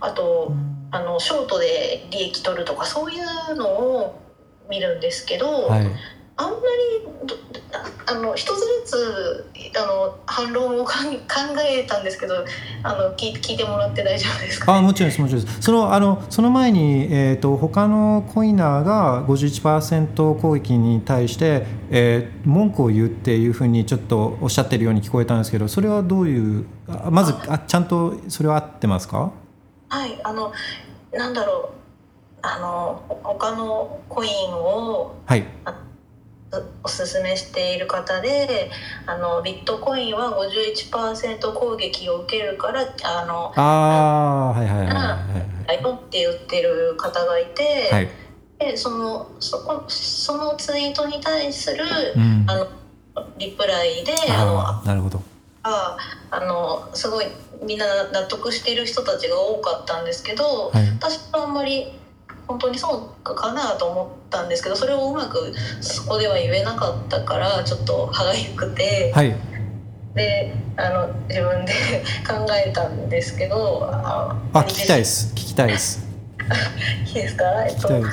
[0.00, 0.52] あと
[0.90, 4.20] あのショートで利益取るとかそういうのを
[4.68, 5.86] 見るんですけど、はい。
[6.40, 7.34] あんまりど
[8.06, 10.92] ああの一つずつあの反論を考
[11.68, 12.44] えたんですけど
[12.84, 15.60] あの聞い聞いてもらって大丈夫ですか、あもちろんですもちろんです。
[15.60, 29.32] そのあのその前に、えー、と他のコイナーが51%攻撃に対して、えー文句を言うっていうふうにちょっとおっしゃってるように聞こえたんですけどそれはどういうあまずあちゃんとそれは合ってますか？
[29.90, 30.52] はいあの
[31.12, 31.78] なんだろう。
[32.40, 35.44] あの他のコインをはい
[36.82, 38.70] おすすめしている方で
[39.06, 45.18] あのビットコインは51%攻撃を受けるからあのああーはいはいはいは
[45.68, 48.08] だよって言ってる方がいて、いはい。
[48.58, 51.84] でそのそこそのツイートに対する、
[52.16, 52.44] うん。
[52.48, 52.66] あの
[53.36, 55.22] リプライであのなるほど。
[55.62, 55.96] あ
[56.30, 57.26] あのすごい
[57.62, 60.88] みんな納得している人たちが多かったんですけど、はい。
[60.98, 61.92] 私はあんまり
[62.48, 65.52] 本当にそうかなと思ったんですけどそれをうまく
[65.82, 69.36] そこでは言えなかったからちょっと歯がゆくて、はい。
[70.14, 71.72] であの自分で
[72.26, 75.32] 考えたんですけどああ聞きたいです。
[75.34, 76.08] 聞きたいです。
[77.06, 78.08] いいですか、え聞っと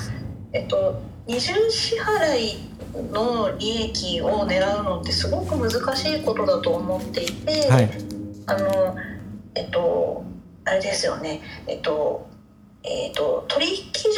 [0.51, 2.69] えっと、二重支払い
[3.11, 7.89] の利益を狙うのってすごく難しいことだと思っていて、はい。
[8.47, 8.95] あの
[9.55, 10.23] えっと
[10.65, 11.41] あれですよね。
[11.67, 12.27] えっと
[12.85, 14.09] えっと取引所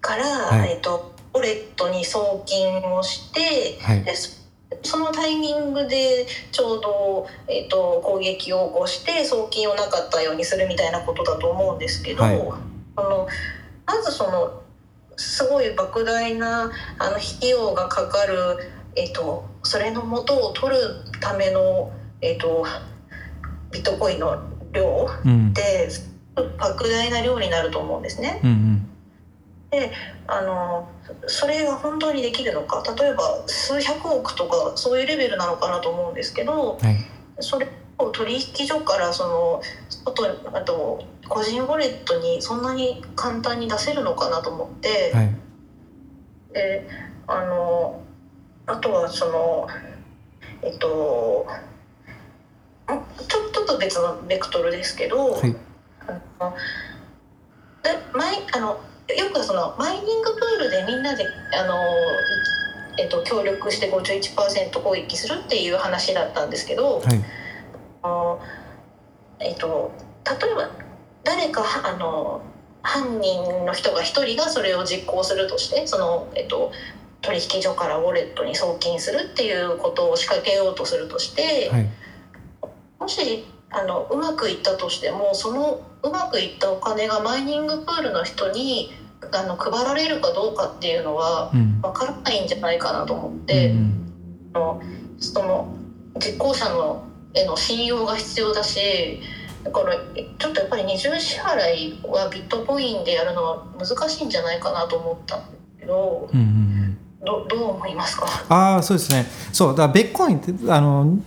[0.00, 0.70] から、はい。
[0.70, 4.02] えっとウォレットに送金をしてはい。
[4.04, 4.38] でそ
[4.82, 12.40] そのタイミングでちょうど、えっと攻撃を起こして送金をなかったようにするみたいなことだと思うんですけど、はい。
[12.96, 13.28] あの
[13.86, 14.62] まずその
[15.16, 20.80] すごい莫大なあの費用がかかる、えっとそれの元を取る
[21.20, 22.64] ための、えっと
[23.72, 24.40] ビットコインの
[24.72, 25.52] 量うん
[26.58, 28.40] 莫大な量になると思うんですね。
[28.42, 28.84] うんうん
[30.26, 30.88] あの
[31.26, 36.96] それが本当にできるのか例えば数百億とかそういうレベルなのかなと思うんですけどはい
[37.40, 45.12] それを取引所からその外あと個人ウォレットにそんなに簡単に出せるのかなと思って。
[45.12, 45.48] はい
[46.52, 46.88] で
[47.26, 48.00] あの
[48.66, 49.68] あとはその
[50.62, 51.46] えっと
[52.90, 55.54] んちょちょっと別のベクトルですけど、はい
[56.38, 56.56] あの
[57.82, 58.80] でマイあの
[59.16, 61.24] よくそのマイニングプールでみんなで
[61.58, 61.74] あの、
[62.98, 67.24] えっと、協力して51%攻撃するっていう話だったんですけど、はい。
[68.02, 68.40] あの
[69.40, 69.92] えっと、
[70.24, 70.70] 例えば
[71.24, 72.42] 誰かあの
[72.82, 76.72] 犯人の人が一人がそれを実行するとしてその、えっと、
[77.22, 81.88] 取引所からウォレットに送金するっていうことを仕掛けようとするとして、はい。
[82.98, 88.90] もしあのうまくいったとしてもそのうまくいったお金がマイニングプールの人に
[89.32, 91.80] あの配られるかどうかっていうのはうん。
[91.80, 93.72] 分からないんじゃないかなと思っうて。
[93.72, 94.12] ん。
[94.54, 94.82] あの
[95.18, 95.74] その
[96.18, 97.04] 実行者の
[97.34, 99.20] への信用が必要だし
[99.62, 108.26] だからちょっとやっぱり二重支払いはビットコインでやるのは難しいんじゃないかなと思ったんですけどうんどどう思いますか？
[108.48, 109.26] ああそうですね。
[109.52, 111.18] そうだからビットコインってあの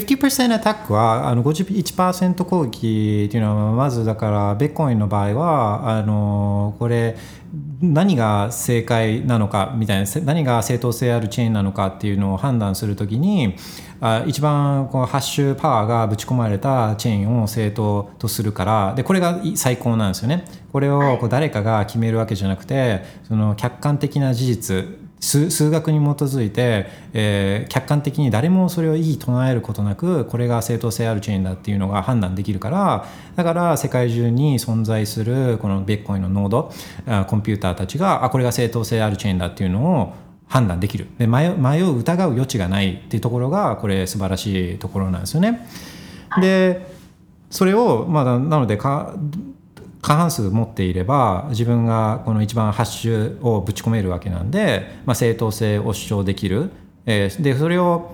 [0.00, 7.16] 50%アタックはあの51%攻撃っていうのはまずだからビッコインの場合はあのこれ
[7.80, 13.54] 何が正解なのかみたいな何が正当性あるチェーンなのかっていうのを判断するときに
[14.00, 20.44] あ一番こうハッシュパワーがぶち込まれたチェーンを正当とするからでこれが最高なんですよね。
[20.72, 33.06] これをこう誰かが決めるわけじゃなくてその客観的な事実数数学に基づいて、えー客観的に誰もそれをいい唱えることなくこれが正当性あるチェーンだっていうのが判断できるから
[33.36, 36.72] だから世界中に存在するこのビットコインのノード
[37.06, 40.14] あコンピューターたちがあこれが正当性あるチェーンだっていうのを
[40.46, 45.66] 判断できるで迷う疑う余地がないっていうところがこれ素晴らしいところなんですよね。
[46.40, 46.86] で
[47.50, 49.14] それをまあななのでか
[50.04, 56.70] 過半数持っていれば自分がこの一番ハッシュをぶち込めるわけなんで、まあ、正当性を主張できる、
[57.06, 58.12] えーでそれを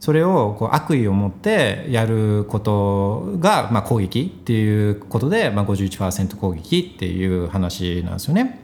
[0.00, 8.60] それをこう悪意を持ってやることが、まあ、攻撃っていうことで、まあ、51%攻撃っていう話なんですよね。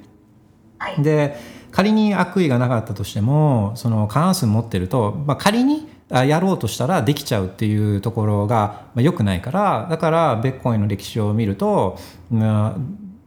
[0.79, 1.37] はいで
[1.71, 12.16] 仮に悪意がなかったとしてもその過半数持ってると、まあ、仮にあやろうとしたらできちゃうっていうところが、まあ、良くないからだからベッコインの歴史を見るとまあ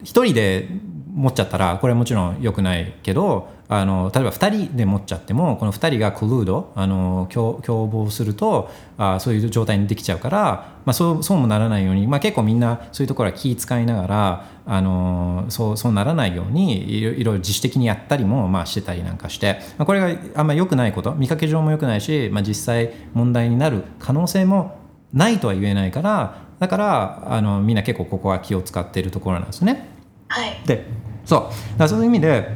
[0.04, 0.68] 一人で
[1.14, 10.40] 持っちゃったらこれはもちろん良くないけどあの例えば2人で持っちゃってもこの2人がコルードあの共謀するとあそういう状態にできちゃうから、
[10.86, 24.80] まあ、そうそうもならないように、まあ、結構みんなそういうところは気遣いながらあのそうそうならないようにいろいろ自主的にやったりも、まあ、してたりなんかして、まあ、これがあんま良くないこと見かけ上も良くないし、まあ、実際問題になる可能性も
[25.14, 29.88] ないとは言えないからだからあのみんな結構ここは気を使っているところなんですね。
[30.28, 30.86] はいで
[31.26, 32.50] そうだからそういう意味で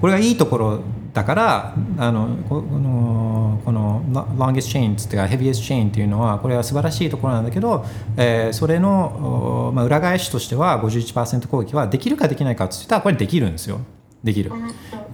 [0.00, 0.80] これがいいところ
[1.12, 4.02] だからあのここのこの
[4.36, 7.84] longest chain っていうか heaviest chain っていうのはこれは素晴らしいところなんだけど、
[8.16, 13.80] えーそれの、おまあ、裏返しとしては51%攻撃はできるかできないかって言ったらこれできるんですよ
[14.22, 14.52] できる。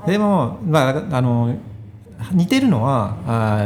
[0.07, 1.57] でも、まあ、あの
[2.33, 3.59] 似てるのはあ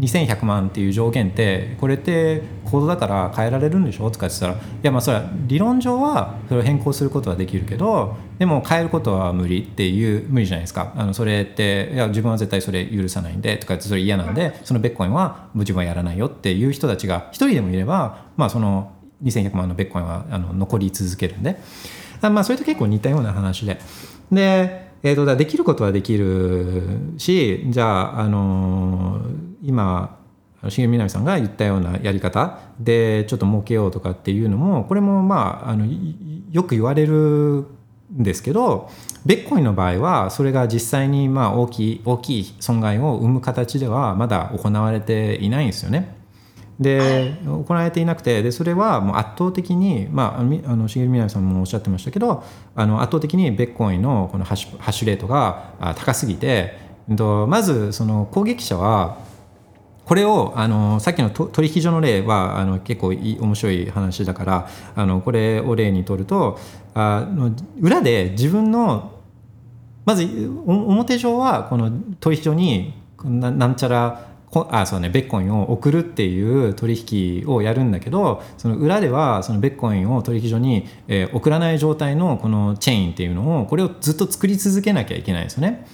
[0.00, 4.10] 2100万っていう上限ってこれってコードだから変えられるんでしょ？
[4.10, 10.92] とか言ってたらいやまあそれは理論上はそれを変更することはできるけどでも変えることは無理っていう無理じゃないですか。
[10.96, 18.92] あのそれっていや自分は絶対それ許さないんでとか言ってそれ嫌なんでそのベッコインは自分はやらないよっていう人たちが一人でもいればまあその
[19.22, 21.58] 2100万のベッコインはあの残り続けるんで。
[22.22, 23.80] まあそれと結構似たような話で。
[24.30, 26.82] でえー、とだできることはできる
[27.16, 30.18] しじゃあ、あのー今
[30.62, 35.86] 重みなみさんが言ったようなやり方でちょっと儲けようとかっていうのもこれもまああの
[36.50, 38.90] よく言われるんですけど
[39.24, 46.19] ベッコインの場合はそれが実際にまあ大きい大きい損害を生む形ではまだ行われていないんですよね。
[46.80, 52.42] で行われていなくてでそれはもう圧倒的に、まあ、みあの重みなみさんもおっしゃってましたけど
[52.74, 59.18] あの圧倒的にベッコインのこのハッシュハッシュレートがあ高すぎてまずその攻撃者は
[60.06, 66.58] これをあのさっきのと取引所の例はあの結構いい面白い話だからあのこれを例にとると
[66.94, 69.20] あの裏で自分の
[70.06, 70.24] まず
[70.66, 77.04] お表上はこの取引所にななんちゃらこあそうねベッコインを送るっていう取
[77.42, 85.86] 引をやるんだけどその裏ではそのベッコインを取引所に、えー送らない状態のこのチェーンっていうのをこれをずっと作り続けなきゃいけないですよね。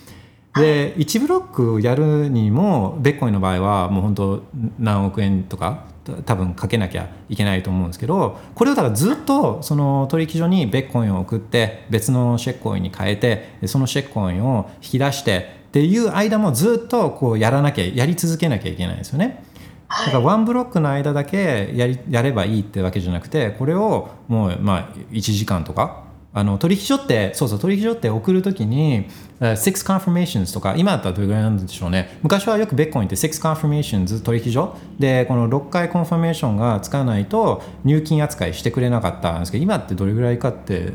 [0.57, 4.43] で1ブロックやるにもベッコインの場合はもう本当
[4.79, 5.85] 何億円とか
[6.25, 19.45] 多分かけなきゃいけないと思うんですけどこれをだからずっとその取引所にベッコインを送って別のシェッコインに変えてそのシェッコインを引き出してっていう間もずっとこうやらなきゃやり続けなきゃいけないんですよね。
[19.89, 29.07] だからワンブロックの間だけやりやればいいってわけじゃなくてこれをもうまあ1時間とかあの取引所ってそうそう取引所って送るときに
[29.41, 32.19] えー6 confirmations とか今だったらどれぐらいなんでしょうね。
[32.23, 40.93] 昔はよくベッコインって6 confirmations 取引所でこの6回コンファメーションがつかないと入金扱いしてくれなかったんですけど今ってどれぐらいかって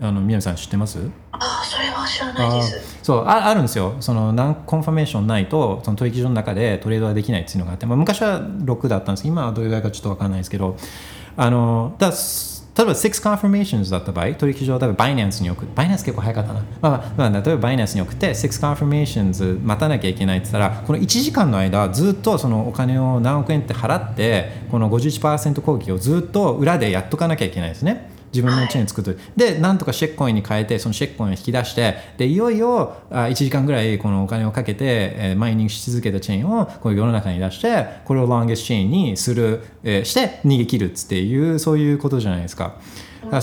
[0.00, 0.98] あの宮根さん知ってます？
[1.32, 3.96] ああそれは知らないですそうああるんですよ。
[4.00, 9.22] その何コンファメーションないとその取引所の中でトレードはできないっていうのがあって、まあ、昔は6だったんです。
[9.22, 10.76] けど今はどれぐらいかちょっと分かんないですけど
[11.38, 15.68] あのだ例えば6 confirmations だった場合取引所を例えばバイナンスに送る。
[15.74, 28.17] バイナンス結構早かったな、あまあ、例えばバイナンスに送って6 confirmations 待たなきゃいけないって言ったらこの1時間の間ずっとそのお金を何億円って払ってこの51%攻撃をずっと裏でやっとかなきゃいけないですね。
[28.32, 34.84] 自分のチェーン作って、でなんとかシェックコインに変えてそのシェックコインを引き出してでいよいよあ1時間ぐらいこのお金をかけて、
[35.16, 42.76] えーマイニングし続けたチェーンをこう世の中に出してこれをロンゲスチェーンにする、えーして逃げ切るっていうそういうことじゃないですか。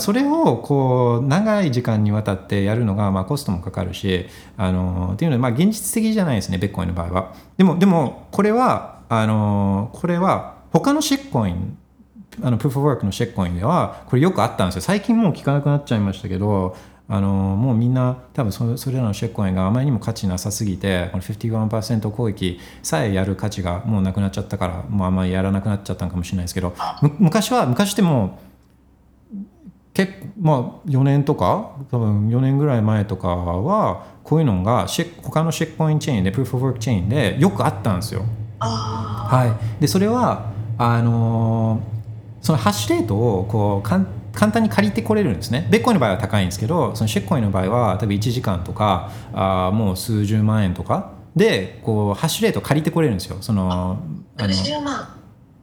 [0.00, 4.26] それをこう長い時間にわたってやるのがまあコストもかかるし
[4.56, 7.34] あのっていうのでまあ現実的じゃないですねベッコインの場合は。
[7.56, 11.78] でもでもこれはあのこれは他のシェックコイン
[12.42, 14.82] あのプーフ・オブ・ワークのシェックコインではこれよくあったんですよ。
[14.82, 16.76] 最近もう聞かなくなっちゃいましたけど
[17.08, 28.40] あのもうみんな多分そそれらのシェックコインがあまりにも価値なさすぎてこの51%攻撃さえやる価値がもうなくなっちゃったからもうあんまりやらなくなっちゃったのかもしれないですけどむ昔は昔でも
[29.94, 34.88] 結まあ4年とか多分4年ぐらい前とかはこういうのが
[35.22, 38.22] 他のシェックコインチェーンでプーフ・オブ・ワークチェーンでよくあったんですよ。
[38.58, 41.95] はい、でそれはあのー
[42.46, 45.66] そのハッシュレートをこうかん簡単に借りてこれるんですね。
[45.68, 53.38] ベッコインの場合は高いんですけどそのシェッコインの場合は多分1時間とかあもう数十万円とかでこうハッシュレート借りてこれるんですよ。
[53.40, 53.98] その
[54.38, 55.08] あの10万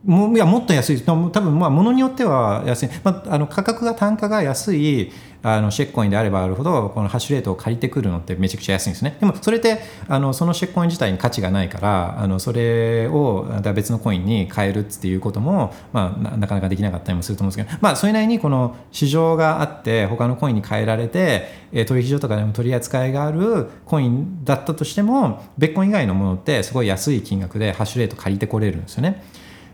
[0.05, 1.01] もいやもっと安い。
[1.01, 5.11] 多分多分まあ物によっては安い、まあ、あの価格が単価が安い
[5.43, 9.17] あのシェックコインであればあるほどこのハッシュレートを借りてくるのってめちゃくちゃ安いんですね。
[9.19, 21.47] でもそれってあのそのシェックコイン自体に価値がないからあのそれを別のコインに変えるっていうことも、まあ、なかなかできなかったりもすると思うんですけど、まあ、それなりにこの市場があって他のコインに変えられて
[21.88, 29.23] 取引所とかでも取り扱いがあるコインだったとしてもベッコイン以外のものってすごい安い金額でハッシュレート借りてこれるんですよね。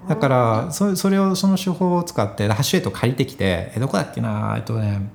[0.10, 5.08] だからそそれをその手法を使ってハッシュレート借りてきてえどこだっけなえっとね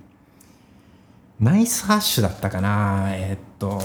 [1.40, 3.80] ナイスハッシュだったかなえっと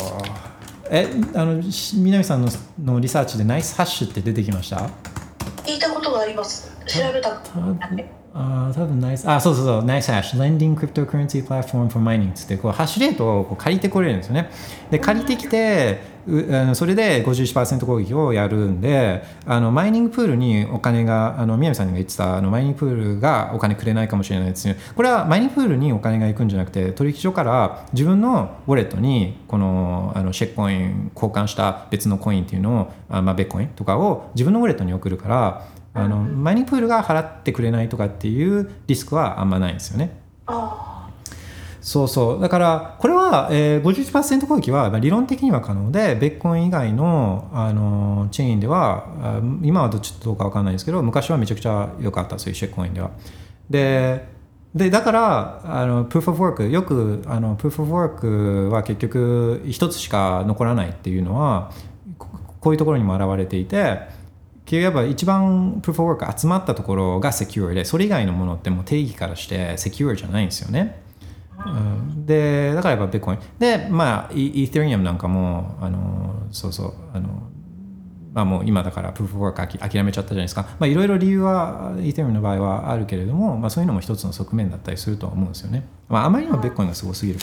[0.92, 2.50] えあのし南さんの
[2.84, 4.88] のリサーチでナイスハッシュって出てきました？
[5.64, 6.72] 聞いたことがあります。
[6.86, 7.90] 調べたことが
[8.34, 14.52] あ多分ナイスあそうそうそうナイスハッシュ Lending Cryptocurrency Platform for Mining つってこうハッシュレートをこう借りてこれるんですよね。
[14.92, 35.68] で借りてきてうあのそれで51%攻撃をやるんであのマイニングプールにお金があの宮見さんが言ってたあのマイニングプールがお金くれないかもしれないですねこれはマイニングプールにお金が行くんじゃなくて取引所から自分のウォレットにこのあのシェックコイン交換した別のコインっていうのをあ、まあ、ベッコインとかを自分のウォレットに送るから
[36.04, 40.20] あのマイニングプールが払ってくれないとかっていうリスクはあんまないんですよね。
[41.82, 53.12] そうそうだからこれは、えー、51%攻撃はまあ理論的には可能でベッコイン以外のあのチェーンではあ今はどっちどうか分かんないですけど昔はめちゃくちゃ良かったそういうシェックコインでは。
[53.70, 54.28] で
[54.76, 61.72] でだからあのプーフ・オブ・ワークよくあのプーフ・オブ・ワークは結局一つしか残らないっていうのは
[62.20, 62.28] こ
[62.60, 64.02] こういうところにも表れていて
[64.70, 71.02] 結局やっぱ一番プーフ・オブ・ワーク集まったところがセキュアでそれ以外のものってもう定義からしてセキュアじゃないんですよね。
[71.66, 72.26] うん。
[72.28, 77.50] でだからやっぱビットコインでまあイイーテリアムなんかもあのそうそうあの
[78.32, 80.68] まあもう今だからプーフ・オブ・ワーク諦めちゃったじゃないですか。
[80.78, 87.40] まあいろいろ理由はイーテリアムの場合はあるけれども、まあ、そういうのも一つの側面だったりするとは思うんですよね、まあ、あまりにもビットコインがすごすぎる。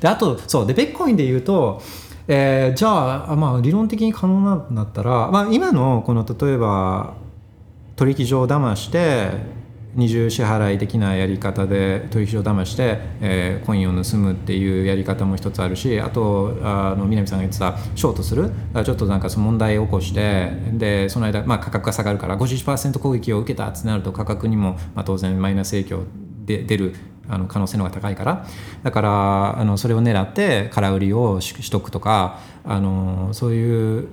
[0.00, 0.66] であとそう。
[0.66, 1.80] でベットコインで言うと、
[2.26, 7.14] えーじゃあ、まあ、理論的に可能なんだったら、まあ、今のこの例えば
[7.96, 9.30] 取引所を騙して
[9.94, 18.50] 二重支払い的なやり方で取引所を騙して、えーコインを盗むっていうやり方も一つあるしあとあの南さんが言ってたショートする
[18.84, 26.02] ちょっとなんかその問題を起こしてでその間、まあ、価格が下がるから51%攻撃を受けたってなると価格にも、まあ、当然マイナス影響
[26.44, 26.94] で出る
[27.28, 28.46] あの可能性の方が高いから。
[28.82, 34.08] だからあのそれを狙って空売りをししとくとかあのそういう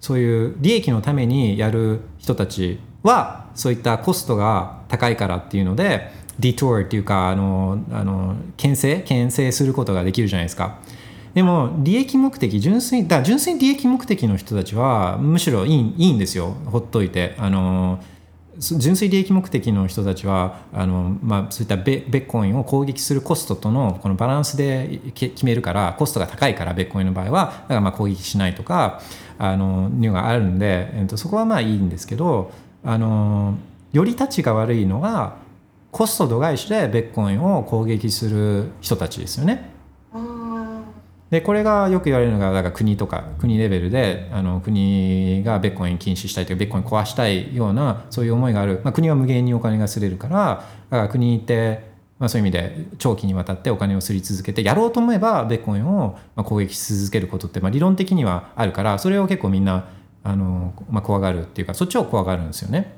[0.00, 10.78] そういう利益のためにやる人たちはそういったコストが高いからっていうのでディトーっていうかあのあの牽制牽制することができるじゃないですか。
[11.34, 16.56] でも利益目的純粋だ純粋に利益目的の人たちはむしろいいいいんですよ。
[16.66, 17.34] ほっといて。
[17.38, 18.00] あの
[18.60, 29.00] 純粋利益目的の人たちはあの、まあ、そういったベベッコインを攻撃するコストとのこのバランスで決めるからコストが高いからベッコインの場合はだからまあ攻撃しないとか
[29.38, 32.52] あのいうのがあるんで、えっと、そこはまあいいんですけど
[32.84, 33.56] あの
[33.92, 35.36] より立ちが悪いのが
[35.90, 39.79] コスト度外視でベッコインを攻撃する人たちですよね。
[41.30, 51.84] でこれがよく言われるのがだから国とか国レベルであの国がベッコイン禁止したいというかベッコイン壊したいようなそういう思いがある、まあ、国は無限にお金がすれるからだから国って、
[52.18, 59.88] まあ、そういう意味で長期にわたってお金をすり続けてやろうと思えばベッコインをまあ攻撃し続けることってまあ理論的にはあるからそれを結構みんな
[60.24, 62.96] あの、まあ、怖がるっていうかそっちを怖がるんですよね。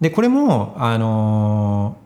[0.00, 1.96] でこれもあの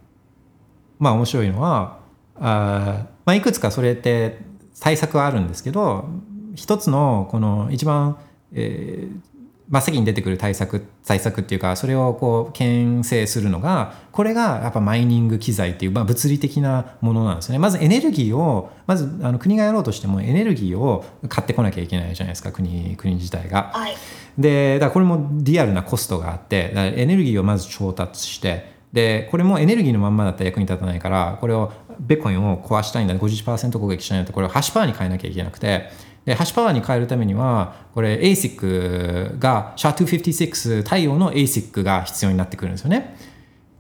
[0.98, 2.05] まあ面白いのは
[2.40, 4.38] あ、まあ、いくつかそれって
[4.80, 6.08] 対策はあるんですけど
[6.54, 8.18] 一つのこの一番、
[8.52, 9.36] えー
[9.68, 23.72] 真っ先に出てくる対策対策っていうかそれをこう牽制するのがこれがやっぱマイニング機材っていう、まあ、物理的なものなんですよねまずエネルギーをまずあの国がやろうとしてもエネルギーを買ってこなきゃいけないじゃないですか国国自体が。
[23.74, 23.94] はい
[24.36, 31.70] でだからこれもリアルなコストがあってエネルギーをまず調達してでこれもエネルギーのまんまだったら役に立たないからこれを
[32.00, 35.90] ベコインを壊したいんだ51%攻撃したいんだってこれをハッシュパワーに変えなきゃいけなくて。
[36.24, 43.16] でハッシュパワーに変えるためにはこれ ASIC が SHA-256 対応の ASIC が必要になってくるんですよね。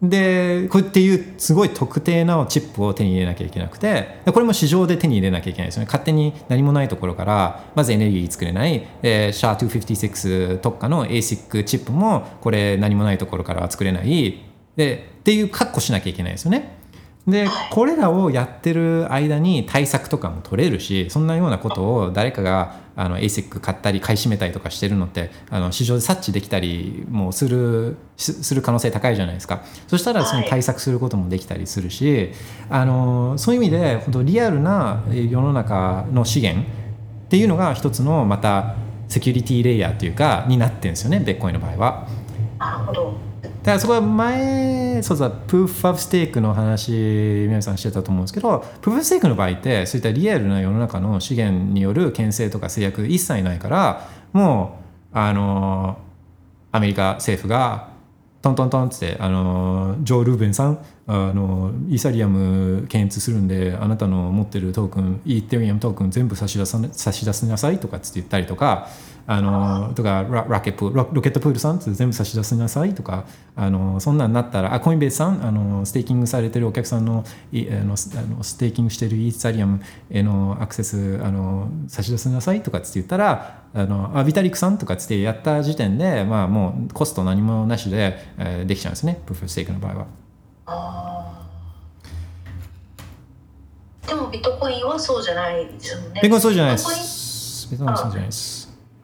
[0.00, 5.86] でこうっていうすごい特定なチップを手に入れなきゃいけなくてこれも市場で手に入れなきゃいけないですよね。
[5.86, 14.45] 勝手に何もないところからまずエネルギー作れない、えー、SHA-256 特化の ASIC チップもこれ何もないところからは作れない。
[14.76, 16.76] でっていう確保しなきゃいけないですよね。
[17.26, 32.30] でこれらをやってる間に対策とかも取れるしそんなようなことを誰かがあの ASIC 買ったり買い占めたりとかしてるのってあの市場で察知できたりもするしする可能性高いじゃないですかそしたらその対策することもできたりするし、
[32.70, 38.76] あのそういう意味で本当リアルな世の中の資源っていうのが一つのまた
[39.08, 42.08] セキュリティレイヤーというかになってるんですよねベッコインの場合は。
[42.58, 43.25] なるほど
[43.66, 46.92] だからそこは前そうそうプーフ・オブ・ステークの話
[47.48, 54.78] 皆さんしてたと思うんですけどプーフ・ステークの場合ってそういったリアルな世の中の資源による牽制とか制約一切ないからも
[55.12, 55.98] うあの
[56.70, 57.88] アメリカ政府が
[58.40, 60.78] トントントンってあのジョー・ルーベンさん
[61.08, 68.86] あのイーサリアム検閲するんであなたの持ってるトークンイーテリアムトークン全部差し出さ差し出しなさいとかって言ったりとか
[69.28, 73.26] あのとかララケプロロケットプールさんって全部差し出しなさいとか
[73.56, 79.80] あのそんなんなったらあコインベースさんあのステーキングされてるお客さんのいあのスあのステーキングしてるイーサリアム
[80.10, 90.06] へのアクセスあの差し出しなさいとかって言ったらあのあビタリックさんとかっつってやった時点で、まあ、もうコスト何もなしで、えーできちゃうんですねプーフステークの場合は。
[94.06, 96.20] でもビットコインはそうじゃないですよね。
[96.20, 97.68] ビットコインそうじゃないです。
[97.70, 98.55] ビットコインそうじゃないです。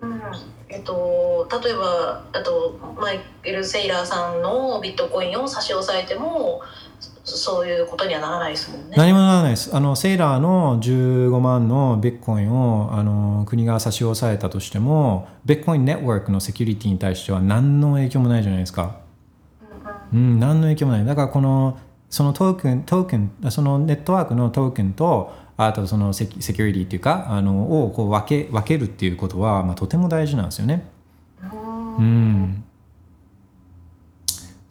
[0.02, 0.22] うん
[0.68, 6.62] えっと、例えばあとマイケル・セイラーさんのビットコインを差し押さえても
[7.24, 8.96] そそういうことにはならないですもんね。
[8.96, 9.76] 何もならないです。
[9.76, 18.96] あのセイラーの15万のビットコインをあの国が差し押さえたとしても、ビットコインネットワークのセキュリティに対しては何の影響もないじゃないですか。
[20.12, 21.04] うん、何の影響もない。
[21.04, 21.78] だからこの
[22.10, 25.32] そのトークントークンそのネットワークのトークンと
[25.66, 30.88] あとそのセキュリティっていうかあのをこう分け分けるっていうことは、まあ、とても大事なんですよね。
[31.98, 32.64] うん。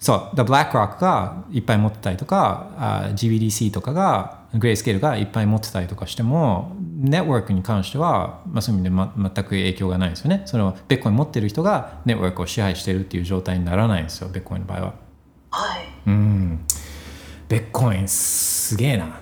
[0.01, 10.41] そう、だ BlackRock がいっぱい持ってたりとか、あ GBDC とかが、グレースケールがいっぱい持ってたりとかしても、ネットワークに関しては、まあ、そういう意味で、ま、全く影響がないですよね。
[10.45, 14.93] そのベッコイン持ってる人がネットワークを支配してるっていう状態にならないんですよ、ベッコインの場合は。
[15.51, 15.85] はい。
[16.07, 16.65] うん。
[17.47, 19.20] ベッコインすげえな。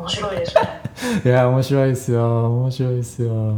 [0.00, 0.82] 面白いですね。
[1.24, 2.46] いや面白いですよ。
[2.46, 3.54] 面白いですよ。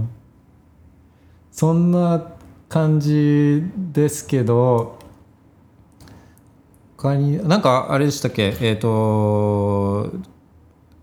[1.50, 2.22] そんな
[2.68, 3.62] 感じ
[3.92, 4.98] ですけど
[6.96, 8.56] 他になんかあれでしたっけ？
[8.60, 10.10] えっ、と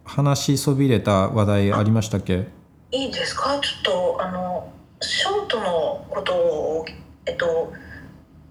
[0.06, 2.48] 話しそびれた話題ありましたっけ？
[2.92, 3.60] いいですか？
[3.60, 4.72] ちょっとあの
[5.02, 6.86] ショートのことを
[7.26, 7.72] えっと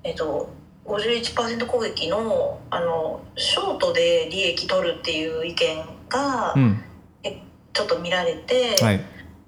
[0.04, 0.48] えっと
[0.84, 6.82] 51%攻撃のあのショートで利益取るっていう意見が、うん
[7.22, 9.00] えちょっと見られて、はい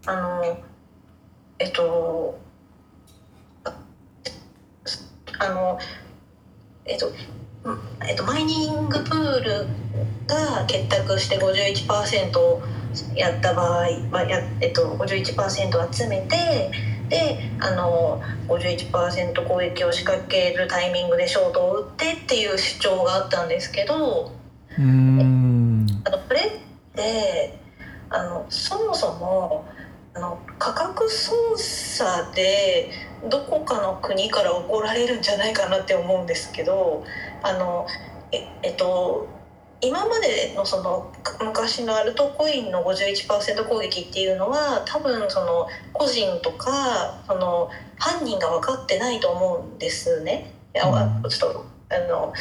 [0.07, 0.59] あの
[1.59, 2.39] えっと
[3.65, 3.75] あ
[5.39, 5.79] あの
[6.87, 7.13] えっと
[7.65, 9.67] うんえっとマイニングプール
[10.27, 16.71] が結託して51%やった場合、まあやえっと、51%集めて
[17.09, 24.40] であの51%攻撃を仕掛けるタイミングでショートを打ってっていう主張があったんですけど。
[24.81, 27.59] うーんあのこれって
[28.09, 29.67] あのそもそも
[30.15, 32.91] あの価格操作で
[33.29, 37.05] どこかの国から怒られるんじゃないかなって思うんですけど
[37.43, 37.87] あの
[38.33, 39.29] ええっと
[39.83, 50.55] 今までのそのか昔のアルトコインの51%攻撃っていうのは多分その個人とかその犯人が分かってないと思うんですね。
[50.75, 52.33] うんちょっとあの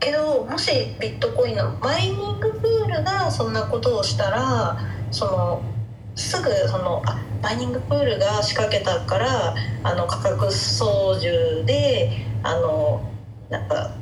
[0.00, 4.78] けどもしビットコインのマイニングプールがそんなことをしたら
[5.10, 5.62] その
[6.14, 13.10] すぐそのあマイニングプールが仕掛けたからあの価格操縦であの
[13.50, 13.94] なんか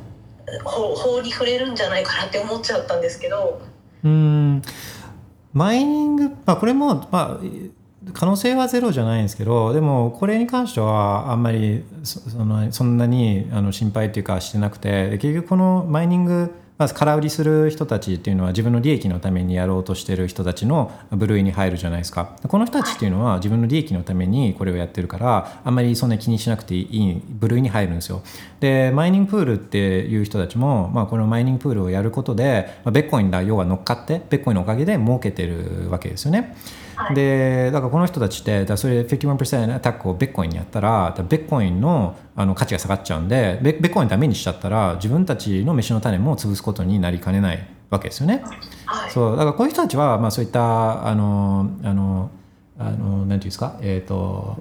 [0.63, 3.61] 法法に触れるんじゃないかなって思っちゃったんですけど
[4.03, 4.61] うん。
[5.53, 7.39] マイニング、まあ、これも、まあ、
[8.11, 22.35] 可能性はゼロじゃないんですけどでもこれに関してはあんまりそのそんなにあの心配っていうかしてなくて結局このマイニングまず空売りする人たちっていうのは自分の利益のためにやろうとしてる人たちの部類に入るじゃないですか。
[22.47, 28.23] この人たちっていうのは自分の利益のためにこれをやってるからあんまりそんな気にしなくていい部類に入るんですよ。
[28.59, 36.55] でマイニングプールっていう人たちも、まあ、このマイニングプールをやることで、まあ、ベッコインだ要は乗っかってベッコインのおかげで儲けてるわけですよね。
[37.13, 48.43] でだからこの人たちってだそれで51%アタックをベッコインにやったらベッコインのあの価値が下がっちゃうんでベベッコインダメにしちゃったら自分たちの飯の種も潰すことになりかねないわけですよね。
[48.85, 49.11] はい。
[49.11, 52.31] そうだからこういう人たちは、まあ、そういったあのあの
[52.79, 53.77] あのなんていうんですか？
[53.81, 54.57] えっ、と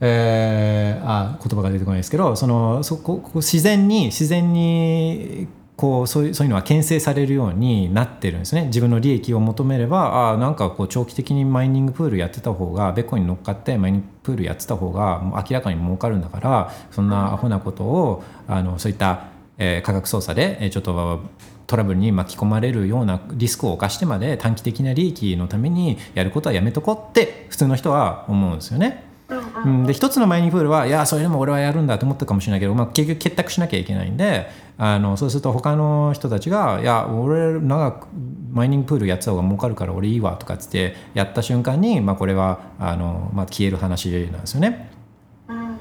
[0.00, 5.46] えー、あ言葉が出てこないですけどそのそこ自然に自然に
[5.76, 19.28] こうそういうそういうのは牽制されるようになってるんですね自分の利益を求めればあなんかこう長期的にマイニングプールやってた方がベッコに乗っかってマイニングプールやってた方が明らかに儲かるんだからそんなアホなことをあのそういった、
[19.58, 21.20] えー科学操作でえーちょっと
[21.66, 29.04] トラブルに巻き込まれるようなリスクを冒してまで短期的な利益のためにやることはやめとこうって普通の人は思うんですよね。
[29.64, 38.08] うん、で一つのマイニングプールはいやそれでも俺はやるんだと思ったかもしれないけど、まあ、結局結託しなきゃいけないんであのそうすると他の人たちが「いや俺長く
[38.52, 44.90] マイニングプールやってた方が儲かるから俺いいわ」とかっつってやった瞬間に、まあ、これはあの、まあ、消える話なんですよね。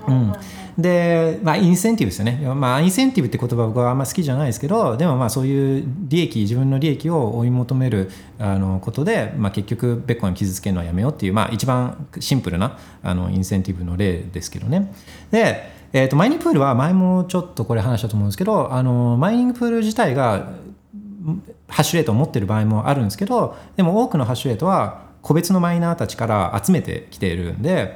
[0.05, 0.33] うん、
[0.77, 14.93] で、まあ、インセンティブですよね、まあ、インセンティブって言葉僕はあんま好きじゃないですけどでもまあそういう利益自分の利益を追い求めるあのことで、まあ、結局ベッコイン傷つけるのはやめようっていう、まあ、一番シンプルなあのインセンティブの例ですけどね。
[15.31, 20.49] で、えー、とマイニングプールは前もちょっとこれ話したと思うんですけどあのマイニングプール自体が
[21.67, 27.95] ハッシュレートを持ってる場合もあるんですけどでも多くのハッシュレートは個別のマイナーたちから集めてきているんで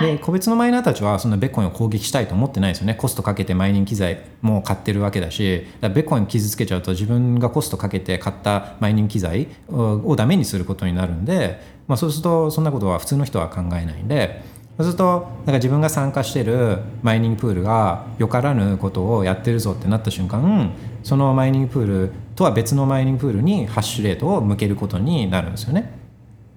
[0.00, 2.94] で個別のマイナーたちはそんなベッコインを攻撃したいと思ってないですよね。
[2.94, 14.42] コストかけてマイニング機材も買ってるわけだしだベッコイン傷つけちゃうと自分がコストかけて買ったマイニング機材ををダメにすることになるんで、まあ、そうするとそんなことは普通の人は考えないんで
[14.76, 20.72] そうするとなんか自分が参加してるマイニングプールがよからぬことをやってるぞってなった瞬間
[21.02, 26.06] そのマイニングプールとは別のマイニングプールにハッシュレートを向けることになるんですよね。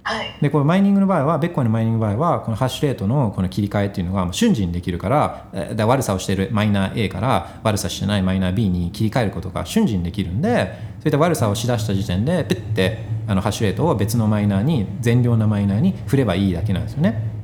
[0.03, 12.97] はいでこれマイニングの場合はベッコインのマイニングの場合はこのハッシュレートのこの切り替えっていうのが瞬時にできるからえーだ悪さをしているマイナー A から悪さしてないマイナー B に切り替えることが瞬時にできるんでそういった悪さをしだした時点でペッて
[13.27, 17.38] あのハッシュレートを別のマイナーに善良なマイナーに振ればいいだけなんですよね。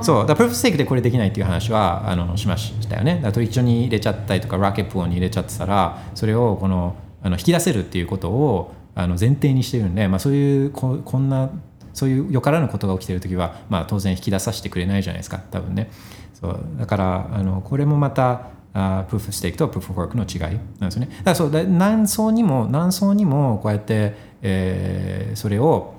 [0.00, 3.16] そうだからプロフステークでこれできないっていう話はあのしましたよね。
[3.16, 11.50] だからトリッチョに入れちゃったりとかラケットに入れちゃってたらそれをこのあの引き出せるっていうことをあの前提にしてるんで、まあ、そういうここんな
[11.94, 15.90] そういうよからぬことが起きてる時は、まあ、当然引き出させてくれないじゃないですか多分ね。
[16.34, 21.08] そうだからあのこれもまたあプーフステークとプーフワークの違いなんですよね。
[21.18, 25.94] だからそうだ何層にも何層にもこうやって、えーそれを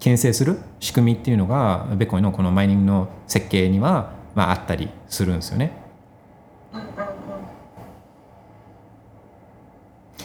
[0.00, 5.84] 牽制する仕組みっていうのがベコインのこのマイニングの設計には、まあ、あったりするんですよね。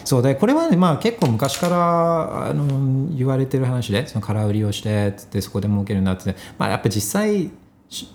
[0.09, 7.51] そうでこれはね、まあ、結構昔からあの言われてる話でその空売りをしてつってそこで儲けるなって、まあ、やっぱ実際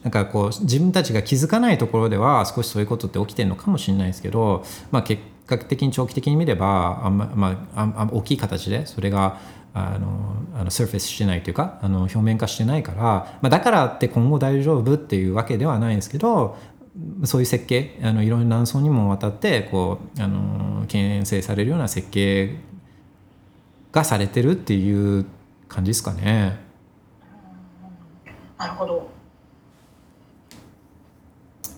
[0.02, 9.38] なんかこう自分たちが気づかないところでは少しそういうことって起きてるのかもしれないですけど、まあ、結果的に長期的に見ればあんま、まあ、あんあん大きい形でそれが
[9.74, 16.56] あのあのサーフェスしてないというかあの表面化してないから、まあ、だからって今後大丈夫っていうわけではないんですけど
[17.24, 22.56] そういう設計あのいろんな何層にもわたってこうあの牽制されるような設計
[23.90, 25.26] がされてるっていう
[25.68, 26.60] 感じですかね。
[28.56, 29.10] なるほど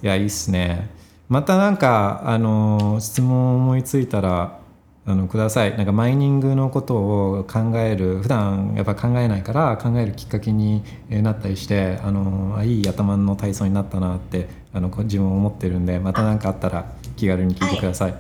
[0.03, 0.91] いやいいっすね。
[1.29, 4.61] またなんかあの質問思いついたら
[5.09, 5.77] あのください。
[5.77, 18.15] なんかマイニングのことを考える普段やっぱ考えないから考えるきっかけにえーなったりしてあのあいい頭の体操になったなってあのこ自分思ってるんでまた何かあったら気軽に聞いてください。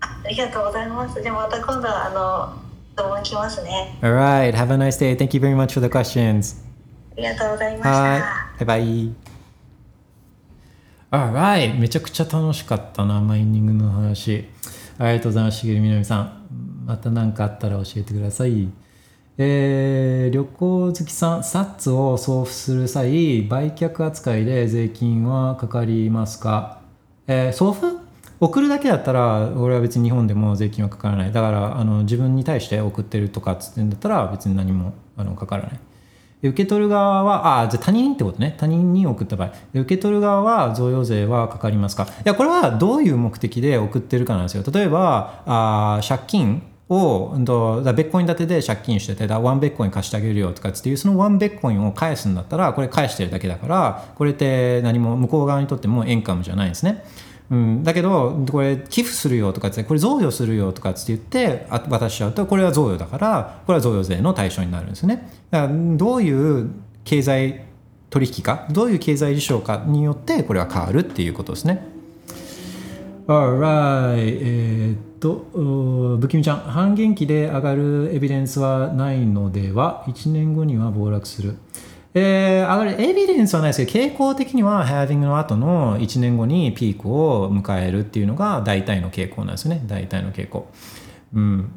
[0.00, 5.16] ありがとうございますじゃあまた今度はあの質問来ますね Alright, have a nice day.
[5.16, 6.62] Thank you very much for the questions.
[7.12, 8.18] ありがとうございましたは
[8.60, 8.64] い。
[8.66, 9.12] バイバイ。
[11.70, 11.78] Alright.
[11.78, 14.48] めちゃくちゃ楽しかったな、マイニングの話。
[15.02, 16.84] ありがとうございます、しげるみなみさん。
[16.84, 18.68] また何かあったら教えてください。
[19.38, 26.82] えー旅行好きさん、サッツを送付する際、売却扱いで税金はかかりますか？
[27.26, 27.86] えー送付？
[28.40, 35.80] 送るだけだったら俺は別に日本でも税金はかからないだからあの自分に対して送ってるとかっつってんだったら別に何もあのかからない
[36.42, 38.54] 受け取る側はあじゃ他人ってことね。
[38.58, 39.52] 他人に送った場合。
[39.74, 42.04] 受け取る側は贈与税はかかりますか。
[42.04, 44.64] いやこれはどういう目的で送ってるかなんですよ。
[44.72, 57.04] 例えばあ借金をうんとだベッコイン建てで借金しててだワンベッコイン貸してあげるよとかっていうそのワンベッコインを返すんだったらこれ返してるだけだからこれって何も向こう側にとってもエンカムじゃないんですね。
[57.50, 65.28] うん、だけどこれ寄付するよとかってこれ贈与するよとかって言って渡しちゃうとこれは贈与だからこれは贈与税の対象になるんですね。
[65.50, 66.70] だからどういう
[67.02, 67.64] 経済
[68.08, 71.84] 取引かどういう経済事象かによってこれは変わるっていうことですね。
[73.26, 76.58] Alright えっと不気味ちゃん。
[76.58, 81.56] 半減期で上がるエビデンスはないのでは？1年後には暴落する。
[82.12, 90.68] えー、上がるエビデンスはないですけど傾向的にはハービングの後の1年後にピークを迎えるっていうのが大体の傾向なんですね大体の傾向。
[91.32, 91.70] うん、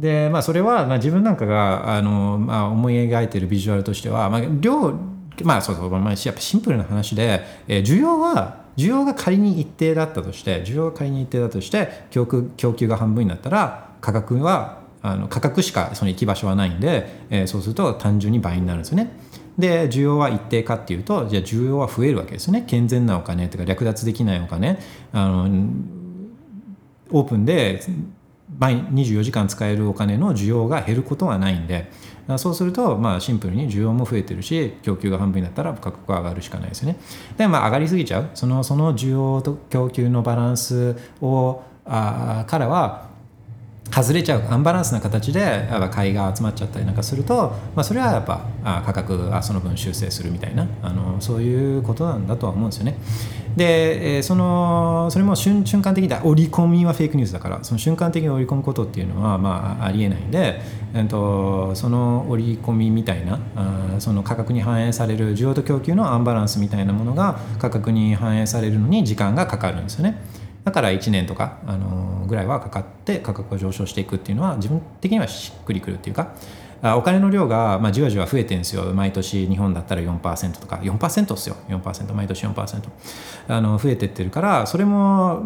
[0.00, 4.92] でまあそれは、まあ、自分なんかがあの、まあ、思い描いてるビジュアルとしては、まあ、量
[5.42, 19.10] まあそうそう、まあ、やっぱシンプルな話で、えー需要は需要が仮に一定だったとして需要が仮に一定だとして供給供給が半分になったら価格はあの価格しかその行き場所はないんで、えーそうすると単純に倍になるんですよね。
[19.58, 22.64] で需要は一定かっていうとじゃあ需要は増えるわけですね。
[22.66, 24.78] 健全なお金とか略奪できないお金。
[25.12, 25.68] あの
[27.10, 27.82] オープンで
[28.58, 31.90] 毎24時間使えるお金の需要が減ることはないんで。
[32.36, 36.96] そうするとまあシンプルに需要も増えてるし供給が半分になったら価格が上がるしかないですよね。
[37.36, 38.30] でまあ上がりすぎちゃう。
[38.34, 43.09] そのその需要と供給のバランスをあからは
[43.90, 52.96] 外れちゃうアンバランスな形でやっぱ買いが集まっちゃったりなんかすると、まあ、それはやっぱあ価格がその分修正するみたいなあのそういうことなんだとは思うんですよね。
[53.56, 60.60] で、えそのそれも瞬瞬間的だ織り込みはフェイクニュースだからその瞬間的に織り込むことっていうのはまあありえないんで、
[60.94, 70.20] えっとその織り込みみたいなあその価格に反映される需要と供給のアンバランスみたいなものが価格に反映されるのに時間がかかるんですよね。
[70.64, 76.34] だから1年とか、あのぐらいはかかって価格が上昇していくっていうのは自分的にはしっくりくるっていうか
[76.82, 78.84] あお金の量が、まあ、じわじわ増えてるんですよ。
[78.94, 80.76] 毎年日本だったら4%とか。
[80.76, 81.56] 4%っすよ。
[81.68, 82.82] 4%毎年4%
[83.48, 85.42] あの増えてってるからそれも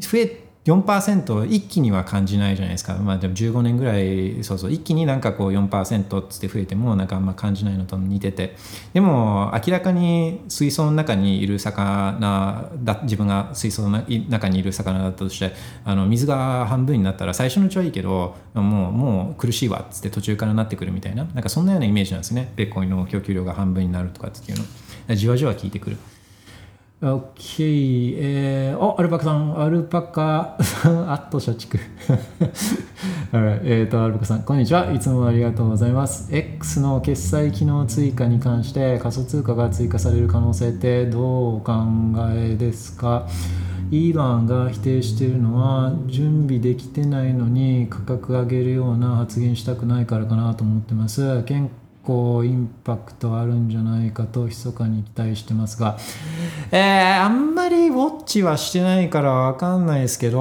[0.00, 8.56] 増え4%一気には感じないじゃないですか、まあ、でも15年ぐらいそうそう一気になんかこう4%っつって増えてもなんかあんま感じないのと似てて。
[8.94, 15.52] でも明らかに水槽の中にいる魚だ自分が水槽の中にいる魚だったとして
[15.84, 22.52] あの水が半分になったら最初のうちはいいけどもうもう苦しいわっつって途中からなってくるみたいななんかそんなようなイメージなんですね。
[22.56, 24.64] ベッコインの供給量が半分になるとかっていうの。
[25.14, 25.98] じわじわ効いてくる。
[27.02, 31.78] OK、 えー、おアルパカさん、アルパカ、あっと社畜。
[33.32, 34.92] えっ、と、アルパカさん、こんにちは。
[34.92, 36.28] いつもありがとうございます。
[36.34, 41.72] X の決済機能追加に関して仮想通貨が追加される可能性ってどうお考
[42.32, 43.26] えですか？
[43.90, 51.42] イーロンが否定しているのは準備できてないのに価格上げるような発言したくないからかなと思ってます。
[51.44, 51.70] 健
[52.04, 55.98] 構インパクトあるんじゃないかと密かに期待してますが、
[56.70, 60.40] えー、あんまりウォッチはしてないからわかんないですけど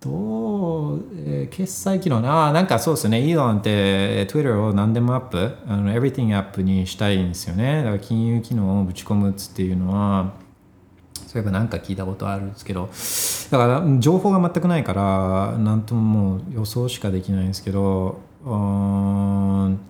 [0.00, 3.20] どう、えー決済機能ななんかそうですね。
[3.20, 7.78] イーロンって Twitter を何でもアップあの Everything アップにしたいんですよね。
[7.78, 10.32] だから金融機能をぶち込むっていうのは
[11.34, 12.88] そういえばなんか聞いたことあるんですけど
[13.50, 19.80] だから情報が全くないから何とももう予想しかできないんですけどうん。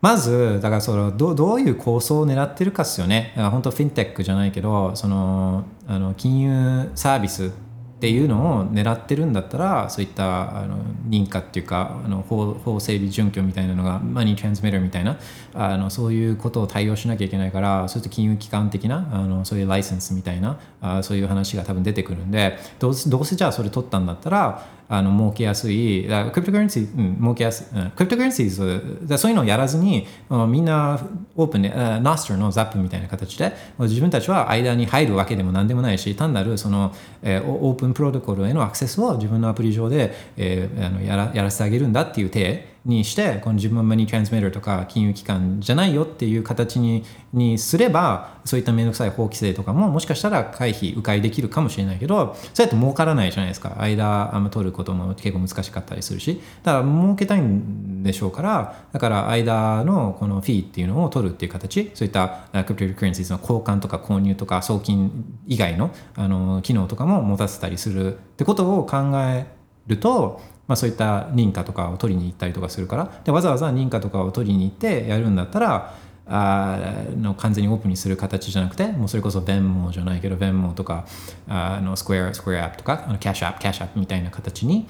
[0.00, 3.32] まずだからそのどうどういう構想を狙ってるかっすよね。
[3.36, 7.52] 本当フィンテックじゃないけどそのあの金融サービス
[7.96, 10.76] っていうのを狙ってるんだったらそういったあの
[11.08, 15.18] 認可っていうかあの法法整備準拠みたいなのがマニートランスミッターみたいな
[15.54, 26.06] あのそういうことを対応しなきゃいけないからそういった金融機関的なあのそういうライセンスみたいなあそういう話が多分出てくるんでどうどうせじゃあそれ取ったんだったらあの儲けやすい。
[26.06, 30.06] だクリプトカレンシー、うん、儲けやすい、うん、クリプトカレンシーだそういうのをやらずに
[30.48, 30.98] みんな
[31.34, 42.75] オープンでナスターのザップみたいな形で自分たちは間に入るわけでも何でもないし単なるその、えオープンプロトコルへのアクセスを自分のアプリ上で、えーあのやらやらせてあげるんだっていう体。
[42.86, 53.76] にしてこの自分はマニートランスミッターとか金融機関じゃないよっていう形ににすればそういった面倒くさい法規制とかももしかしたら回避迂回できるかもしれないけどそうやって儲からないじゃないですか。
[53.80, 56.40] 間あんま取ることも結構難しかったりするし。
[56.62, 61.90] だから儲けたいんでしょうからだから間のこのフィーっていうのを取るっていう形。
[61.94, 69.46] そういったクリプトカレンシーの交換とか購入とか送金以外のあの機能とかも持たせたりするってことを考え
[69.86, 73.10] ると、まあ、そういった認可とかを取りに行ったりとかするから。
[73.24, 75.94] でわざわざ認可とかを取りに行ってやるんだったら
[76.28, 76.78] あ
[77.16, 81.06] の完全にオープンにする形じゃなくてもうそれこそ弁護じゃないけど弁護とか
[81.46, 84.88] あのスクエアスクエアアップとかあのキャッシュアップキャッシュアップみたいな形に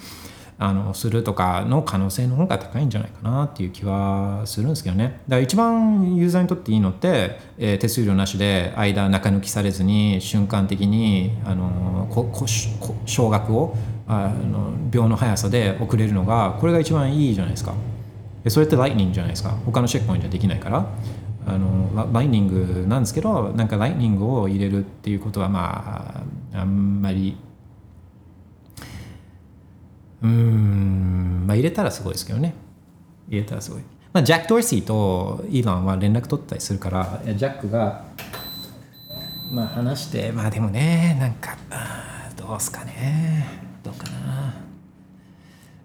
[0.59, 5.05] あのするとかの可能性の方が高いんじゃないかなっていう気はするんですけどね。
[5.05, 12.47] だから一番ユーザーにとっていいのって、えー手数料なしで間中抜きされずに瞬間的にあのここ
[12.81, 13.77] こ少額を
[14.09, 17.75] あの秒の速さで送れるのがこれが一番いいじゃないですか。
[18.49, 19.51] それってライトニングじゃないですか。
[19.67, 20.87] 他のチェックポイントはできないから。
[21.49, 27.37] あのラライニングなんですけどなんかライニングを入れるっていうことはまああんまり
[30.23, 31.45] うん。
[31.47, 32.55] まあ入れたらすごいですけどね。
[33.29, 33.83] 入れたらすごい、
[34.13, 38.05] まあ、ジャック・ドーシーとイーロンは連絡取ったりするからジャックが
[39.51, 41.57] まあ話してまあでもねなんか
[42.37, 43.47] どうすかね。
[43.83, 44.55] どうかな。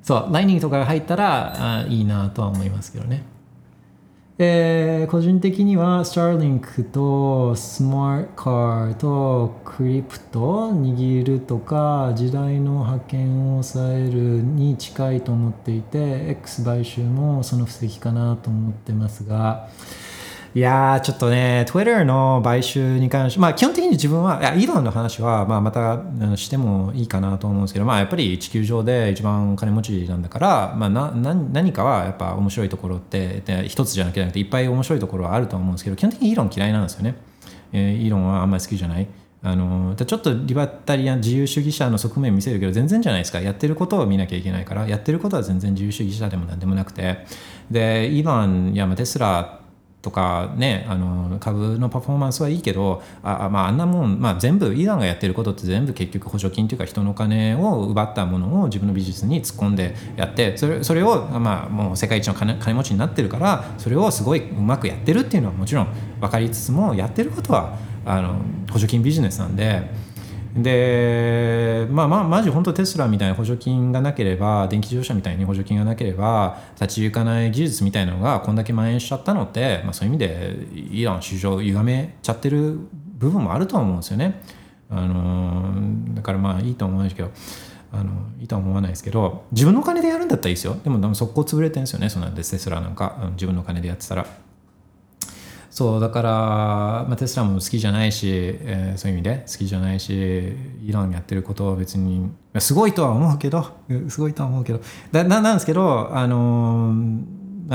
[0.04, 3.24] そうライニングとかが入ったらあいいなとは思いますけどね。
[4.38, 19.70] えー個人的にはスターリンクとスマートカーとクリプト握るとか時代の覇権を抑えるに近いと思っていて X 買収もその布石かなと思ってますが
[20.54, 26.02] いやちょっとね Twitter の買収に関してまあ基本的に自分はいやイーロンの話はまあまた
[26.36, 37.16] してもいいかなと思うんですけどまあやっぱり地球上で一番金持ちなんだからまあなな何かはやっぱ面白いところって一つじゃなくていっぱい面白いところはあると思うんですけど基本的にイーロン嫌いなんですよね、
[37.72, 39.08] えーイーロンはあんまり好きじゃない。
[39.44, 43.40] あのちょっとリバタリアン自由主義者の側面見せるけど全然じゃないですか。
[43.42, 47.26] やってることを見なきゃいけないからやってることは全然自由主義者でも何でもなくて。
[47.72, 49.61] でイーロンやテスラ
[50.02, 65.88] とかねあの株のパフォーマンスはいいけどああ,、まあ、あんなもん、まあ、全部イランがやってることって全部結局補助金というか人の金を奪ったものを自分の美術に突っ込んでやってそれそれを、まあ、もう世界一の金金持ちになってるからそれをすごいうまくやってるっていうのはもちろん
[66.20, 68.42] 分かりつつもやってることはあの
[68.72, 70.11] 補助金ビジネスなんで。
[70.56, 82.80] でまあまあマジ本当テスラみたいな補助金がなければ電気自動車みたいに補助金がなければ立ち行かない技術みたいなのがこんだけ蔓延しちゃったのって、まあ、そういう意味でイラン市場を歪めちゃってる
[83.18, 84.42] 部分もあると思うんですよね。
[84.90, 87.32] あのだからまあいいと思うんですけど
[87.94, 94.26] あのいいとは思わないですけど自分のお金でやるんだったらいいですよでもでも速攻潰れてるんですよねそんなんでテスラなんか自分のお金でやってたら。
[95.72, 96.30] そうだから、
[97.08, 100.54] まあ、テスラも好きじゃないし、えーそういう意味で好きじゃないし
[100.84, 102.30] イランやってることは別に
[102.60, 103.72] すごいとは思うけど
[104.10, 104.82] すごいとは思うけど
[105.14, 106.94] だななんですけど、あの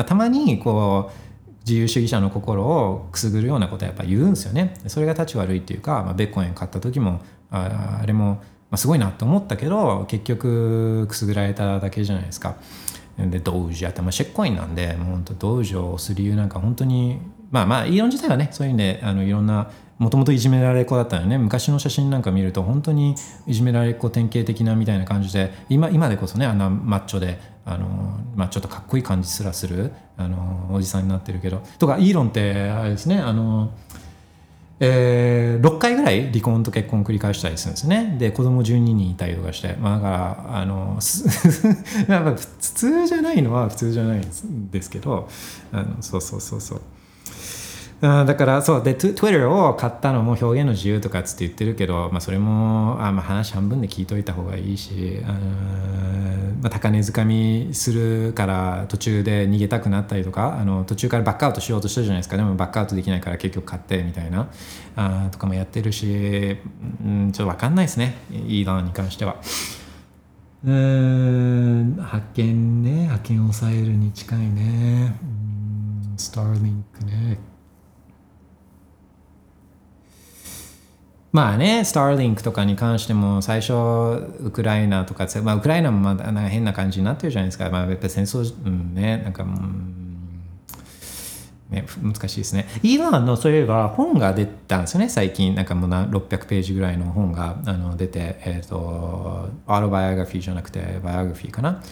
[0.07, 8.43] たまにこう自由主義者の心をくすぐるようなことはやっぱ言うんですよねそれが立ち悪いっていうか、まあ、ベッコイン買った時もああれも、ま
[8.73, 12.57] あ、すごいなと思ったけど結局くすぐられただけじゃないですか。
[13.19, 17.19] でドージあって、まあ、シェッコインなんでもう本当ドージを押す理由なんか本当に
[17.51, 21.39] まあまあイーロン自体はねそういう意味であのいろんなもともといじめられっ子だったのね。
[21.39, 23.15] 昔の写真なんか見ると本当に
[23.47, 31.63] いじめられっ子典型的なみたいな感じで今今でこそねあんなマッチョであの、まあ、ちょっとかっこいい感じすらするあのおじさんになってるけど。
[31.79, 33.71] とかイーロンってあれですねあの
[34.81, 38.17] えー6回ぐらい離婚と結婚繰り返したりするんですね。
[38.19, 40.99] で子供12人いたりとかして、まあ、だからあの
[42.07, 45.27] やっぱ普通じゃないのは普通じゃないんですけど
[45.73, 46.83] あのそうそうそうそう。
[48.03, 62.37] あーだからそうで Twitter を買ったのも表現の自由とかっつって言ってるけど、まあ、それもあ、まあ、話半分で聞いといた方がいいしあー、まあ、高値掴みするから途中で逃げたくなったりとかあの途中からバックアウトしようとしたじゃないですか。
[62.37, 64.49] でもバックアウトできないから結局買ってみたいな
[64.95, 66.59] あとかもやってるし、
[67.03, 68.17] うん、ちょっと分かんないですね。
[68.31, 69.37] イーロンに関しては。
[70.65, 72.91] うん派遣ね。
[72.91, 75.17] 派遣を抑えるに近いね。
[75.23, 77.39] うんスターリンクね。
[81.37, 83.75] まあね、スターリンクとかに関しても最初
[84.41, 89.93] ウクライナとか、まあ、ウクライナもまだなんか変な感じになってるじゃないですか、まあ、やっぱ戦争、うん、ねなんかうん
[91.69, 92.67] ね、難しいですね。
[92.83, 95.53] イーロンのそういえば本が出たんですよね、最近。
[95.55, 101.83] なんかもう600ページぐらいの本があの出て、えっ、と、アロバイオグラフィーじゃなくて、バイオグラフィーかな。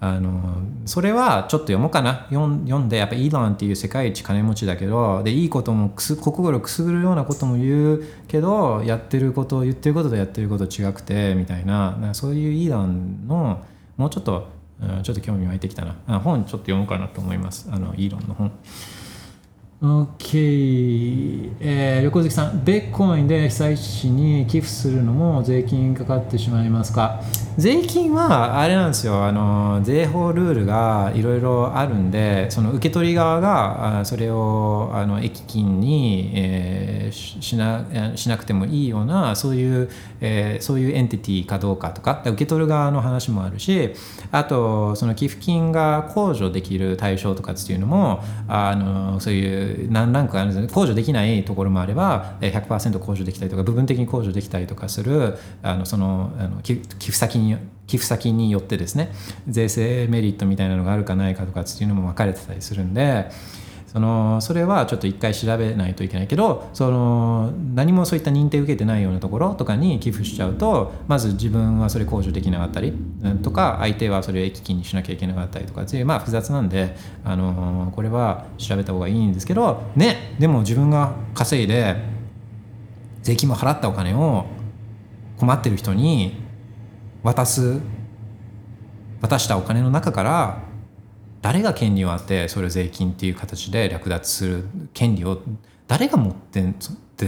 [0.00, 2.26] あのそれはちょっと読もうかな。
[2.30, 11.92] 読んでやっぱイーロンっていう世界一金持ちだけどでいいこともくす心くすぐるようなことも言うけどやってること言ってることとやってること違くてみたいな。
[11.92, 13.64] なそういうイーロンの
[13.96, 14.48] もうちょっと、
[14.80, 16.20] うんちょっと興味湧いてきたな。
[16.20, 17.68] 本ちょっと読もうかなと思います。
[17.70, 18.52] あのイーロンの本。
[19.84, 27.20] OK、えー、横関さん、ベッコインで被災地に寄付するのも税金かかってしまいますか？
[27.58, 37.84] 税金はあれなんですよ、あの税法ルールがいろいろあるんで、その受け取り側がそれをあの益金に、えーししな
[38.16, 39.90] しなくてもいいような、そういう、
[40.22, 43.90] えーそういうエンティティかどうかとか、受け取る側の話もあるし、
[44.32, 57.56] あと、その寄付金が控除できる対象とかっていうのも、あのそういう何ランクあるんですね控除できないところもあれば100%控除できたりとか部分的に控除できたりとかするあのそのあの寄寄付先に
[57.86, 59.12] 寄付先によってですね
[59.48, 63.30] 税制メリットみたいなのがあるかないかとかっていうのも分かれてたりするんで
[63.94, 72.92] そのそれはちょっと一回調べないといけないけどその何もそういった認定受けてないようなところとかに寄付しちゃうとまず自分はそれ控除できなかったり
[73.44, 81.94] とか相手はそれを益金にしなきゃいけなかったりとかっていうまあ複雑なんで、あのこれは調べた方がいいんですけどねでも自分が稼いで
[83.22, 84.46] 税金も払ったお金を
[85.38, 86.42] 困ってる人に
[87.22, 87.80] 渡す
[89.20, 90.73] 渡したお金の中から
[91.44, 94.64] 誰が権利をあってそれを税金っていう形で略奪する
[94.94, 95.42] 権利を
[95.86, 96.64] 誰が持って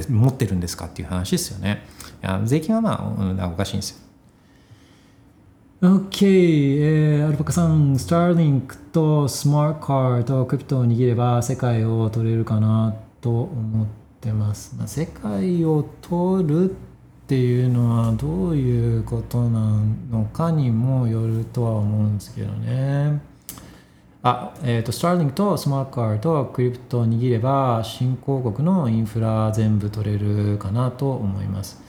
[0.09, 1.83] 持ってるんですかっていう話ですよね。
[2.45, 3.99] 税金はまあおかしいんですよ。
[5.83, 6.27] OK、
[6.81, 13.87] えーアルパカさん、スターリンクとスマートカーとクリプトを握れば世界を取れるかなと思っ
[14.23, 14.77] てます。
[14.79, 16.75] まあ、世界を取るっ
[17.27, 19.79] ていうのはどういうことな
[20.11, 23.36] のかにもよるとは思うんですけどね。
[24.23, 31.87] あ、えっ、と、スターリンクとスマートカーとクリプトを握れば新興国のインフラ全部取れるかなと思います。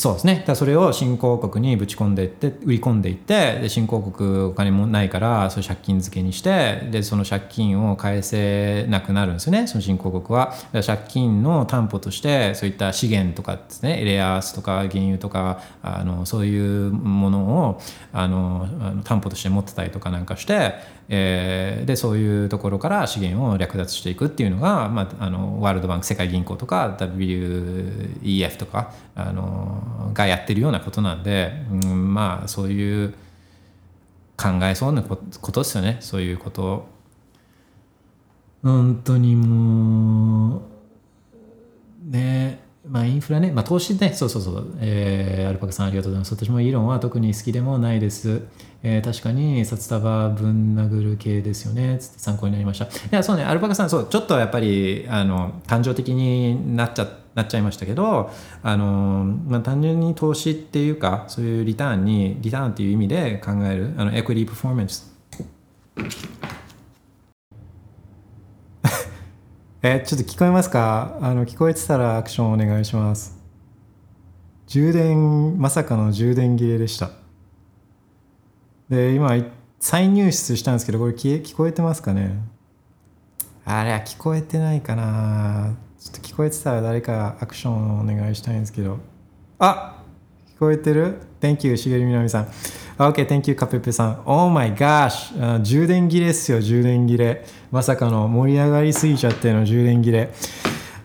[0.00, 0.44] そうですね。
[0.46, 10.54] だそれを新興国にぶち込んでいって、売り込んでいって、で新興国お金もないから、それ借金付けにして、で、その借金を返せなくなるんですよね、その新興国は。
[10.72, 17.80] 借金の担保として、そういった資源とかですね、レアアースとか原油とか、あのそういうものを
[18.14, 20.76] あの担保として持ってたりとかなんかして、
[21.12, 33.14] えーでそういうところから資源を略奪していくっていうのが、まあ、あのワールドバンク世界銀行とか WEF とかあのがやってるようなことなんで、うん、まあそういう
[34.36, 36.88] 考えそうなことですよねそういうこと。
[38.62, 46.34] 本当にもうねまあインフラね、まあ、投資ね、そうそうそう、えーアルパカさんありがとうございます。
[46.34, 48.42] 私もイーロンは特に好きでもないです。
[48.82, 51.98] えー確かに札束ぶん殴る系ですよね。
[52.00, 52.86] つって参考になりました。
[52.86, 58.30] いや、そうね、アルパカさん、そう、ちょっとやっぱり、あの、感情的になっちゃなっちゃいましたけど、
[58.64, 65.14] あの、まあ、単純に投資っていうか、そういうリターンに、リターンっていう意味で考える、あの、エクイリーパフォーマンス
[69.82, 71.16] えちょっと聞こえますか？
[71.22, 73.38] あの聞こえてたらアクションお願いします。
[74.66, 77.12] 充電まさかの充電切れでした。
[78.90, 79.32] で今
[79.78, 82.42] 再入室したんですけどこれ聞聞こえてますかね？
[83.64, 85.74] あれは聞こえてないかな。
[85.98, 88.98] ちょっと聞こえてたら誰かアクションお願いしたいんですけど。
[89.58, 89.99] あ
[90.60, 92.48] こえてる ?Thank you しげりみなみさん
[92.98, 95.56] OK thank you カペペさん Oh my gosh.
[95.56, 100.30] あ充電切れっすよ充電切れまさかの盛り上がりすぎちゃっての充電切れ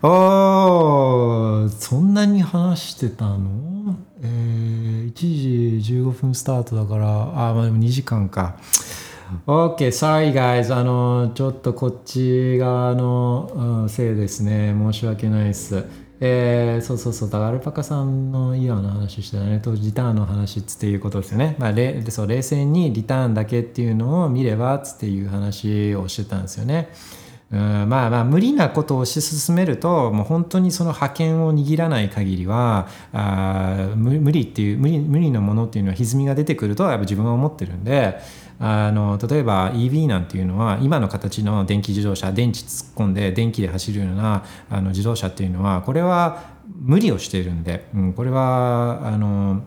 [0.04, 3.96] おーそんなに話してたの？
[4.22, 7.08] えー、1時15分スタートだから。
[7.50, 8.58] あまあでも2時間か。
[9.48, 10.76] OK sorry guys.
[10.76, 14.76] あのちょっとこっち側の、うんせいですね。
[14.78, 16.05] 申し訳ないです。
[16.20, 17.30] えーそうそうそう。
[17.30, 19.60] だからアルパカさんのイヤーの話してたね。
[19.60, 26.90] とリターンの話っつっていうことですよね、まあ、れでそう冷静にリターンだけっていうのを見ればっつっていう話をしてたんですよね。
[27.52, 38.20] うんまあまあ無理なことを推し進めるともう本当にその覇権を握らない限りはあ無無理っていう無理無理なものっていうのは歪みが出てくるとやっぱ自分は思ってるんで
[38.60, 46.44] あの例えば EV なんていうのは今の形の電気自動車電池突っ込んで電気で走るようなあの自動車っていうのはこれは
[46.82, 49.64] 無理をしているんで、うん、これはあの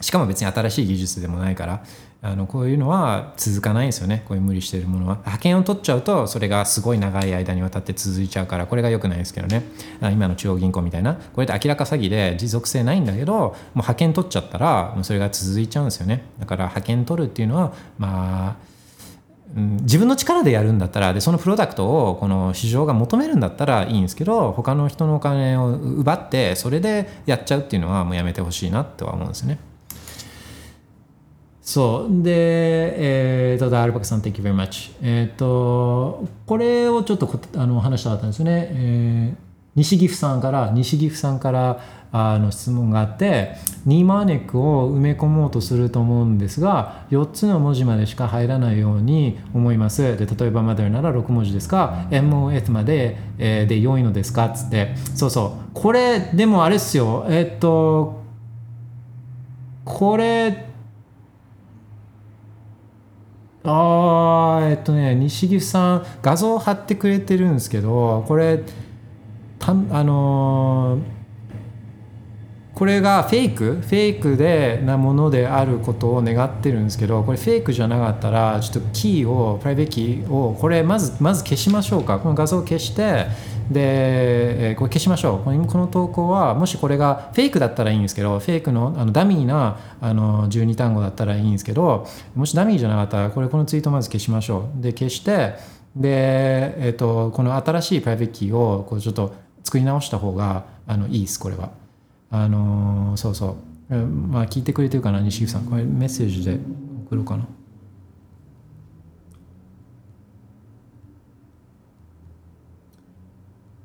[0.00, 1.84] しかも別に新しい技術でもないから
[2.26, 4.22] あのこういうのは続かないんですよね。
[4.26, 5.16] こういう無理してるものは。
[5.16, 9.62] 派遣を取っちゃうとそれがすごい長い間にわたって続いちゃうからこれが良くないですけどね。
[10.00, 11.16] 今の中央銀行みたいな。
[11.34, 16.24] これって明らか詐欺で持続性ないんだけどもう派遣取っちゃったらもうそれが続いちゃうんですよね。
[16.40, 18.74] だから派遣取るっていうのはまあ
[19.82, 29.58] 自分の力でやるんだったらでそのプロダクトをこの市場が求めるんだったらいいんですけど他の人のお金を奪ってそれでやっちゃうっていうのはもうやめてほしいなとは思うんですね。
[31.64, 32.22] そう。
[32.22, 39.44] で、えー、とダールバクさん Thank you very much えっ、とこれをちょっとあの話したかったんですよね、えー
[39.76, 41.82] 西岐阜さんから西岐阜さんから
[42.12, 50.16] あの質問があってニーマーネックを埋め込もうとすると思うんですが4つの文字までしか入らないように思います。
[50.16, 54.94] で例えばマダルなら6文字ですか MOF まで、えーで良いのですかっつって。
[55.16, 55.70] そうそう。
[55.74, 57.26] これでもあれっすよ。
[57.28, 58.22] えっと
[59.84, 60.73] これ
[63.64, 68.62] あーえっとね西岐さん画像貼ってくれてるんですけどこれ
[69.58, 71.14] たあのー
[72.74, 73.74] これがフェイク？
[73.74, 82.18] フェイクでなものであることを願ってるんですけどこれフェイクじゃなかったらちょっとキーをプライベートキーをこれまずまず消しましょうか。
[82.18, 83.26] この画像を消して
[83.70, 85.44] でえーこれ消しましょう。
[85.44, 94.82] この投稿はもしこれがフェイクだったらいいんですけどフェイクのあのダミーなあの12単語だったらいいんですけどもしダミーじゃなかったらこれこのツイートまず消しましょう。
[94.82, 95.54] で消して
[95.96, 101.70] で、えー、とこの新しいプライベートキーをこうちょっと作り直した方があのいいですこれは。
[102.30, 103.48] あのそうそ
[103.90, 105.66] う、えまあ聞いてくれてるかな西口さん。
[105.66, 106.58] これメッセージで
[107.06, 107.46] 送ろうかな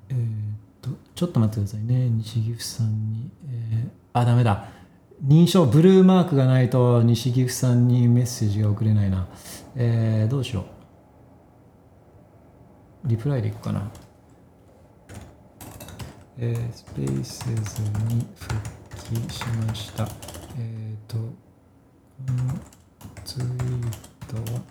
[0.10, 0.22] えーっ
[0.82, 0.90] と
[1.20, 2.08] ちょっと待ってくださいね。
[2.12, 4.70] 西岐阜さんに、えーあダメだ。
[5.22, 9.28] 認証ブルーマークがないと西岐阜さんにメッセージが送れないな。
[9.76, 10.62] えーどうしよ
[13.04, 13.10] う。
[13.10, 13.92] リプライでいくかな。
[16.38, 18.56] えースペースズに復
[19.28, 20.08] 帰しました。
[20.58, 21.24] えっ、と、こ
[22.30, 22.54] の
[23.26, 23.92] ツイー
[24.26, 24.62] トは、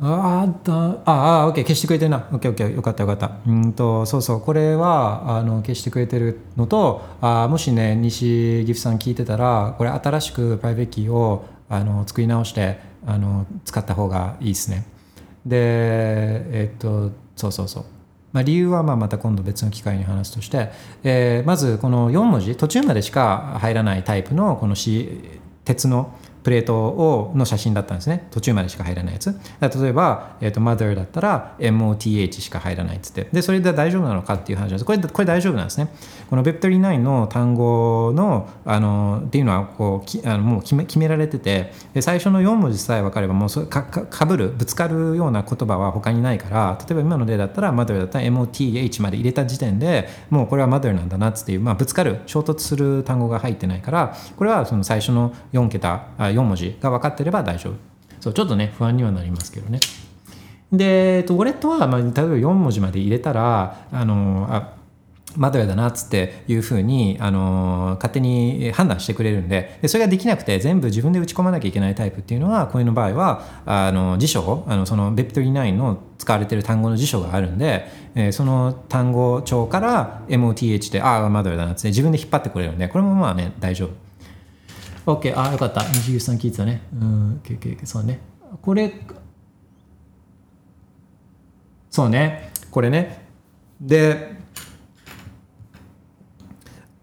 [0.00, 0.74] あだ
[1.06, 2.28] ああ、オッケー、消してくれてるな。
[2.30, 3.32] オッケー、オッケー、よかった、よかった。
[3.46, 14.86] うんと、そうそう、これは、あの、消してくれてるのと、あもしね、西岐阜さん聞いてたら、これ新しくプライベートキーを、あの、作り直して、あの、使った方がいいですね。
[15.44, 15.56] で、
[16.52, 17.84] えっと、そうそうそう。
[18.32, 20.70] まあ、理由はまあまた今度別の機会に話すとして、
[21.02, 26.12] えーまずこの4文字途中までしか入らないタイプのこの、C、鉄の
[26.42, 28.26] プレートをの写真だったんですね。
[28.30, 29.38] 途中までしか入らないやつ。
[29.60, 33.28] 例えば、えー、と mother だったら MOTH しか入らないっつって。
[33.32, 34.84] でそれで大丈夫なのかっていう話なんです。
[34.84, 35.88] これこれ大丈夫なんですね。
[36.30, 41.72] この Web39 の単語のあのっていうのはこうきあのもう決め決められてて。
[41.94, 57.74] で最初の4文字さえ分かればもうそかかかぶるぶつかるような言葉は他にないから例えば今の例だったら mother だったら MOTH まで入れた時点でもうこれは mother なんだなっつっていう、まあ、ぶつかる衝突する単語が入ってないからこれはその最初の4桁あ4文字が分かってれば大丈夫。
[58.20, 59.80] そうちょっとね不安にはなりますけどね。
[60.72, 64.78] で、ウォレットは、まあ、例えば4文字まで入れたらあのあ
[65.36, 84.07] マドヤだなっつっていうふうに、あの勝手に判断してくれるんででそれができなくて全部自分で打ち込まなきゃいけないタイプっていうのはこういうの場合はあの辞書をあのその Web39 の使われてる単語の辞書があるんで、えーその単語帳から MOTH でああマドヤだなっつって自分で引っ張ってくれるんでこれもまあね大丈夫。
[85.08, 85.82] OK あよかった。
[85.88, 86.82] 西口さん聞いてたね。
[86.92, 87.40] うん。
[87.42, 88.20] OKOK そうね。
[88.60, 88.92] これ
[91.88, 92.50] そうね。
[92.70, 93.26] これね。
[93.80, 94.36] で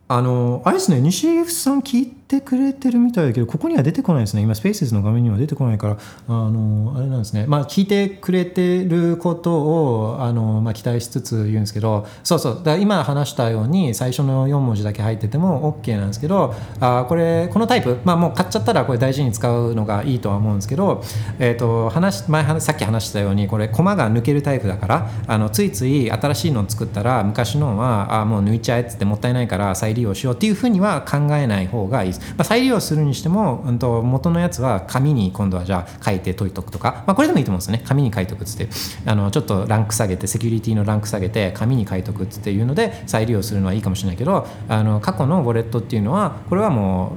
[0.07, 4.41] あのあれですね西口さん聞いててくれてるみたいだけどここには出てこないですね。
[4.41, 5.97] 今スペースの画面には出てこないから
[6.27, 7.45] あのあれなんですね。
[7.47, 12.61] まあ聞いてくれてることをあの、まあ、期待しつつ言うんですけどそうそう。
[12.64, 21.03] だ今話したように最初の4文字だけ入ってても OK なんですけどあこれこのタイプまあもう買っちゃったらこれ大事に使うのがいいとは思うんですけど、
[21.39, 37.84] えー、と話前さっき話したようにこれコマが抜けるタイプだからあのついつい新しいのを作ったら昔のはあもう抜いちゃえっつってもったいないから再利用しようっていうふうには考えない方がいいです、まあ、再利用するにしても、うん、と元のやつは紙に今度はじゃあ書いて解いとくとか、まあ、これでもいいと思うんですよね。
[37.86, 38.70] 紙に書いとくっつって。
[39.06, 47.14] あのちょっとランク下げてセキュリティのランク下げて紙に書いとくっつっていうので再利用するのはいいかもしれないけどあの過去のウォレットっていうのはこれはも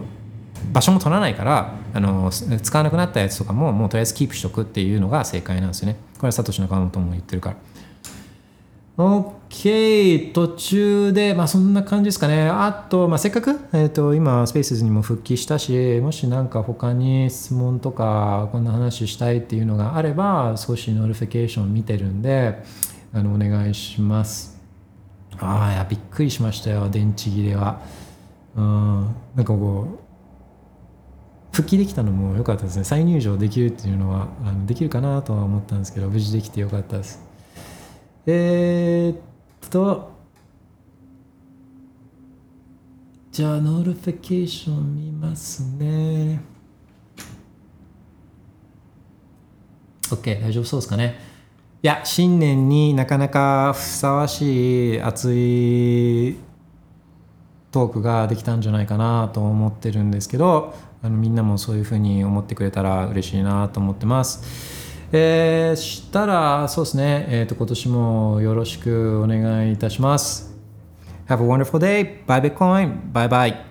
[0.71, 5.97] う場所も取らないからあの使わなくなったやつとかももうとりあえずキープしとくっていうのが正解なんですよね。
[6.17, 7.57] これはサトシナカモトも言ってるから。
[8.99, 12.49] OK 途中でまあそんな感じですかね。
[12.49, 22.61] あと、まあ、せっかく、えー、と今スペースにも復帰したしもし何か他に質問とかこんな話したいっていうのがあれば少し notification 見てるんで
[23.13, 24.61] あのお願いします。
[25.39, 27.81] ああいやびっくりしましたよ電池切れは。
[28.57, 29.15] うん。
[29.37, 30.09] なんかこう
[31.55, 32.83] 復帰できたのも良かったですね。
[32.83, 37.28] 再入場できるっていうのはあのできるかなとは思ったんですけど無事できて良かったです。
[38.31, 40.13] えー、っと
[43.33, 46.43] じゃあ notification 見ますね。
[50.11, 51.19] OK 大丈夫そうですかね。
[51.83, 56.37] いや新年になかなかふさわしい熱い
[57.71, 64.78] トークができたんじゃないかなと思ってるんですけどあのみんなもそういうふうに思ってくれたら嬉しいなと思ってます。
[65.13, 70.49] えー、したらそうですね、えー、と今年もよろしくお願いいたします
[71.29, 72.25] Have a wonderful day.
[72.27, 73.13] Bye Bitcoin.
[73.13, 73.68] Bye bye.